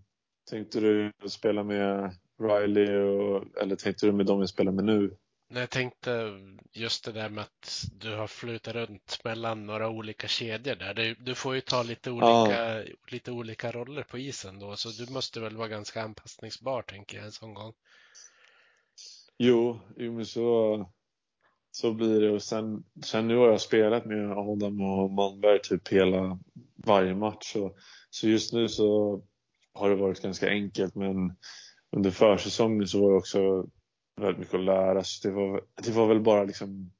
tänkte 0.51 0.81
du 0.81 1.13
spela 1.29 1.63
med 1.63 2.17
Riley 2.41 2.97
och, 2.97 3.59
eller 3.59 3.77
tänkte 3.77 4.07
du 4.07 4.13
med 4.13 4.27
dem 4.27 4.41
jag 4.41 4.49
spelar 4.49 4.73
med 4.73 4.85
nu? 4.85 5.17
Jag 5.51 5.71
tänkte 5.71 6.41
just 6.73 7.05
det 7.05 7.13
där 7.13 7.29
med 7.29 7.45
att 7.45 7.85
du 7.93 8.15
har 8.15 8.27
flutit 8.27 8.75
runt 8.75 9.21
mellan 9.25 9.67
några 9.67 9.89
olika 9.89 10.29
kedjor 10.29 10.75
där. 10.75 11.17
Du, 11.19 11.35
får 11.35 11.55
ju 11.55 11.61
ta 11.61 11.83
lite 11.83 12.11
olika, 12.11 12.79
ja. 12.79 12.85
lite 13.11 13.33
olika 13.33 13.73
roller 13.73 14.03
på 14.03 14.19
isen 14.19 14.59
då, 14.59 14.77
så 14.77 14.89
du 14.89 15.13
måste 15.13 15.41
väl 15.41 15.57
vara 15.57 15.69
ganska 15.69 16.03
anpassningsbar 16.03 16.83
tänker 16.83 17.17
jag 17.17 17.27
en 17.27 17.33
sån 17.33 17.55
gång. 17.55 17.73
Jo, 19.39 19.81
jo 19.97 20.13
men 20.13 20.27
så, 20.27 20.87
så 21.71 21.93
blir 21.93 22.21
det 22.21 22.31
och 22.31 22.43
sen, 22.43 22.85
sen 23.05 23.29
nu 23.29 23.37
har 23.37 23.49
jag 23.49 23.61
spelat 23.61 24.07
med 24.07 24.31
Adam 24.31 24.81
och 24.81 25.11
Malmberg 25.11 25.61
typ 25.63 25.89
hela 25.89 26.39
varje 26.77 27.15
match 27.15 27.53
så, 27.53 27.77
så 28.11 28.29
just 28.29 28.53
nu 28.53 28.69
så 28.69 29.23
har 29.75 29.91
det 29.91 29.97
varit 29.97 30.23
ganska 30.23 30.49
enkelt 30.49 30.95
men 30.95 31.37
under 31.97 32.11
försäsongen 32.11 32.89
så 32.89 33.03
var 33.03 33.11
det 33.11 33.17
också 33.17 33.69
väldigt 34.19 34.39
mycket 34.39 34.55
att 34.55 34.65
lära. 34.65 35.05
Så 35.05 35.29
det 35.29 35.35
var, 35.35 35.63
det 35.83 35.91
var 35.91 36.07
väl 36.07 36.21
bara 36.21 36.45
liksom 36.45 36.91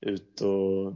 ut 0.00 0.40
och, 0.40 0.94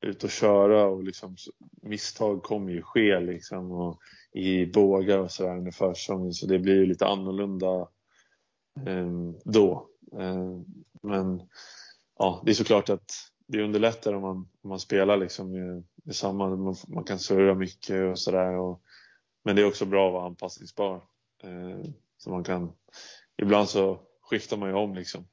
ut 0.00 0.24
och 0.24 0.30
köra 0.30 0.84
och 0.86 1.04
liksom 1.04 1.36
misstag 1.82 2.42
kommer 2.42 2.72
ju 2.72 2.82
ske 2.82 3.20
liksom 3.20 3.72
och 3.72 4.00
i 4.32 4.66
bågar 4.66 5.18
och 5.18 5.30
sådär 5.30 5.56
under 5.56 5.70
försäsongen 5.70 6.32
så 6.32 6.46
det 6.46 6.58
blir 6.58 6.74
ju 6.74 6.86
lite 6.86 7.06
annorlunda 7.06 7.88
eh, 8.86 9.10
då. 9.44 9.88
Eh, 10.18 10.60
men 11.02 11.42
ja, 12.18 12.42
det 12.44 12.50
är 12.52 12.54
såklart 12.54 12.90
att 12.90 13.10
det 13.46 13.62
underlättar 13.62 14.12
om 14.12 14.22
man, 14.22 14.36
om 14.36 14.68
man 14.68 14.80
spelar 14.80 15.16
liksom 15.16 15.52
med, 15.52 15.84
med 16.04 16.16
samma, 16.16 16.56
man, 16.56 16.76
man 16.88 17.04
kan 17.04 17.18
surra 17.18 17.54
mycket 17.54 18.10
och 18.10 18.18
sådär. 18.18 18.76
Men 19.44 19.56
det 19.56 19.62
är 19.62 19.66
också 19.66 19.84
bra 19.84 20.06
att 20.06 20.12
vara 20.12 20.26
anpassningsbar. 20.26 20.94
Eh, 21.42 21.90
så 22.16 22.30
man 22.30 22.44
kan, 22.44 22.72
ibland 23.42 23.68
så 23.68 24.00
skiftar 24.30 24.56
man 24.56 24.68
ju 24.68 24.74
om 24.74 24.94
liksom. 24.94 25.28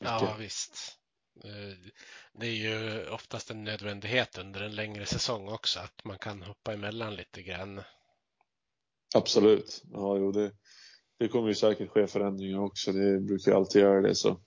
Ja, 0.00 0.36
visst. 0.38 0.98
Eh, 1.44 1.90
det 2.32 2.46
är 2.46 2.54
ju 2.54 3.08
oftast 3.08 3.50
en 3.50 3.64
nödvändighet 3.64 4.38
under 4.38 4.60
en 4.60 4.74
längre 4.74 5.06
säsong 5.06 5.48
också 5.48 5.80
att 5.80 6.04
man 6.04 6.18
kan 6.18 6.42
hoppa 6.42 6.72
emellan 6.72 7.14
lite 7.14 7.42
grann. 7.42 7.82
Absolut. 9.14 9.82
Ja, 9.84 10.16
jo, 10.16 10.32
det, 10.32 10.52
det 11.18 11.28
kommer 11.28 11.48
ju 11.48 11.54
säkert 11.54 11.90
ske 11.90 12.06
förändringar 12.06 12.58
också. 12.58 12.92
Det 12.92 13.20
brukar 13.20 13.52
ju 13.52 13.56
alltid 13.56 13.82
göra 13.82 14.00
det 14.00 14.14
så. 14.14 14.40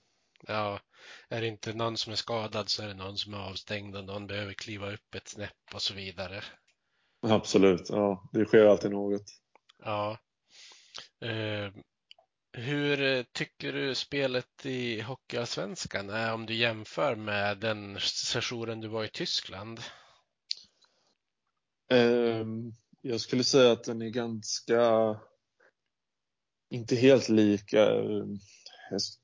Ja, 0.46 0.80
är 1.28 1.40
det 1.40 1.46
inte 1.46 1.72
någon 1.72 1.96
som 1.96 2.12
är 2.12 2.16
skadad 2.16 2.68
så 2.68 2.82
är 2.82 2.88
det 2.88 2.94
någon 2.94 3.16
som 3.16 3.34
är 3.34 3.38
avstängd 3.38 3.96
och 3.96 4.04
någon 4.04 4.26
behöver 4.26 4.52
kliva 4.52 4.92
upp 4.92 5.14
ett 5.14 5.28
snäpp 5.28 5.74
och 5.74 5.82
så 5.82 5.94
vidare. 5.94 6.42
Absolut, 7.22 7.88
ja, 7.88 8.28
det 8.32 8.44
sker 8.44 8.64
alltid 8.64 8.90
något. 8.90 9.24
Ja. 9.78 10.18
Hur 12.52 13.02
eh, 13.02 13.24
tycker 13.32 13.72
du 13.72 13.94
spelet 13.94 14.66
i 14.66 15.00
Hockeyallsvenskan 15.00 16.10
är 16.10 16.34
om 16.34 16.46
du 16.46 16.54
jämför 16.54 17.16
med 17.16 17.58
den 17.58 17.98
sessionen 18.00 18.80
du 18.80 18.88
var 18.88 19.04
i 19.04 19.08
Tyskland? 19.08 19.80
Ehm, 21.90 22.72
jag 23.00 23.20
skulle 23.20 23.44
säga 23.44 23.72
att 23.72 23.84
den 23.84 24.02
är 24.02 24.08
ganska, 24.08 25.16
inte 26.70 26.96
helt 26.96 27.28
lika. 27.28 27.82
Eh, 27.84 28.24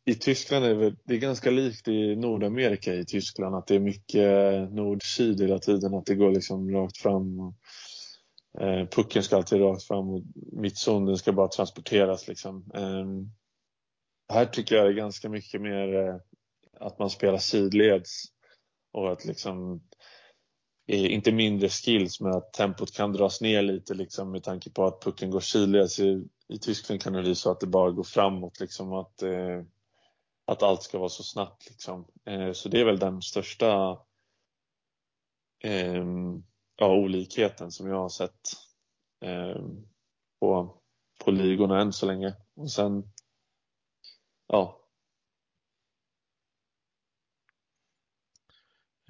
I 0.04 0.14
Tyskland 0.14 0.64
är 0.64 0.74
det, 0.74 0.96
det 1.04 1.14
är 1.14 1.18
ganska 1.18 1.50
likt 1.50 1.88
i 1.88 2.16
Nordamerika 2.16 2.94
i 2.94 3.04
Tyskland 3.04 3.56
att 3.56 3.66
det 3.66 3.74
är 3.74 3.80
mycket 3.80 4.54
eh, 4.54 4.74
nord-syd 4.74 5.40
hela 5.40 5.58
tiden, 5.58 5.94
att 5.94 6.06
det 6.06 6.14
går 6.14 6.32
liksom 6.32 6.70
rakt 6.70 6.98
fram. 6.98 7.54
Eh, 8.60 8.86
pucken 8.86 9.22
ska 9.22 9.36
alltid 9.36 9.60
rakt 9.60 9.82
fram 9.82 10.10
och 10.10 10.22
mittzonen 10.52 11.16
ska 11.16 11.32
bara 11.32 11.48
transporteras. 11.48 12.28
Liksom. 12.28 12.70
Eh, 12.74 13.06
här 14.34 14.46
tycker 14.46 14.76
jag 14.76 14.86
det 14.86 14.90
är 14.90 14.96
ganska 14.96 15.28
mycket 15.28 15.60
mer 15.60 15.94
eh, 15.94 16.16
att 16.80 16.98
man 16.98 17.10
spelar 17.10 17.38
sidleds 17.38 18.24
och 18.92 19.12
att 19.12 19.24
liksom 19.24 19.80
inte 20.86 21.32
mindre 21.32 21.68
skills 21.68 22.20
men 22.20 22.32
att 22.32 22.52
tempot 22.52 22.94
kan 22.94 23.12
dras 23.12 23.40
ner 23.40 23.62
lite 23.62 23.94
liksom, 23.94 24.30
med 24.30 24.42
tanke 24.42 24.70
på 24.70 24.86
att 24.86 25.00
pucken 25.00 25.30
går 25.30 25.40
sidleds. 25.40 26.00
I, 26.00 26.28
I 26.48 26.58
Tyskland 26.58 27.02
kan 27.02 27.12
det 27.12 27.22
bli 27.22 27.34
så 27.34 27.50
att 27.50 27.60
det 27.60 27.66
bara 27.66 27.90
går 27.90 28.04
framåt 28.04 28.60
liksom 28.60 28.92
att, 28.92 29.22
eh, 29.22 29.62
att 30.46 30.62
allt 30.62 30.82
ska 30.82 30.98
vara 30.98 31.08
så 31.08 31.22
snabbt 31.22 31.68
liksom. 31.68 32.06
Eh, 32.24 32.52
så 32.52 32.68
det 32.68 32.80
är 32.80 32.84
väl 32.84 32.98
den 32.98 33.22
största 33.22 33.98
eh, 35.64 36.04
ja, 36.76 36.96
olikheten 36.96 37.72
som 37.72 37.88
jag 37.88 37.96
har 37.96 38.08
sett 38.08 38.40
eh, 39.20 39.62
på, 40.40 40.80
på 41.24 41.30
ligorna 41.30 41.80
än 41.80 41.92
så 41.92 42.06
länge. 42.06 42.34
Och 42.54 42.70
sen, 42.70 43.12
ja. 44.46 44.82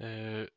Uh, 0.01 0.47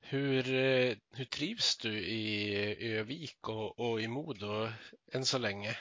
hur, 0.00 0.54
uh, 0.54 0.96
hur 1.10 1.24
trivs 1.24 1.76
du 1.76 1.98
i 1.98 2.54
Övik 2.98 3.48
och, 3.48 3.78
och 3.78 4.00
i 4.00 4.08
Modo 4.08 4.68
än 5.12 5.24
så 5.24 5.38
länge? 5.38 5.76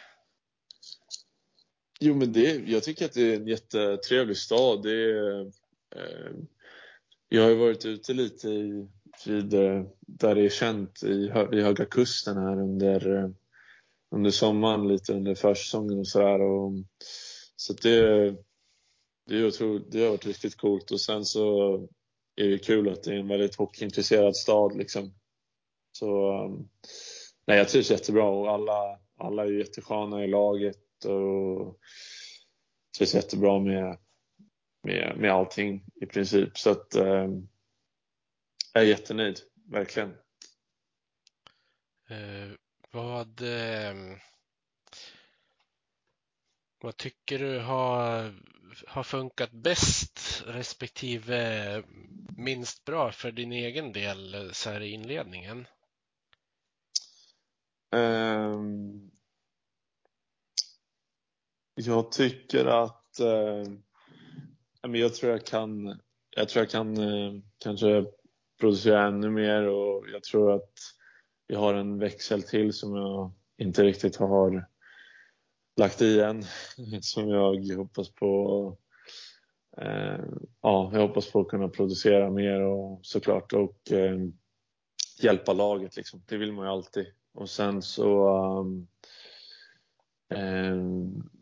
Jo, 2.00 2.16
men 2.16 2.34
det, 2.34 2.56
jag 2.56 2.84
tycker 2.84 3.06
att 3.06 3.14
det 3.14 3.34
är 3.34 3.36
en 3.36 3.48
jättetrevlig 3.48 4.38
stad. 4.38 4.84
Det 4.84 5.12
är, 5.12 5.42
eh, 5.96 6.32
jag 7.30 7.44
har 7.44 7.50
ju 7.50 7.56
varit 7.56 7.86
ute 7.86 8.14
lite 8.14 8.50
i 8.50 8.88
vid, 9.26 9.54
eh, 9.54 9.84
där 10.00 10.36
det 10.36 10.46
är 10.46 10.50
känt 10.50 11.04
i, 11.04 11.32
vid 11.52 11.64
Höga 11.64 11.86
Kusten 11.86 12.38
här 12.38 12.62
under, 12.62 13.16
eh, 13.16 13.30
under 14.16 14.32
sommaren, 14.32 14.88
lite 14.88 15.14
under 15.14 15.36
försäsongen 15.36 16.00
och 16.00 16.08
sådär. 16.08 16.40
Så 17.56 17.74
det, 17.74 18.30
det, 19.28 19.36
är 19.36 19.48
otroligt, 19.48 19.92
det 19.92 20.04
har 20.04 20.10
varit 20.10 20.26
riktigt 20.26 20.58
coolt 20.58 20.92
och 20.92 21.02
sen 21.02 21.26
så 21.26 21.74
är 22.36 22.48
det 22.48 22.58
kul 22.58 22.90
att 22.90 23.04
det 23.04 23.14
är 23.14 23.20
en 23.20 23.28
väldigt 23.28 23.56
hockeyintresserad 23.56 24.36
stad 24.36 24.78
liksom. 24.78 25.14
Så 25.92 26.44
um, 26.46 26.70
nej, 27.48 27.58
jag 27.58 27.70
trivs 27.70 27.92
jättebra 27.92 28.30
och 28.30 28.52
alla, 28.52 29.00
alla 29.18 29.44
är 29.44 29.52
jättesköna 29.52 30.24
i 30.24 30.28
laget 30.28 31.06
och 31.06 31.80
trivs 32.98 33.16
jättebra 33.16 33.60
med, 33.60 33.98
med, 34.84 35.18
med 35.18 35.32
allting 35.32 35.86
i 36.02 36.06
princip. 36.06 36.58
Så 36.58 36.70
att 36.70 36.96
eh, 36.96 37.28
jag 38.78 38.86
är 38.86 38.90
jättenöjd, 38.90 39.40
verkligen. 39.72 40.10
Eh, 42.10 42.52
vad, 42.92 43.42
eh, 43.42 43.94
vad 46.82 46.98
tycker 46.98 47.40
du 47.40 47.60
har, 47.60 48.34
har 48.88 49.04
funkat 49.04 49.52
bäst 49.52 50.44
respektive 50.46 51.84
minst 52.38 52.86
bra 52.86 53.12
för 53.12 53.32
din 53.32 53.52
egen 53.52 53.94
del 53.94 54.50
så 54.54 54.70
här 54.70 54.82
i 54.82 54.90
inledningen? 54.90 55.68
Um, 57.92 59.12
jag 61.76 62.12
tycker 62.12 62.66
att 62.66 63.20
uh, 63.22 63.74
jag 64.82 65.16
tror 65.16 65.32
jag 65.32 65.46
kan 65.46 66.00
jag 66.30 66.50
tror 66.50 66.64
jag 66.64 66.72
kan 66.72 66.98
uh, 66.98 67.42
kanske 67.58 68.06
producera 68.60 69.08
ännu 69.08 69.30
mer 69.30 69.68
och 69.68 70.06
jag 70.14 70.24
tror 70.24 70.56
att 70.56 70.74
vi 71.48 71.56
har 71.56 71.74
en 71.74 72.00
växel 72.00 72.44
till 72.44 72.74
som 72.74 72.96
jag 72.96 73.32
inte 73.58 73.84
riktigt 73.84 74.16
har 74.16 74.68
lagt 75.78 76.02
i 76.02 76.22
än. 76.22 76.44
Som 77.02 77.30
jag 77.30 77.76
hoppas 77.78 78.10
på 78.10 78.78
eh, 79.78 80.26
ja, 80.62 80.90
jag 80.94 81.08
hoppas 81.08 81.32
på 81.32 81.40
att 81.40 81.48
kunna 81.48 81.68
producera 81.68 82.30
mer 82.30 82.62
och 82.62 83.00
såklart 83.04 83.54
och 83.54 83.92
eh, 83.92 84.18
hjälpa 85.22 85.54
laget 85.54 85.96
liksom. 85.98 86.24
Det 86.28 86.38
vill 86.38 86.54
man 86.54 86.66
ju 86.66 86.72
alltid. 86.72 87.06
Och 87.34 87.50
sen 87.50 87.82
så 87.82 88.30
um, 88.60 88.88
eh, 90.34 90.78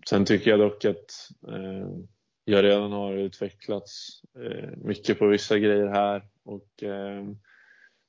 Sen 0.10 0.26
tycker 0.26 0.52
jag 0.52 0.60
dock 0.60 0.86
att 0.86 1.30
ehm, 1.48 2.08
jag 2.46 2.64
redan 2.64 2.92
har 2.92 3.14
utvecklats 3.14 4.22
eh, 4.36 4.70
mycket 4.78 5.20
på 5.20 5.28
vissa 5.28 5.60
grejer 5.60 5.88
här 5.88 6.24
och 6.44 6.84
eh, 6.84 7.24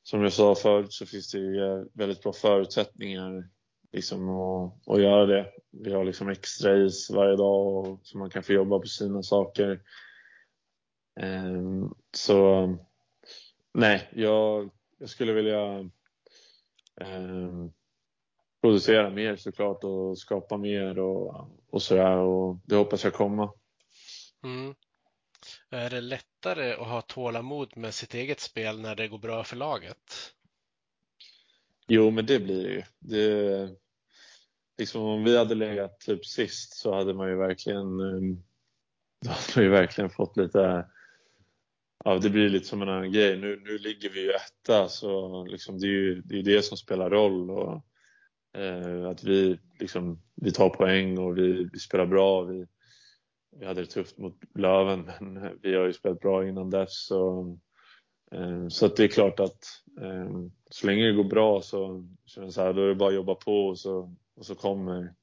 som 0.03 0.22
jag 0.22 0.32
sa 0.32 0.55
förut 0.55 0.93
så 0.93 1.07
finns 1.07 1.32
det 1.32 1.39
ju 1.39 1.64
eh, 1.64 1.84
väldigt 1.93 2.22
bra 2.22 2.32
förutsättningar 2.32 3.49
liksom 3.93 4.30
att, 4.30 4.89
att 4.89 5.03
göra 5.03 5.26
det. 5.26 5.53
Vi 5.70 5.93
har 5.93 6.05
liksom 6.05 6.28
extra 6.28 6.76
is 6.76 7.11
varje 7.11 7.37
dag 7.37 7.66
och, 7.66 8.01
så 8.03 8.18
man 8.18 8.30
kan 8.30 8.43
få 8.43 8.53
jobba 8.53 8.78
på 8.78 8.87
sina 8.87 9.22
saker. 9.22 9.80
Eh, 11.20 11.62
så 12.16 12.68
nej, 13.74 14.11
jag, 14.14 14.70
jag 14.99 15.09
skulle 15.09 15.32
vilja 15.32 15.78
eh, 17.01 17.66
producera 18.61 19.11
mer 19.11 19.37
såklart 19.37 19.84
och 19.84 20.18
skapa 20.18 20.57
mer 20.57 20.99
och, 20.99 21.51
och 21.70 21.82
sådär 21.82 22.16
och 22.16 22.59
det 22.64 22.76
hoppas 22.76 23.05
jag 23.05 23.14
komma. 23.14 23.53
Mm. 24.45 24.74
Är 25.70 25.91
det 25.91 26.01
lättare 26.01 26.72
att 26.72 26.87
ha 26.87 27.03
tålamod 27.03 27.76
med 27.76 27.95
sitt 27.95 28.14
eget 28.14 28.41
spel 28.41 28.80
när 28.80 28.95
det 28.95 29.09
går 29.09 29.18
bra 29.18 29.45
för 29.45 29.57
laget? 29.57 30.34
Jo, 31.89 32.11
men 32.11 32.26
det 32.26 32.41
blir 32.41 32.64
det 32.64 32.72
ju. 32.72 32.82
Det, 32.99 33.70
liksom 34.78 35.03
om 35.03 35.24
vi 35.24 35.39
hade 35.39 35.55
legat 35.55 36.01
typ 36.01 36.26
sist 36.26 36.76
så 36.76 36.95
hade 36.95 37.14
man 37.14 37.28
ju 37.28 37.37
verkligen, 37.37 38.01
um, 38.01 38.45
då 39.24 39.30
hade 39.30 39.53
man 39.57 39.64
ju 39.64 39.70
verkligen 39.70 40.11
fått 40.11 40.37
lite 40.37 40.87
Ja, 42.05 42.18
det 42.18 42.30
blir 42.30 42.49
lite 42.49 42.66
som 42.66 42.82
en 42.82 42.89
annan 42.89 43.12
grej. 43.12 43.37
Nu, 43.37 43.61
nu 43.64 43.78
ligger 43.78 44.11
vi 44.11 44.22
ju 44.22 44.30
etta 44.30 44.89
så 44.89 45.45
liksom 45.45 45.78
det 45.78 45.87
är 45.87 45.91
ju 45.91 46.22
det, 46.22 46.39
är 46.39 46.43
det 46.43 46.62
som 46.62 46.76
spelar 46.76 47.11
roll. 47.11 47.51
Och, 47.51 47.82
eh, 48.61 49.09
att 49.09 49.24
vi, 49.24 49.59
liksom, 49.80 50.22
vi 50.34 50.53
tar 50.53 50.68
poäng 50.68 51.18
och 51.18 51.39
vi, 51.39 51.68
vi 51.72 51.78
spelar 51.78 52.07
bra. 52.07 52.43
Vi, 52.43 52.66
vi 53.59 53.66
hade 53.66 53.80
det 53.80 53.86
tufft 53.86 54.18
mot 54.18 54.36
Löven 54.54 55.12
men 55.20 55.36
eh, 55.36 55.52
vi 55.62 55.76
har 55.76 55.86
ju 55.86 55.92
spelat 55.92 56.20
bra 56.20 56.48
innan 56.48 56.70
dess. 56.70 57.07
Så, 57.07 57.48
eh, 58.32 58.68
så 58.68 58.86
att 58.86 58.96
det 58.96 59.04
är 59.04 59.09
klart 59.09 59.40
att 59.40 59.64
eh, 60.00 60.30
så 60.70 60.86
länge 60.86 61.07
det 61.07 61.12
går 61.12 61.24
bra 61.24 61.62
så, 61.62 62.09
så, 62.24 62.52
så 62.52 62.62
här, 62.62 62.72
då 62.72 62.82
är 62.82 62.88
det 62.88 62.94
bara 62.94 63.09
att 63.09 63.14
jobba 63.14 63.34
på 63.34 63.66
och 63.66 63.78
så, 63.78 64.16
och 64.36 64.46
så, 64.46 64.54
kommer, 64.54 65.14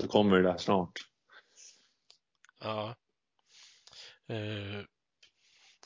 så 0.00 0.08
kommer 0.08 0.36
det 0.36 0.42
där 0.42 0.56
snart. 0.56 0.92
Ja. 2.60 2.94
Eh, 4.28 4.84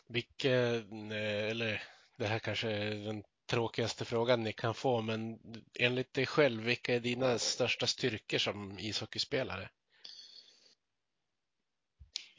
vilken, 0.08 1.12
eller 1.12 1.82
det 2.16 2.26
här 2.26 2.38
kanske 2.38 2.70
är 2.70 2.94
den 2.94 3.22
tråkigaste 3.50 4.04
frågan 4.04 4.42
ni 4.42 4.52
kan 4.52 4.74
få, 4.74 5.00
men 5.00 5.38
enligt 5.78 6.14
dig 6.14 6.26
själv, 6.26 6.62
vilka 6.62 6.94
är 6.94 7.00
dina 7.00 7.38
största 7.38 7.86
styrkor 7.86 8.38
som 8.38 8.78
ishockeyspelare? 8.78 9.70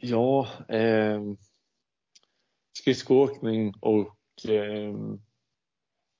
Ja, 0.02 0.48
eh, 0.68 1.22
skridskoåkning 2.74 3.74
och 3.82 4.18
eh, 4.50 4.96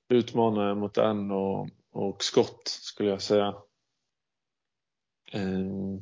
utmanare 0.08 0.74
mot 0.74 0.94
den 0.94 1.30
och, 1.30 1.68
och 1.90 2.24
skott 2.24 2.68
skulle 2.68 3.10
jag 3.10 3.22
säga. 3.22 3.46
Eh, 5.32 6.00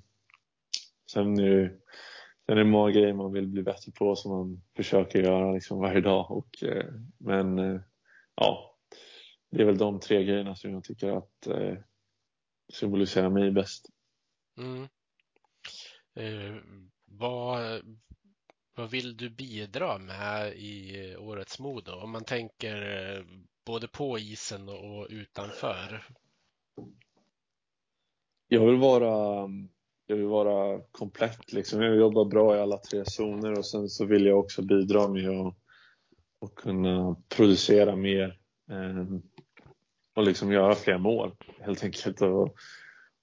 sen 1.13 1.39
är 1.39 1.51
det, 1.51 1.69
sen 2.47 2.53
är 2.53 2.57
det 2.57 2.65
många 2.65 2.91
grejer 2.91 3.13
man 3.13 3.33
vill 3.33 3.49
bli 3.49 3.63
bättre 3.63 3.93
på 3.93 4.17
som 4.17 4.33
man 4.33 4.63
försöker 4.77 5.23
göra 5.23 5.53
liksom 5.53 5.79
varje 5.79 6.01
dag. 6.01 6.31
Och, 6.31 6.63
eh, 6.63 6.95
men 7.19 7.59
eh, 7.59 7.81
ja, 8.35 8.77
det 9.51 9.63
är 9.63 9.67
väl 9.67 9.79
de 9.79 10.01
tre 10.01 10.25
grejerna 10.25 10.57
som 10.57 10.73
jag 10.73 10.85
tycker 10.85 11.09
att 11.09 11.47
eh, 11.47 11.77
symboliserar 12.73 13.31
mig 13.31 13.51
bäst. 13.51 13.87
Mm. 14.59 14.89
Ehm, 16.15 16.91
vad, 17.19 17.81
vad 18.77 18.91
vill 18.91 19.17
du 19.17 19.31
bidra 19.31 19.99
med 19.99 20.53
i 20.57 21.17
årets 21.17 21.59
Modo? 21.59 21.93
Om 21.93 22.11
man 22.11 22.25
tänker 22.25 23.07
eh, 23.17 23.25
både 23.67 23.89
på 23.89 24.19
isen 24.19 24.69
och 24.69 25.07
utanför. 25.11 26.05
Jag 28.49 28.67
vill 28.67 28.77
vara, 28.77 29.49
jag 30.07 30.17
vill 30.17 30.27
vara 30.27 30.81
komplett 30.91 31.53
liksom. 31.53 31.83
Jag 31.83 31.91
vill 31.91 32.01
jobba 32.01 32.25
bra 32.25 32.57
i 32.57 32.61
alla 32.61 32.79
tre 32.79 33.05
zoner 33.05 33.59
och 33.59 33.67
sen 33.67 33.89
så 33.89 34.05
vill 34.05 34.27
jag 34.27 34.39
också 34.39 34.63
bidra 34.63 35.09
med 35.09 35.31
att, 35.31 35.55
att 36.41 36.55
kunna 36.55 37.17
producera 37.29 37.97
mer 37.97 38.39
eh, 38.71 39.19
och 40.15 40.23
liksom 40.23 40.53
göra 40.53 40.75
fler 40.75 40.99
mål 40.99 41.37
helt 41.61 41.85
enkelt 41.85 42.23
och, 42.23 42.57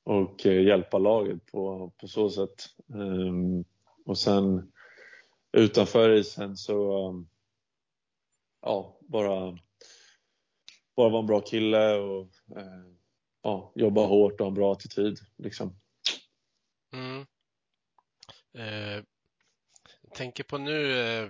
och 0.04 0.46
eh, 0.46 0.64
hjälpa 0.64 0.98
laget 0.98 1.46
på, 1.46 1.92
på 1.98 2.08
så 2.08 2.30
sätt. 2.30 2.56
Um, 2.88 3.66
och 4.06 4.18
sen 4.18 4.72
utanför 5.52 6.10
isen 6.10 6.58
så 6.58 7.10
um, 7.10 7.30
ja, 8.62 8.98
bara, 9.02 9.58
bara 10.96 11.10
vara 11.10 11.20
en 11.20 11.28
bra 11.28 11.42
kille 11.42 11.96
och 11.96 12.30
uh, 12.58 12.96
ja, 13.42 13.72
jobba 13.76 14.06
hårt 14.06 14.34
och 14.34 14.40
ha 14.40 14.48
en 14.48 14.54
bra 14.54 14.74
attityd. 14.74 15.20
Liksom. 15.38 15.80
Mm. 16.94 17.26
Eh, 18.54 19.04
tänker 20.14 20.44
på 20.44 20.58
nu, 20.58 21.00
eh, 21.00 21.30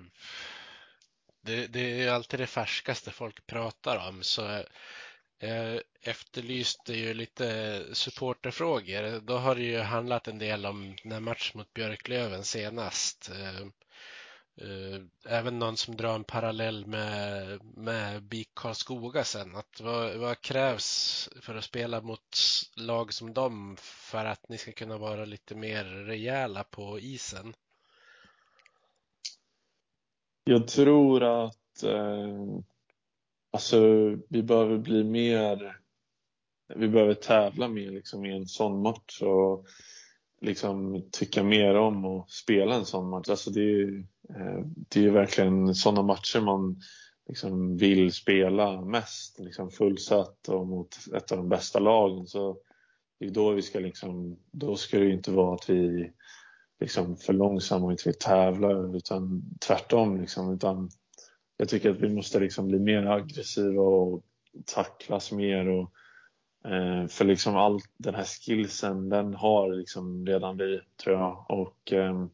det, 1.42 1.68
det, 1.68 2.02
är 2.02 2.12
alltid 2.12 2.40
det 2.40 2.48
färskaste 2.48 3.12
folk 3.12 3.48
pratar 3.48 4.10
om, 4.10 4.24
så 4.24 4.64
jag 5.40 5.82
efterlyste 6.02 6.94
ju 6.94 7.14
lite 7.14 7.82
supporterfrågor. 7.94 9.20
Då 9.20 9.38
har 9.38 9.56
det 9.56 9.64
ju 9.64 9.80
handlat 9.80 10.28
en 10.28 10.40
del 10.40 10.66
om 10.66 10.96
den 11.04 11.24
match 11.24 11.52
mot 11.54 11.74
Björklöven 11.74 12.44
senast. 12.44 13.32
Eh, 13.32 13.62
eh, 14.68 15.02
även 15.26 15.60
någon 15.60 15.78
som 15.78 15.96
drar 15.96 16.16
en 16.16 16.24
parallell 16.24 16.86
med, 16.86 17.60
med 17.78 18.24
BIK 18.24 18.50
Karlskoga 18.56 19.24
sen. 19.24 19.56
Att 19.56 19.82
vad, 19.82 20.16
vad 20.16 20.42
krävs 20.42 21.30
för 21.42 21.56
att 21.56 21.64
spela 21.64 22.02
mot 22.02 22.38
lag 22.76 23.14
som 23.14 23.34
dem 23.34 23.78
för 23.80 24.26
att 24.26 24.50
ni 24.50 24.58
ska 24.58 24.72
kunna 24.72 24.98
vara 24.98 25.26
lite 25.26 25.56
mer 25.56 25.84
rejäla 25.84 26.64
på 26.64 27.00
isen? 27.00 27.54
Jag 30.44 30.68
tror 30.68 31.24
att 31.24 31.84
eh 31.84 32.60
Alltså, 33.56 33.80
vi 34.30 34.44
behöver 34.44 34.78
bli 34.78 35.04
mer... 35.04 35.78
Vi 36.76 36.88
behöver 36.88 37.14
tävla 37.14 37.68
mer 37.68 37.92
liksom, 37.92 38.26
i 38.26 38.36
en 38.36 38.46
sån 38.46 38.82
match 38.82 39.22
och 39.22 39.66
liksom 40.42 41.06
tycka 41.12 41.44
mer 41.44 41.76
om 41.76 42.06
att 42.06 42.32
spela 42.32 42.76
en 42.76 42.86
sån 42.86 43.10
match. 43.10 43.30
Alltså, 43.30 43.52
det 43.52 43.62
är 43.62 43.98
eh, 44.30 44.66
det 44.90 45.06
är 45.06 45.10
verkligen 45.10 45.76
såna 45.76 46.02
matcher 46.02 46.40
man 46.40 46.82
liksom 47.28 47.78
vill 47.78 48.14
spela 48.14 48.82
mest. 48.82 49.40
Liksom 49.40 49.70
fullsatt 49.72 50.48
och 50.48 50.68
mot 50.68 50.96
ett 51.16 51.32
av 51.32 51.38
de 51.38 51.50
bästa 51.50 51.80
lagen. 51.80 52.28
Så 52.28 52.58
det 53.20 53.26
är 53.26 53.32
då 53.32 53.52
vi 53.52 53.62
ska 53.62 53.80
liksom, 53.80 54.40
då 54.52 54.76
ska 54.76 55.00
det 55.00 55.12
inte 55.12 55.32
vara 55.32 55.56
att 55.56 55.70
vi 55.70 56.12
liksom 56.80 57.18
för 57.18 57.34
långsamma 57.34 57.86
och 57.86 57.92
inte 57.92 58.10
vill 58.10 58.20
tävla 58.20 58.98
utan 58.98 59.44
tvärtom. 59.68 60.22
Liksom, 60.22 60.54
utan 60.54 60.90
jag 61.58 61.70
tycker 61.70 61.90
att 61.90 62.00
vi 62.00 62.10
måste 62.10 62.40
liksom 62.40 62.68
bli 62.68 62.80
mer 62.80 63.06
aggressiva 63.06 63.82
och 63.82 64.24
tacklas 64.66 65.32
mer. 65.32 65.68
Och, 65.68 65.92
eh, 66.72 67.08
för 67.08 67.26
liksom 67.26 67.56
all 67.56 67.80
den 67.98 68.16
här 68.16 68.24
skillsen, 68.24 69.10
den 69.10 69.34
har 69.34 69.74
liksom 69.74 70.26
redan 70.26 70.58
vi, 70.58 70.82
tror 71.04 71.16
jag. 71.16 71.46
Och 71.50 71.94
eh, 71.94 72.26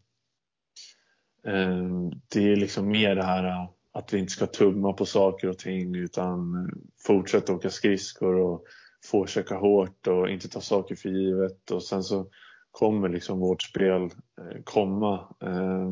det 2.34 2.52
är 2.52 2.56
liksom 2.56 2.88
mer 2.88 3.16
det 3.16 3.24
här 3.24 3.44
eh, 3.44 3.70
att 3.92 4.14
vi 4.14 4.20
inte 4.20 4.32
ska 4.32 4.48
tumma 4.48 4.94
på 4.94 5.06
saker 5.06 5.50
och 5.50 5.58
ting 5.58 5.96
utan 5.96 6.70
fortsätta 7.08 7.54
åka 7.54 7.70
skridskor 7.70 8.36
och 8.36 8.64
försöka 9.12 9.56
hårt 9.56 10.08
och 10.08 10.30
inte 10.30 10.50
ta 10.50 10.62
saker 10.62 10.96
för 10.96 11.10
givet. 11.10 11.72
Och 11.72 11.84
sen 11.84 12.04
så 12.04 12.28
kommer 12.72 13.10
liksom 13.10 13.40
vårt 13.40 13.62
spel 13.62 14.02
eh, 14.02 14.62
komma. 14.64 15.36
Eh, 15.42 15.90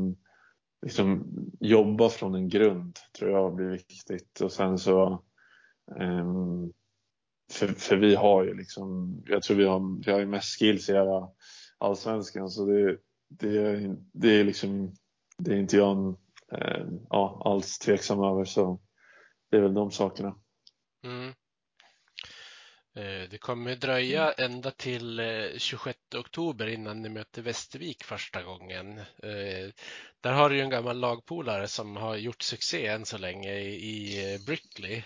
liksom 0.82 1.26
jobba 1.60 2.10
från 2.10 2.36
en 2.36 2.50
grund 2.50 3.00
tror 3.18 3.32
jag 3.32 3.56
blir 3.56 3.70
viktigt 3.70 4.42
och 4.42 4.52
sen 4.52 4.78
så 4.78 5.24
um, 6.00 6.74
för, 7.52 7.68
för, 7.68 7.98
vi 7.98 8.16
har 8.16 8.44
ju 8.44 8.54
liksom, 8.54 9.18
jag 9.26 9.44
tror 9.44 9.58
vi 9.58 9.66
har, 9.66 10.06
vi 10.06 10.12
har 10.12 10.20
ju 10.20 10.26
mest 10.26 10.60
skills 10.60 10.90
i 10.90 10.94
hela 10.94 11.30
allsvenskan 11.78 12.50
så 12.50 12.66
det, 12.66 12.98
det, 13.30 13.96
det 14.14 14.40
är 14.40 14.44
liksom, 14.44 14.94
det 15.38 15.54
är 15.54 15.58
inte 15.58 15.78
jag 15.78 16.18
eh, 16.52 16.86
ja, 17.10 17.42
alls 17.46 17.80
tveksam 17.80 18.24
över 18.24 18.46
så 18.46 18.80
det 19.50 19.58
är 19.58 19.62
väl 19.62 19.74
de 19.74 19.92
sakerna. 19.92 20.36
Mm. 21.04 21.34
Eh, 22.96 23.30
det 23.30 23.38
kommer 23.38 23.76
dröja 23.76 24.32
ända 24.32 24.72
till 24.72 25.22
26 25.58 26.00
eh, 26.14 26.20
oktober 26.20 26.68
innan 26.68 27.02
ni 27.02 27.10
möter 27.10 27.42
Västervik 27.42 28.04
första 28.04 28.44
gången. 28.44 28.98
Eh, 29.00 29.72
där 30.22 30.34
har 30.34 30.50
du 30.50 30.56
ju 30.56 30.62
en 30.62 30.70
gammal 30.70 31.00
lagpolare 31.00 31.68
som 31.68 31.96
har 31.96 32.16
gjort 32.16 32.42
succé 32.42 32.88
än 32.88 33.06
så 33.06 33.18
länge 33.18 33.60
i 33.60 34.38
Brickley. 34.46 35.04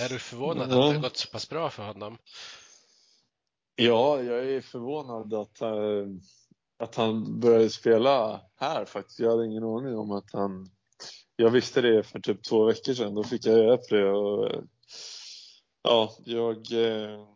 Är 0.00 0.08
du 0.08 0.18
förvånad 0.18 0.72
mm. 0.72 0.78
att 0.78 0.88
det 0.88 0.94
har 0.94 1.02
gått 1.02 1.16
så 1.16 1.28
pass 1.28 1.48
bra 1.48 1.70
för 1.70 1.82
honom? 1.82 2.18
Ja, 3.76 4.22
jag 4.22 4.50
är 4.50 4.60
förvånad 4.60 5.34
att, 5.34 5.62
att 6.78 6.96
han 6.96 7.40
började 7.40 7.70
spela 7.70 8.40
här 8.56 8.84
faktiskt. 8.84 9.20
Jag 9.20 9.30
hade 9.30 9.46
ingen 9.46 9.64
aning 9.64 9.96
om 9.96 10.10
att 10.10 10.32
han... 10.32 10.70
Jag 11.36 11.50
visste 11.50 11.80
det 11.80 12.02
för 12.02 12.20
typ 12.20 12.42
två 12.42 12.64
veckor 12.64 12.94
sedan. 12.94 13.14
Då 13.14 13.24
fick 13.24 13.46
jag 13.46 13.58
reda 13.58 13.76
på 13.76 13.94
det. 13.94 14.10
Och 14.10 14.64
Ja, 15.82 16.16
jag, 16.24 16.72
eh, 16.72 17.26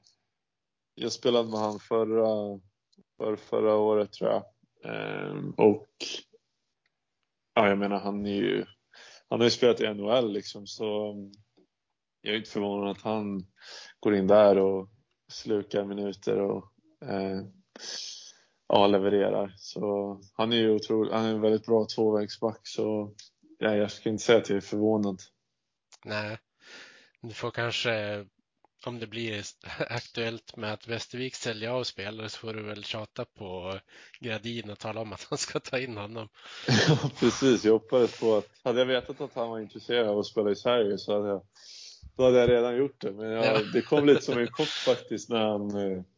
jag 0.94 1.12
spelade 1.12 1.50
med 1.50 1.60
han 1.60 1.78
förra, 1.78 2.60
för 3.16 3.36
förra 3.36 3.74
året 3.74 4.12
tror 4.12 4.30
jag. 4.30 4.44
Ehm, 4.84 5.50
och 5.50 5.88
ja, 7.54 7.68
jag 7.68 7.78
menar 7.78 7.98
han 7.98 8.26
är 8.26 8.34
ju, 8.34 8.64
han 9.28 9.40
har 9.40 9.44
ju 9.44 9.50
spelat 9.50 9.80
i 9.80 9.94
NHL 9.94 10.32
liksom 10.32 10.66
så 10.66 11.12
mm, 11.12 11.32
jag 12.20 12.34
är 12.34 12.38
inte 12.38 12.50
förvånad 12.50 12.90
att 12.90 13.02
han 13.02 13.46
går 14.00 14.14
in 14.14 14.26
där 14.26 14.58
och 14.58 14.88
slukar 15.28 15.84
minuter 15.84 16.40
och 16.40 16.72
eh, 17.02 17.42
ja, 18.68 18.86
levererar. 18.86 19.54
Så 19.56 20.20
han 20.32 20.52
är 20.52 20.56
ju 20.56 20.70
otrolig, 20.70 21.12
han 21.12 21.24
är 21.24 21.30
en 21.30 21.40
väldigt 21.40 21.66
bra 21.66 21.86
tvåvägsback 21.94 22.60
så 22.62 23.14
ja, 23.58 23.76
jag 23.76 23.90
ska 23.90 24.08
inte 24.08 24.24
säga 24.24 24.38
att 24.38 24.48
jag 24.48 24.56
är 24.56 24.60
förvånad. 24.60 25.20
Nej, 26.04 26.38
du 27.20 27.34
får 27.34 27.50
kanske 27.50 28.26
om 28.86 28.98
det 28.98 29.06
blir 29.06 29.44
aktuellt 29.90 30.56
med 30.56 30.72
att 30.72 30.88
Västervik 30.88 31.34
säljer 31.34 31.70
av 31.70 31.84
spelare 31.84 32.28
så 32.28 32.38
får 32.38 32.54
du 32.54 32.62
väl 32.62 32.84
tjata 32.84 33.24
på 33.24 33.80
Gradin 34.20 34.70
och 34.70 34.78
tala 34.78 35.00
om 35.00 35.12
att 35.12 35.26
han 35.30 35.38
ska 35.38 35.60
ta 35.60 35.78
in 35.78 35.96
honom. 35.96 36.28
Ja, 36.88 37.10
precis. 37.20 37.64
Jag 37.64 37.72
hoppades 37.72 38.20
på 38.20 38.36
att, 38.36 38.48
hade 38.62 38.78
jag 38.78 38.86
vetat 38.86 39.20
att 39.20 39.34
han 39.34 39.50
var 39.50 39.60
intresserad 39.60 40.08
av 40.08 40.18
att 40.18 40.26
spela 40.26 40.50
i 40.50 40.56
Sverige 40.56 40.98
så 40.98 41.12
hade 41.16 41.28
jag, 41.28 41.42
då 42.16 42.24
hade 42.24 42.38
jag 42.38 42.50
redan 42.50 42.76
gjort 42.76 43.00
det. 43.00 43.12
Men 43.12 43.30
jag, 43.30 43.72
det 43.72 43.82
kom 43.82 44.06
lite 44.06 44.22
som 44.22 44.38
en 44.38 44.52
chock 44.52 44.68
faktiskt 44.68 45.28
när 45.28 45.44
han, 45.44 45.68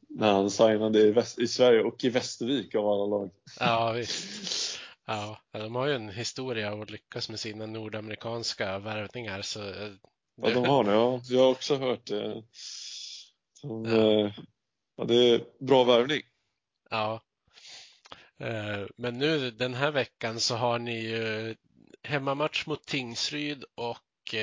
när 0.08 0.32
han 0.32 0.50
signade 0.50 0.98
i, 0.98 1.10
Väst, 1.10 1.38
i 1.38 1.46
Sverige 1.46 1.82
och 1.82 2.04
i 2.04 2.08
Västervik 2.08 2.74
av 2.74 2.88
alla 2.88 3.06
lag. 3.06 3.30
Ja, 3.60 3.92
visst. 3.92 4.80
Ja, 5.06 5.38
de 5.52 5.74
har 5.74 5.86
ju 5.86 5.94
en 5.94 6.08
historia 6.08 6.72
av 6.72 6.82
att 6.82 6.90
lyckas 6.90 7.28
med 7.28 7.40
sina 7.40 7.66
nordamerikanska 7.66 8.78
värvningar 8.78 9.42
så 9.42 9.60
Ja, 10.42 10.50
de 10.50 10.64
har 10.64 10.84
det. 10.84 10.92
Ja. 10.92 11.20
Jag 11.28 11.40
har 11.40 11.50
också 11.50 11.76
hört 11.76 12.06
det. 12.06 12.42
De, 13.62 13.84
ja. 13.84 14.32
ja. 14.96 15.04
det 15.04 15.14
är 15.14 15.64
bra 15.64 15.84
värvning. 15.84 16.22
Ja. 16.90 17.22
Men 18.96 19.18
nu 19.18 19.50
den 19.50 19.74
här 19.74 19.90
veckan 19.90 20.40
så 20.40 20.56
har 20.56 20.78
ni 20.78 21.00
ju 21.00 21.56
hemmamatch 22.02 22.66
mot 22.66 22.86
Tingsryd 22.86 23.64
och 23.74 24.34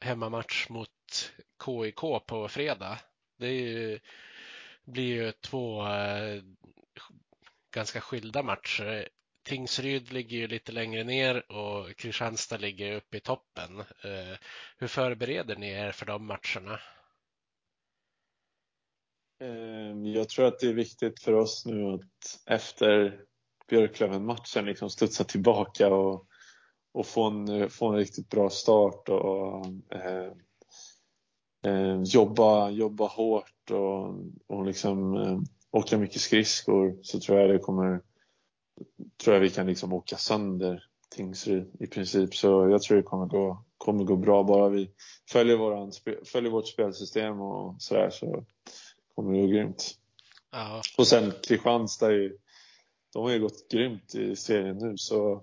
hemmamatch 0.00 0.68
mot 0.68 1.32
KIK 1.64 2.26
på 2.26 2.48
fredag. 2.48 2.98
Det 3.38 3.52
ju, 3.52 3.98
blir 4.84 5.04
ju 5.04 5.32
två 5.32 5.84
ganska 7.70 8.00
skilda 8.00 8.42
matcher. 8.42 9.08
Tingsryd 9.50 10.12
ligger 10.12 10.36
ju 10.36 10.46
lite 10.46 10.72
längre 10.72 11.04
ner 11.04 11.52
och 11.52 11.96
Kristianstad 11.96 12.56
ligger 12.56 12.96
uppe 12.96 13.16
i 13.16 13.20
toppen. 13.20 13.78
Eh, 13.80 14.38
hur 14.78 14.86
förbereder 14.86 15.56
ni 15.56 15.70
er 15.70 15.92
för 15.92 16.06
de 16.06 16.26
matcherna? 16.26 16.80
Ehm, 19.40 20.06
jag 20.06 20.28
tror 20.28 20.46
att 20.46 20.58
det 20.58 20.66
är 20.66 20.74
viktigt 20.74 21.22
för 21.22 21.32
oss 21.32 21.66
nu 21.66 21.94
att 21.94 22.40
efter 22.46 23.20
Björklöven-matchen 23.68 24.64
liksom 24.64 24.90
studsa 24.90 25.24
tillbaka 25.24 25.94
och, 25.94 26.26
och 26.92 27.06
få, 27.06 27.24
en, 27.24 27.70
få 27.70 27.88
en 27.88 27.96
riktigt 27.96 28.28
bra 28.28 28.50
start 28.50 29.08
och 29.08 29.66
eh, 29.94 30.32
eh, 31.66 32.02
jobba, 32.04 32.70
jobba 32.70 33.06
hårt 33.06 33.70
och, 33.70 34.14
och 34.46 34.64
liksom 34.64 35.14
eh, 35.14 35.38
åka 35.70 35.98
mycket 35.98 36.20
skridskor 36.20 36.98
så 37.02 37.20
tror 37.20 37.40
jag 37.40 37.50
det 37.50 37.58
kommer 37.58 38.00
tror 39.24 39.34
jag 39.34 39.40
vi 39.40 39.50
kan 39.50 39.66
liksom 39.66 39.92
åka 39.92 40.16
sönder 40.16 40.84
Tingsryd 41.10 41.76
i 41.80 41.86
princip. 41.86 42.34
Så 42.34 42.68
jag 42.68 42.82
tror 42.82 42.96
det 42.96 43.02
kommer 43.02 43.26
gå, 43.26 43.64
kommer 43.78 44.04
gå 44.04 44.16
bra. 44.16 44.42
Bara 44.42 44.68
vi 44.68 44.90
följer, 45.30 45.56
våran, 45.56 45.92
följer 46.24 46.50
vårt 46.50 46.68
spelsystem 46.68 47.40
och 47.40 47.82
sådär 47.82 48.10
så 48.10 48.44
kommer 49.14 49.32
det 49.32 49.40
gå 49.40 49.46
grymt. 49.46 49.96
Ja. 50.50 50.82
Och 50.98 51.06
sen 51.06 51.32
Kristianstad, 51.42 52.12
är, 52.12 52.32
de 53.12 53.22
har 53.22 53.30
ju 53.30 53.40
gått 53.40 53.70
grymt 53.70 54.14
i 54.14 54.36
serien 54.36 54.78
nu 54.78 54.96
så 54.96 55.42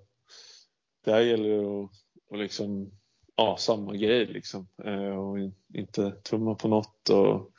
det 1.06 1.12
här 1.12 1.22
gäller 1.22 1.50
ju 1.50 1.84
att, 1.84 1.92
att 2.32 2.40
liksom, 2.40 2.92
ja, 3.36 3.58
samma 3.60 3.96
grej 3.96 4.26
liksom. 4.26 4.68
Eh, 4.84 5.18
och 5.18 5.38
inte 5.74 6.12
tumma 6.12 6.56
på 6.56 6.68
något 6.68 7.10
och 7.10 7.52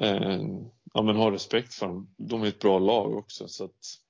eh, 0.00 0.40
ja, 0.94 1.02
men 1.02 1.16
ha 1.16 1.30
respekt 1.30 1.74
för 1.74 1.86
dem. 1.86 2.14
De 2.16 2.42
är 2.42 2.46
ett 2.46 2.58
bra 2.58 2.78
lag 2.78 3.14
också 3.14 3.48
så 3.48 3.64
att 3.64 4.05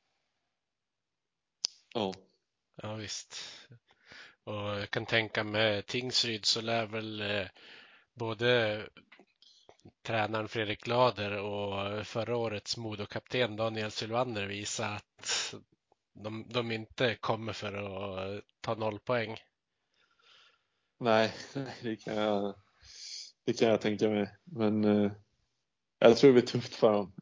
Ja. 1.97 2.15
Ja 2.83 2.95
visst. 2.95 3.37
Och 4.45 4.55
jag 4.55 4.91
kan 4.91 5.07
tänka 5.07 5.45
med 5.45 5.87
Tingsryd 5.87 6.45
så 6.45 6.61
lär 6.61 6.87
väl 6.87 7.21
eh, 7.21 7.47
både 8.15 8.83
tränaren 10.03 10.49
Fredrik 10.49 10.81
Glader 10.81 11.39
och 11.39 12.07
förra 12.07 12.37
årets 12.37 12.77
Modokapten 12.77 13.57
Daniel 13.57 13.91
Sylvander 13.91 14.47
visa 14.47 14.87
att 14.87 15.55
de, 16.13 16.47
de 16.49 16.73
inte 16.73 17.15
kommer 17.15 17.53
för 17.53 17.73
att 17.73 18.45
ta 18.61 18.75
noll 18.75 18.99
poäng. 18.99 19.37
Nej, 21.01 21.35
det 21.83 21.97
kan 21.97 22.17
jag, 22.17 22.55
det 23.45 23.53
kan 23.53 23.69
jag 23.69 23.81
tänka 23.81 24.09
mig. 24.09 24.37
Men 24.45 24.85
eh, 24.85 25.13
jag 25.99 26.17
tror 26.17 26.29
det 26.29 26.41
blir 26.41 26.47
tufft 26.47 26.75
för 26.75 26.93
dem. 26.93 27.13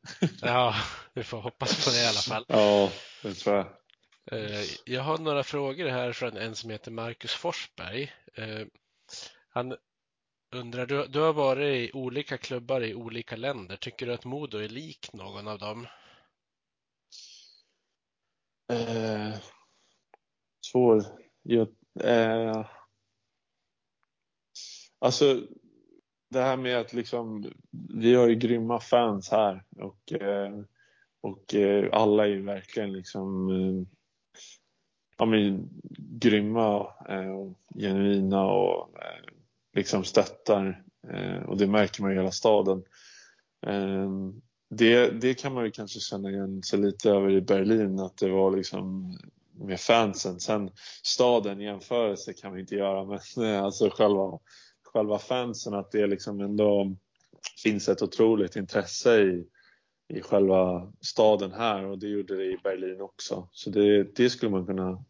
ja, 0.42 0.74
vi 1.12 1.24
får 1.24 1.40
hoppas 1.40 1.84
på 1.84 1.90
det 1.90 2.02
i 2.02 2.06
alla 2.06 2.20
fall. 2.20 2.44
Ja, 2.48 2.90
det 3.22 3.34
tror 3.34 3.56
jag. 3.56 3.83
Eh, 4.32 4.64
jag 4.84 5.02
har 5.02 5.18
några 5.18 5.42
frågor 5.42 5.88
här 5.88 6.12
från 6.12 6.36
en 6.36 6.54
som 6.54 6.70
heter 6.70 6.90
Marcus 6.90 7.34
Forsberg. 7.34 8.12
Eh, 8.34 8.66
han 9.48 9.76
undrar, 10.54 10.86
du, 10.86 11.06
du 11.06 11.20
har 11.20 11.32
varit 11.32 11.90
i 11.90 11.92
olika 11.94 12.38
klubbar 12.38 12.80
i 12.80 12.94
olika 12.94 13.36
länder. 13.36 13.76
Tycker 13.76 14.06
du 14.06 14.12
att 14.12 14.24
Modo 14.24 14.58
är 14.58 14.68
lik 14.68 15.12
någon 15.12 15.48
av 15.48 15.58
dem? 15.58 15.86
Eh, 18.72 19.34
svår. 20.66 21.02
Jag, 21.42 21.68
eh, 22.00 22.66
alltså, 24.98 25.46
det 26.30 26.40
här 26.40 26.56
med 26.56 26.78
att 26.78 26.92
liksom, 26.92 27.52
vi 27.94 28.14
har 28.14 28.28
ju 28.28 28.34
grymma 28.34 28.80
fans 28.80 29.30
här 29.30 29.64
och, 29.76 30.12
eh, 30.12 30.60
och 31.20 31.54
eh, 31.54 31.88
alla 31.92 32.24
är 32.24 32.28
ju 32.28 32.42
verkligen 32.42 32.92
liksom 32.92 33.50
ja, 35.16 35.24
men, 35.24 35.68
grymma 35.98 36.86
eh, 37.08 37.30
och 37.30 37.58
genuina 37.74 38.44
och 38.46 39.02
eh, 39.02 39.34
liksom 39.74 40.04
stöttar. 40.04 40.82
Eh, 41.10 41.42
och 41.42 41.56
det 41.56 41.66
märker 41.66 42.02
man 42.02 42.12
i 42.12 42.14
hela 42.14 42.30
staden. 42.30 42.82
Eh, 43.66 44.10
det, 44.70 45.10
det 45.20 45.34
kan 45.34 45.54
man 45.54 45.64
ju 45.64 45.70
kanske 45.70 46.00
känna 46.00 46.30
igen 46.30 46.62
sig 46.62 46.78
lite 46.78 47.10
över 47.10 47.30
i 47.30 47.40
Berlin, 47.40 48.00
att 48.00 48.16
det 48.16 48.30
var 48.30 48.56
liksom 48.56 49.12
med 49.58 49.80
fansen. 49.80 50.40
Sen 50.40 50.70
staden 51.02 51.60
i 51.60 51.64
jämförelse 51.64 52.32
kan 52.32 52.54
vi 52.54 52.60
inte 52.60 52.74
göra, 52.74 53.04
men 53.04 53.44
eh, 53.46 53.62
alltså 53.62 53.90
själva, 53.90 54.38
själva 54.92 55.18
fansen, 55.18 55.74
att 55.74 55.90
det 55.90 56.06
liksom 56.06 56.40
ändå 56.40 56.96
finns 57.62 57.88
ett 57.88 58.02
otroligt 58.02 58.56
intresse 58.56 59.22
i, 59.22 59.46
i 60.08 60.20
själva 60.20 60.92
staden 61.00 61.52
här 61.52 61.84
och 61.84 61.98
det 61.98 62.08
gjorde 62.08 62.36
det 62.36 62.44
i 62.44 62.58
Berlin 62.62 63.00
också. 63.00 63.48
Så 63.52 63.70
det, 63.70 64.16
det 64.16 64.30
skulle 64.30 64.50
man 64.50 64.66
kunna 64.66 65.04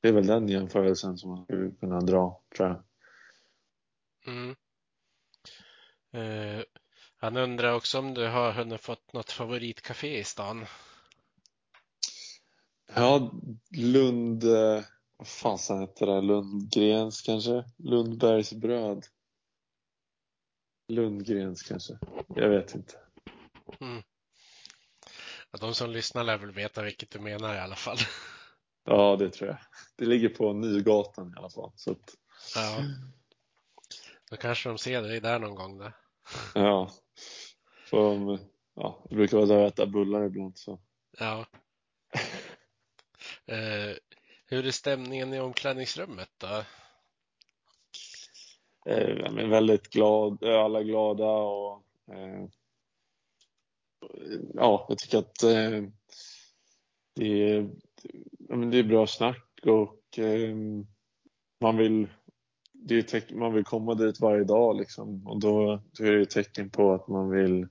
det 0.00 0.08
är 0.08 0.12
väl 0.12 0.26
den 0.26 0.48
jämförelsen 0.48 1.18
som 1.18 1.30
man 1.30 1.44
skulle 1.44 1.70
kunna 1.70 2.00
dra, 2.00 2.42
tror 2.56 2.68
jag. 2.68 2.84
Mm. 4.26 4.56
Eh, 6.12 6.64
han 7.16 7.36
undrar 7.36 7.74
också 7.74 7.98
om 7.98 8.14
du 8.14 8.26
har 8.26 8.52
hunnit 8.52 8.80
fått 8.80 9.12
något 9.12 9.30
favoritcafé 9.30 10.18
i 10.18 10.24
stan? 10.24 10.66
Ja, 12.94 13.32
Lund... 13.76 14.44
Eh, 14.44 14.84
vad 15.16 15.28
fasen 15.28 15.80
heter 15.80 16.06
det? 16.06 16.20
Lundgrens 16.20 17.22
kanske? 17.22 17.64
Lundbergs 17.76 18.52
bröd. 18.52 19.06
Lundgrens 20.88 21.62
kanske? 21.62 21.98
Jag 22.28 22.48
vet 22.48 22.74
inte. 22.74 22.94
Mm. 23.80 24.02
de 25.60 25.74
som 25.74 25.90
lyssnar 25.90 26.24
lär 26.24 26.38
väl 26.38 26.52
veta 26.52 26.82
vilket 26.82 27.10
du 27.10 27.18
menar 27.18 27.54
i 27.54 27.58
alla 27.58 27.76
fall. 27.76 27.98
Ja, 28.84 29.16
det 29.16 29.30
tror 29.30 29.50
jag. 29.50 29.58
Det 29.96 30.04
ligger 30.04 30.28
på 30.28 30.52
Nygatan 30.52 31.34
i 31.36 31.38
alla 31.38 31.50
fall. 31.50 31.72
Så 31.74 31.90
att... 31.90 32.14
Ja. 32.54 32.84
Då 34.30 34.36
kanske 34.36 34.68
de 34.68 34.78
ser 34.78 35.02
dig 35.02 35.20
där 35.20 35.38
någon 35.38 35.54
gång. 35.54 35.78
Där. 35.78 35.92
Ja. 36.54 36.90
För 37.84 37.96
de, 37.96 38.38
ja, 38.74 39.04
jag 39.08 39.16
brukar 39.16 39.36
vara 39.36 39.46
där 39.46 39.56
och 39.56 39.66
äta 39.66 39.86
bullar 39.86 40.24
ibland. 40.24 40.58
Så. 40.58 40.80
Ja. 41.18 41.46
Eh, 43.46 43.96
hur 44.46 44.66
är 44.66 44.70
stämningen 44.70 45.34
i 45.34 45.40
omklädningsrummet 45.40 46.30
då? 46.38 46.64
Eh, 48.92 49.48
väldigt 49.48 49.90
glad, 49.90 50.44
alla 50.44 50.82
glada 50.82 51.26
och 51.26 51.82
eh, 52.12 52.48
ja, 54.54 54.86
jag 54.88 54.98
tycker 54.98 55.18
att 55.18 55.42
eh, 55.42 55.82
det 57.14 57.50
är 57.50 57.70
ja, 58.48 58.56
det 58.56 58.78
är 58.78 58.84
bra 58.84 59.06
snack 59.06 59.60
och 59.66 60.18
eh, 60.18 60.56
man 61.60 61.76
vill 61.76 62.08
det 62.72 63.14
är 63.14 63.34
man 63.34 63.54
vill 63.54 63.64
komma 63.64 63.94
dit 63.94 64.20
varje 64.20 64.44
dag 64.44 64.76
liksom 64.76 65.26
och 65.26 65.40
då, 65.40 65.82
då 65.98 66.04
är 66.04 66.12
det 66.12 66.22
ett 66.22 66.30
tecken 66.30 66.70
på 66.70 66.92
att 66.92 67.08
man 67.08 67.30
vill 67.30 67.66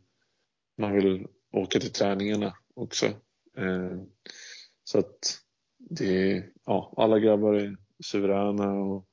man 0.77 0.93
vill 0.93 1.27
åka 1.51 1.79
till 1.79 1.91
träningarna 1.91 2.53
också. 2.73 3.05
Eh, 3.57 4.01
så 4.83 4.99
att 4.99 5.41
det 5.77 6.31
är, 6.31 6.51
ja, 6.65 6.93
alla 6.97 7.19
grabbar 7.19 7.53
är 7.53 7.77
suveräna 8.03 8.71
och 8.73 9.07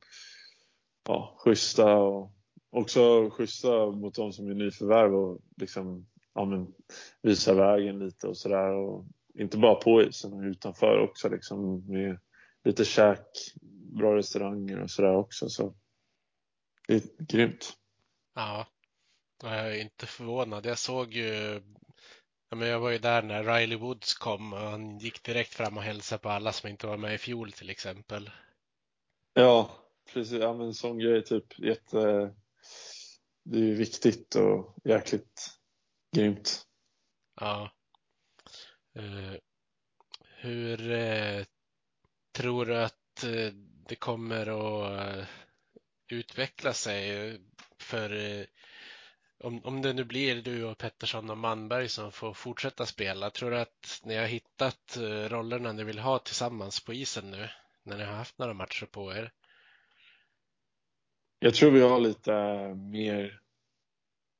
ja, 1.09 1.35
schyssta 1.39 1.97
och, 1.97 2.31
också 2.71 3.31
schyssta 3.31 3.91
mot 3.91 4.15
de 4.15 4.33
som 4.33 4.51
är 4.51 4.55
nyförvärv 4.55 5.15
och 5.15 5.41
liksom, 5.57 6.07
ja, 6.35 6.45
men, 6.45 6.75
visa 7.23 7.55
vägen 7.55 7.99
lite 7.99 8.27
och 8.29 8.37
sådär. 8.37 8.73
Inte 9.35 9.59
bara 9.59 9.75
på 9.75 10.03
isen 10.03 10.45
utanför 10.45 10.99
också 10.99 11.29
liksom 11.29 11.87
med 11.87 12.19
lite 12.65 12.85
käk, 12.85 13.27
bra 13.99 14.17
restauranger 14.17 14.81
och 14.81 14.91
sådär 14.91 15.17
också. 15.17 15.49
Så 15.49 15.75
det 16.89 16.95
är 16.95 17.03
grymt. 17.19 17.73
Ja, 18.35 18.67
jag 19.43 19.77
är 19.77 19.81
inte 19.81 20.07
förvånad. 20.07 20.67
Jag 20.67 20.79
såg 20.79 21.13
ju 21.13 21.61
Ja, 22.55 22.59
men 22.59 22.69
jag 22.69 22.81
var 22.81 22.91
ju 22.91 22.99
där 22.99 23.23
när 23.23 23.45
Riley 23.45 23.79
Woods 23.79 24.15
kom 24.15 24.53
och 24.53 24.59
han 24.59 24.99
gick 24.99 25.23
direkt 25.23 25.55
fram 25.55 25.77
och 25.77 25.83
hälsade 25.83 26.23
på 26.23 26.29
alla 26.29 26.53
som 26.53 26.69
inte 26.69 26.87
var 26.87 26.97
med 26.97 27.15
i 27.15 27.19
fjol 27.19 27.53
till 27.53 27.71
exempel. 27.71 28.31
Ja, 29.33 29.71
precis. 30.13 30.41
Ja, 30.41 30.55
men 30.55 30.75
sån 30.75 30.99
grej 30.99 31.25
typ 31.25 31.59
jätte... 31.59 32.35
Det 33.45 33.59
är 33.59 33.63
ju 33.63 33.75
viktigt 33.75 34.35
och 34.35 34.75
jäkligt 34.85 35.51
grymt. 36.15 36.67
Ja. 37.41 37.71
Uh, 38.99 39.35
hur 40.37 40.91
uh, 40.91 41.45
tror 42.33 42.67
du 42.67 42.77
att 42.77 43.25
uh, 43.25 43.53
det 43.89 43.95
kommer 43.95 44.47
att 44.47 45.29
utveckla 46.09 46.73
sig 46.73 47.39
för 47.79 48.47
om, 49.39 49.65
om 49.65 49.83
det 49.83 49.93
nu 49.93 50.05
blir 50.05 50.43
du 50.43 50.65
och 50.65 50.79
Pettersson 50.79 51.31
och 51.31 51.39
Manberg 51.39 51.89
som 51.89 52.13
får 52.13 52.35
fortsätta 52.35 52.87
spela, 52.87 53.31
tror 53.31 53.51
du 53.51 53.59
att 53.59 54.01
ni 54.05 54.17
har 54.17 54.27
hittat 54.27 54.97
rollerna 55.29 55.73
ni 55.73 55.85
vill 55.85 55.99
ha 55.99 56.19
tillsammans 56.19 56.85
på 56.85 56.95
isen 56.95 57.31
nu 57.31 57.49
när 57.83 57.97
ni 57.97 58.05
har 58.05 58.15
haft 58.15 58.39
några 58.39 58.55
matcher 58.55 58.87
på 58.87 59.13
er? 59.13 59.33
Jag 61.39 61.55
tror 61.55 61.71
vi 61.71 61.81
har 61.81 62.01
lite 62.01 62.33
mer 62.75 63.41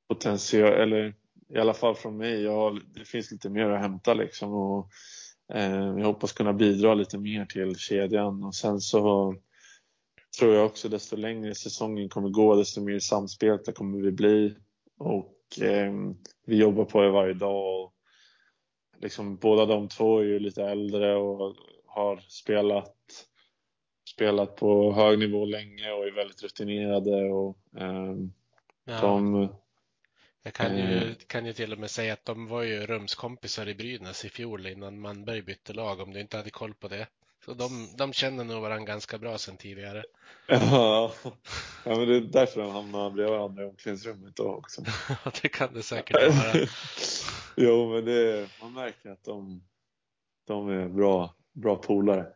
potential, 0.09 0.73
eller 0.73 1.15
i 1.49 1.59
alla 1.59 1.75
fall 1.75 1.95
från 1.95 2.17
mig, 2.17 2.43
jag 2.43 2.53
har, 2.53 2.81
det 2.95 3.05
finns 3.05 3.31
lite 3.31 3.51
mer 3.51 3.71
att 3.71 3.81
hämta 3.81 4.15
liksom 4.15 4.53
och 4.53 4.89
eh, 5.53 5.99
jag 5.99 6.05
hoppas 6.05 6.33
kunna 6.33 6.53
bidra 6.53 6.95
lite 6.95 7.19
mer 7.19 7.47
till 7.47 7.77
kedjan 7.77 8.45
och 8.45 8.55
sen 8.55 8.81
så 8.81 9.35
tror 10.39 10.55
jag 10.55 10.67
också 10.67 10.89
desto 10.89 11.17
längre 11.17 11.55
säsongen 11.55 12.09
kommer 12.09 12.29
gå, 12.29 12.57
desto 12.57 12.81
mer 12.81 12.99
samspelta 12.99 13.73
kommer 13.73 13.99
vi 13.99 14.13
bli. 14.13 14.57
Och 14.99 15.63
eh, 15.63 15.93
vi 16.47 16.57
jobbar 16.57 16.85
på 16.85 17.01
det 17.01 17.11
varje 17.11 17.35
dag. 17.35 17.85
Och 17.85 17.95
liksom, 19.01 19.37
båda 19.37 19.67
de 19.67 19.89
två 19.89 20.19
är 20.19 20.25
ju 20.25 20.39
lite 20.39 20.65
äldre 20.65 21.17
och 21.17 21.57
har 21.87 22.17
spelat, 22.29 22.97
spelat 24.15 24.57
på 24.57 24.93
hög 24.93 25.19
nivå 25.19 25.45
länge 25.45 25.93
och 25.93 26.07
är 26.07 26.15
väldigt 26.15 26.43
rutinerade. 26.43 27.25
Och, 27.25 27.59
eh, 27.77 28.15
ja. 28.85 29.01
de, 29.01 29.49
jag 30.45 30.55
kan 30.55 30.79
ju, 30.79 31.11
eh. 31.11 31.15
kan 31.27 31.47
ju 31.47 31.53
till 31.53 31.73
och 31.73 31.79
med 31.79 31.91
säga 31.91 32.13
att 32.13 32.25
de 32.25 32.49
var 32.49 32.63
ju 32.63 32.87
rumskompisar 32.87 33.69
i 33.69 33.75
Brynäs 33.75 34.25
i 34.25 34.29
fjol 34.29 34.67
innan 34.67 35.01
Manberg 35.01 35.43
bytte 35.43 35.73
lag 35.73 36.01
om 36.01 36.13
du 36.13 36.21
inte 36.21 36.37
hade 36.37 36.51
koll 36.51 36.75
på 36.75 36.89
det. 36.89 37.07
Så 37.45 37.55
de, 37.55 37.89
de 37.97 38.13
känner 38.13 38.45
nog 38.45 38.63
varandra 38.63 38.87
ganska 38.87 39.19
bra 39.19 39.39
sedan 39.39 39.57
tidigare. 39.57 40.05
Ja, 40.47 41.13
ja 41.85 41.97
men 41.97 42.09
det 42.09 42.17
är 42.17 42.21
därför 42.21 42.61
de 42.61 42.71
hamnar 42.71 43.11
bredvid 43.11 43.33
varandra 43.33 43.63
i 43.63 43.67
omklädningsrummet 43.67 44.37
då 44.37 44.55
också. 44.55 44.83
Ja, 45.25 45.33
det 45.43 45.49
kan 45.49 45.75
det 45.75 45.83
säkert 45.83 46.17
vara. 46.17 46.67
jo, 47.57 47.95
men 47.95 48.05
det, 48.05 48.49
man 48.61 48.73
märker 48.73 49.11
att 49.11 49.25
de, 49.25 49.65
de 50.47 50.69
är 50.69 50.89
bra, 50.89 51.35
bra 51.53 51.77
polare. 51.77 52.27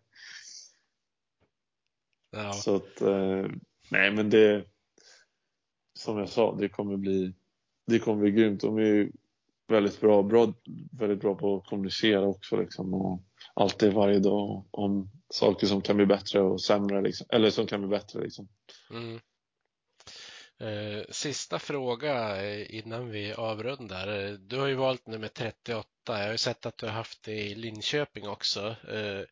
Ja. 2.31 2.53
Så 2.53 2.77
att, 2.77 3.01
eh, 3.01 3.47
nej 3.91 4.11
men 4.11 4.31
det, 4.31 4.65
som 5.99 6.19
jag 6.19 6.29
sa, 6.29 6.55
det 6.55 6.69
kommer 6.69 6.97
bli, 6.97 7.35
det 7.89 7.99
kommer 7.99 8.23
bli 8.23 8.31
grymt. 8.31 8.61
De 8.61 8.79
är 8.79 8.83
ju 8.83 9.13
väldigt 9.69 10.01
bra, 10.01 10.23
bra, 10.23 10.55
väldigt 10.93 11.21
bra 11.21 11.35
på 11.35 11.57
att 11.57 11.67
kommunicera 11.67 12.27
också 12.27 12.57
liksom. 12.57 12.95
Och, 12.95 13.23
alltid 13.55 13.93
varje 13.93 14.19
dag 14.19 14.65
om 14.71 15.11
saker 15.31 15.67
som 15.67 15.83
kan 15.83 15.97
bli 15.97 16.07
bättre 16.07 16.41
och 16.41 16.63
sämre, 16.63 17.03
liksom. 17.03 17.27
eller 17.31 17.51
som 17.51 17.67
kan 17.67 17.81
bli 17.81 17.89
bättre. 17.89 18.21
Liksom. 18.21 18.49
Mm. 18.91 19.21
Eh, 20.61 21.05
sista 21.11 21.59
fråga 21.59 22.45
eh, 22.45 22.75
innan 22.75 23.11
vi 23.11 23.33
avrundar. 23.33 24.37
Du 24.39 24.59
har 24.59 24.67
ju 24.67 24.75
valt 24.75 25.07
nummer 25.07 25.29
38. 25.29 25.89
Jag 26.07 26.15
har 26.15 26.33
ju 26.33 26.39
sett 26.39 26.67
att 26.67 26.79
du 26.79 26.87
har 26.87 26.93
haft 26.93 27.23
det 27.23 27.33
i 27.33 27.55
Linköping 27.55 28.29
också. 28.29 28.77
Eh, 28.89 29.23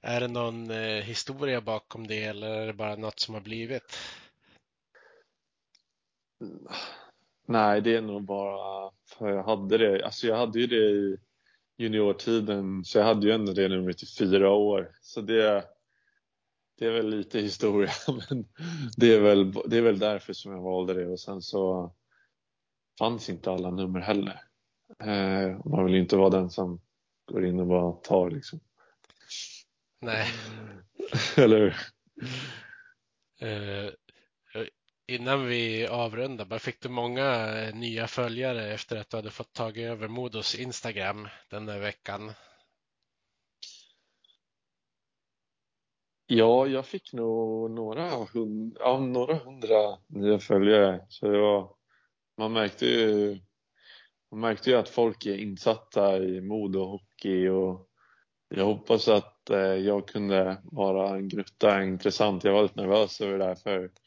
är 0.00 0.20
det 0.20 0.28
någon 0.28 0.70
historia 1.02 1.60
bakom 1.60 2.06
det 2.06 2.24
eller 2.24 2.48
är 2.48 2.66
det 2.66 2.72
bara 2.72 2.96
något 2.96 3.20
som 3.20 3.34
har 3.34 3.40
blivit? 3.40 3.98
Nej, 7.52 7.80
det 7.80 7.96
är 7.96 8.00
nog 8.00 8.24
bara 8.24 8.90
för 9.18 9.28
jag 9.28 9.42
hade 9.44 9.78
det. 9.78 10.04
Alltså 10.04 10.26
jag 10.26 10.36
hade 10.36 10.60
ju 10.60 10.66
det 10.66 10.90
i 10.90 11.16
juniortiden, 11.78 12.84
så 12.84 12.98
jag 12.98 13.04
hade 13.04 13.26
ju 13.26 13.32
ändå 13.32 13.52
det 13.52 13.68
numret 13.68 14.02
i 14.02 14.06
fyra 14.18 14.50
år. 14.50 14.92
Så 15.00 15.20
det, 15.20 15.64
det 16.78 16.86
är 16.86 16.90
väl 16.90 17.08
lite 17.08 17.40
historia, 17.40 17.90
men 18.28 18.46
det 18.96 19.14
är, 19.14 19.20
väl, 19.20 19.52
det 19.52 19.76
är 19.76 19.82
väl 19.82 19.98
därför 19.98 20.32
som 20.32 20.52
jag 20.52 20.62
valde 20.62 20.94
det. 20.94 21.06
Och 21.06 21.20
sen 21.20 21.42
så 21.42 21.94
fanns 22.98 23.28
inte 23.28 23.50
alla 23.50 23.70
nummer 23.70 24.00
heller. 24.00 24.40
Eh, 24.98 25.60
man 25.64 25.84
vill 25.84 25.94
ju 25.94 26.00
inte 26.00 26.16
vara 26.16 26.30
den 26.30 26.50
som 26.50 26.80
går 27.24 27.44
in 27.44 27.60
och 27.60 27.66
bara 27.66 27.92
tar 27.92 28.30
liksom. 28.30 28.60
Nej. 30.00 30.26
Eller 31.36 31.58
hur? 31.58 31.76
Uh, 33.42 33.90
Innan 35.06 35.46
vi 35.46 35.86
avrundar, 35.86 36.58
fick 36.58 36.80
du 36.80 36.88
många 36.88 37.58
eh, 37.58 37.74
nya 37.74 38.06
följare 38.06 38.72
efter 38.72 38.96
att 38.96 39.10
du 39.10 39.16
hade 39.16 39.30
fått 39.30 39.52
tag 39.52 39.78
över 39.78 40.08
Modos 40.08 40.54
Instagram 40.54 41.28
den 41.50 41.66
där 41.66 41.78
veckan? 41.78 42.32
Ja, 46.26 46.66
jag 46.66 46.86
fick 46.86 47.12
nog 47.12 47.70
några, 47.70 48.10
hund, 48.10 48.76
ja, 48.80 49.00
några 49.00 49.34
hundra 49.34 49.98
nya 50.06 50.38
följare. 50.38 51.06
Så 51.08 51.28
det 51.28 51.38
var, 51.38 51.74
man, 52.38 52.52
märkte 52.52 52.86
ju, 52.86 53.38
man 54.30 54.40
märkte 54.40 54.70
ju 54.70 54.76
att 54.76 54.88
folk 54.88 55.26
är 55.26 55.36
insatta 55.36 56.18
i 56.18 56.40
Modo 56.40 56.84
hockey 56.84 57.48
och 57.48 57.88
jag 58.48 58.64
hoppas 58.64 59.08
att 59.08 59.50
eh, 59.50 59.58
jag 59.58 60.08
kunde 60.08 60.62
vara 60.64 61.16
en 61.16 61.28
gnutta 61.28 61.82
intressant. 61.82 62.44
Jag 62.44 62.52
var 62.52 62.62
lite 62.62 62.80
nervös 62.80 63.20
över 63.20 63.38
det 63.38 63.44
där 63.44 63.54
förut 63.54 64.01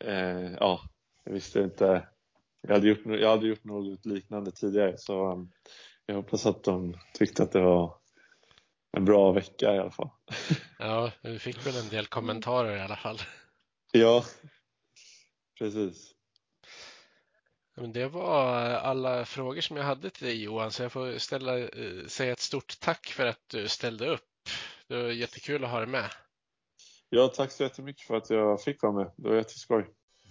eh, 0.00 0.52
ja, 0.52 0.80
jag 1.24 1.32
visste 1.32 1.60
inte. 1.60 2.08
Jag 2.60 2.74
hade, 2.74 2.88
gjort, 2.88 3.00
jag 3.04 3.30
hade 3.30 3.46
gjort 3.46 3.64
något 3.64 4.06
liknande 4.06 4.52
tidigare 4.52 4.98
så 4.98 5.32
um, 5.32 5.50
jag 6.06 6.14
hoppas 6.14 6.46
att 6.46 6.64
de 6.64 6.94
tyckte 7.14 7.42
att 7.42 7.52
det 7.52 7.60
var 7.60 7.98
en 8.96 9.04
bra 9.04 9.32
vecka 9.32 9.74
i 9.74 9.78
alla 9.78 9.90
fall. 9.90 10.10
Ja, 10.78 11.12
du 11.22 11.38
fick 11.38 11.66
väl 11.66 11.76
en 11.76 11.88
del 11.88 12.06
kommentarer 12.06 12.76
i 12.76 12.80
alla 12.80 12.96
fall. 12.96 13.18
Ja, 13.92 14.24
precis. 15.58 16.14
Men 17.76 17.92
det 17.92 18.08
var 18.08 18.54
alla 18.70 19.24
frågor 19.24 19.60
som 19.60 19.76
jag 19.76 19.84
hade 19.84 20.10
till 20.10 20.26
dig 20.26 20.42
Johan, 20.42 20.72
så 20.72 20.82
jag 20.82 20.92
får 20.92 21.18
ställa, 21.18 21.58
eh, 21.58 22.06
säga 22.06 22.32
ett 22.32 22.40
stort 22.40 22.80
tack 22.80 23.06
för 23.06 23.26
att 23.26 23.48
du 23.48 23.68
ställde 23.68 24.06
upp. 24.06 24.48
Det 24.88 25.02
var 25.02 25.10
jättekul 25.10 25.64
att 25.64 25.70
ha 25.70 25.78
dig 25.78 25.88
med. 25.88 26.10
Ja, 27.16 27.28
tack 27.28 27.50
så 27.52 27.62
jättemycket 27.62 28.06
för 28.06 28.16
att 28.16 28.30
jag 28.30 28.62
fick 28.62 28.82
vara 28.82 28.92
med. 28.92 29.10
Det 29.16 29.28
var 29.28 29.36
jätteskoj. 29.36 29.86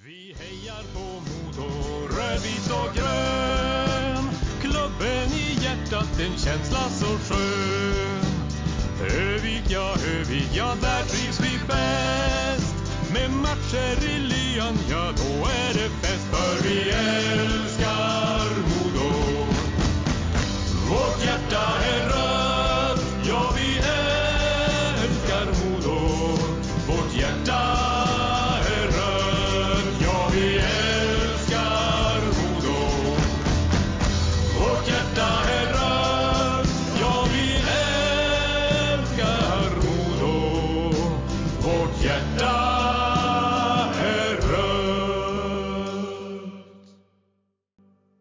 Vi 0.05 0.35
hejar 0.39 0.83
på 0.93 1.05
Modo, 1.27 1.69
rödvit 2.17 2.69
och 2.79 2.95
grön. 2.95 4.25
Klubben 4.61 5.27
i 5.43 5.63
hjärtat, 5.63 6.19
en 6.19 6.37
känsla 6.37 6.83
så 6.99 7.05
skön. 7.05 8.25
Övik, 9.01 9.63
ja, 9.69 9.95
Övik, 10.15 10.49
ja, 10.57 10.75
där 10.81 11.03
trivs 11.03 11.39
vi 11.39 11.59
bäst. 11.67 12.75
Med 13.13 13.29
matcher 13.31 13.97
i 14.15 14.19
lyan, 14.19 14.77
ja, 14.91 15.11
då 15.17 15.31
är 15.45 15.73
det 15.73 15.89
fest. 15.89 16.27
För 16.31 16.67
vi 16.67 16.89
älskar 16.89 17.52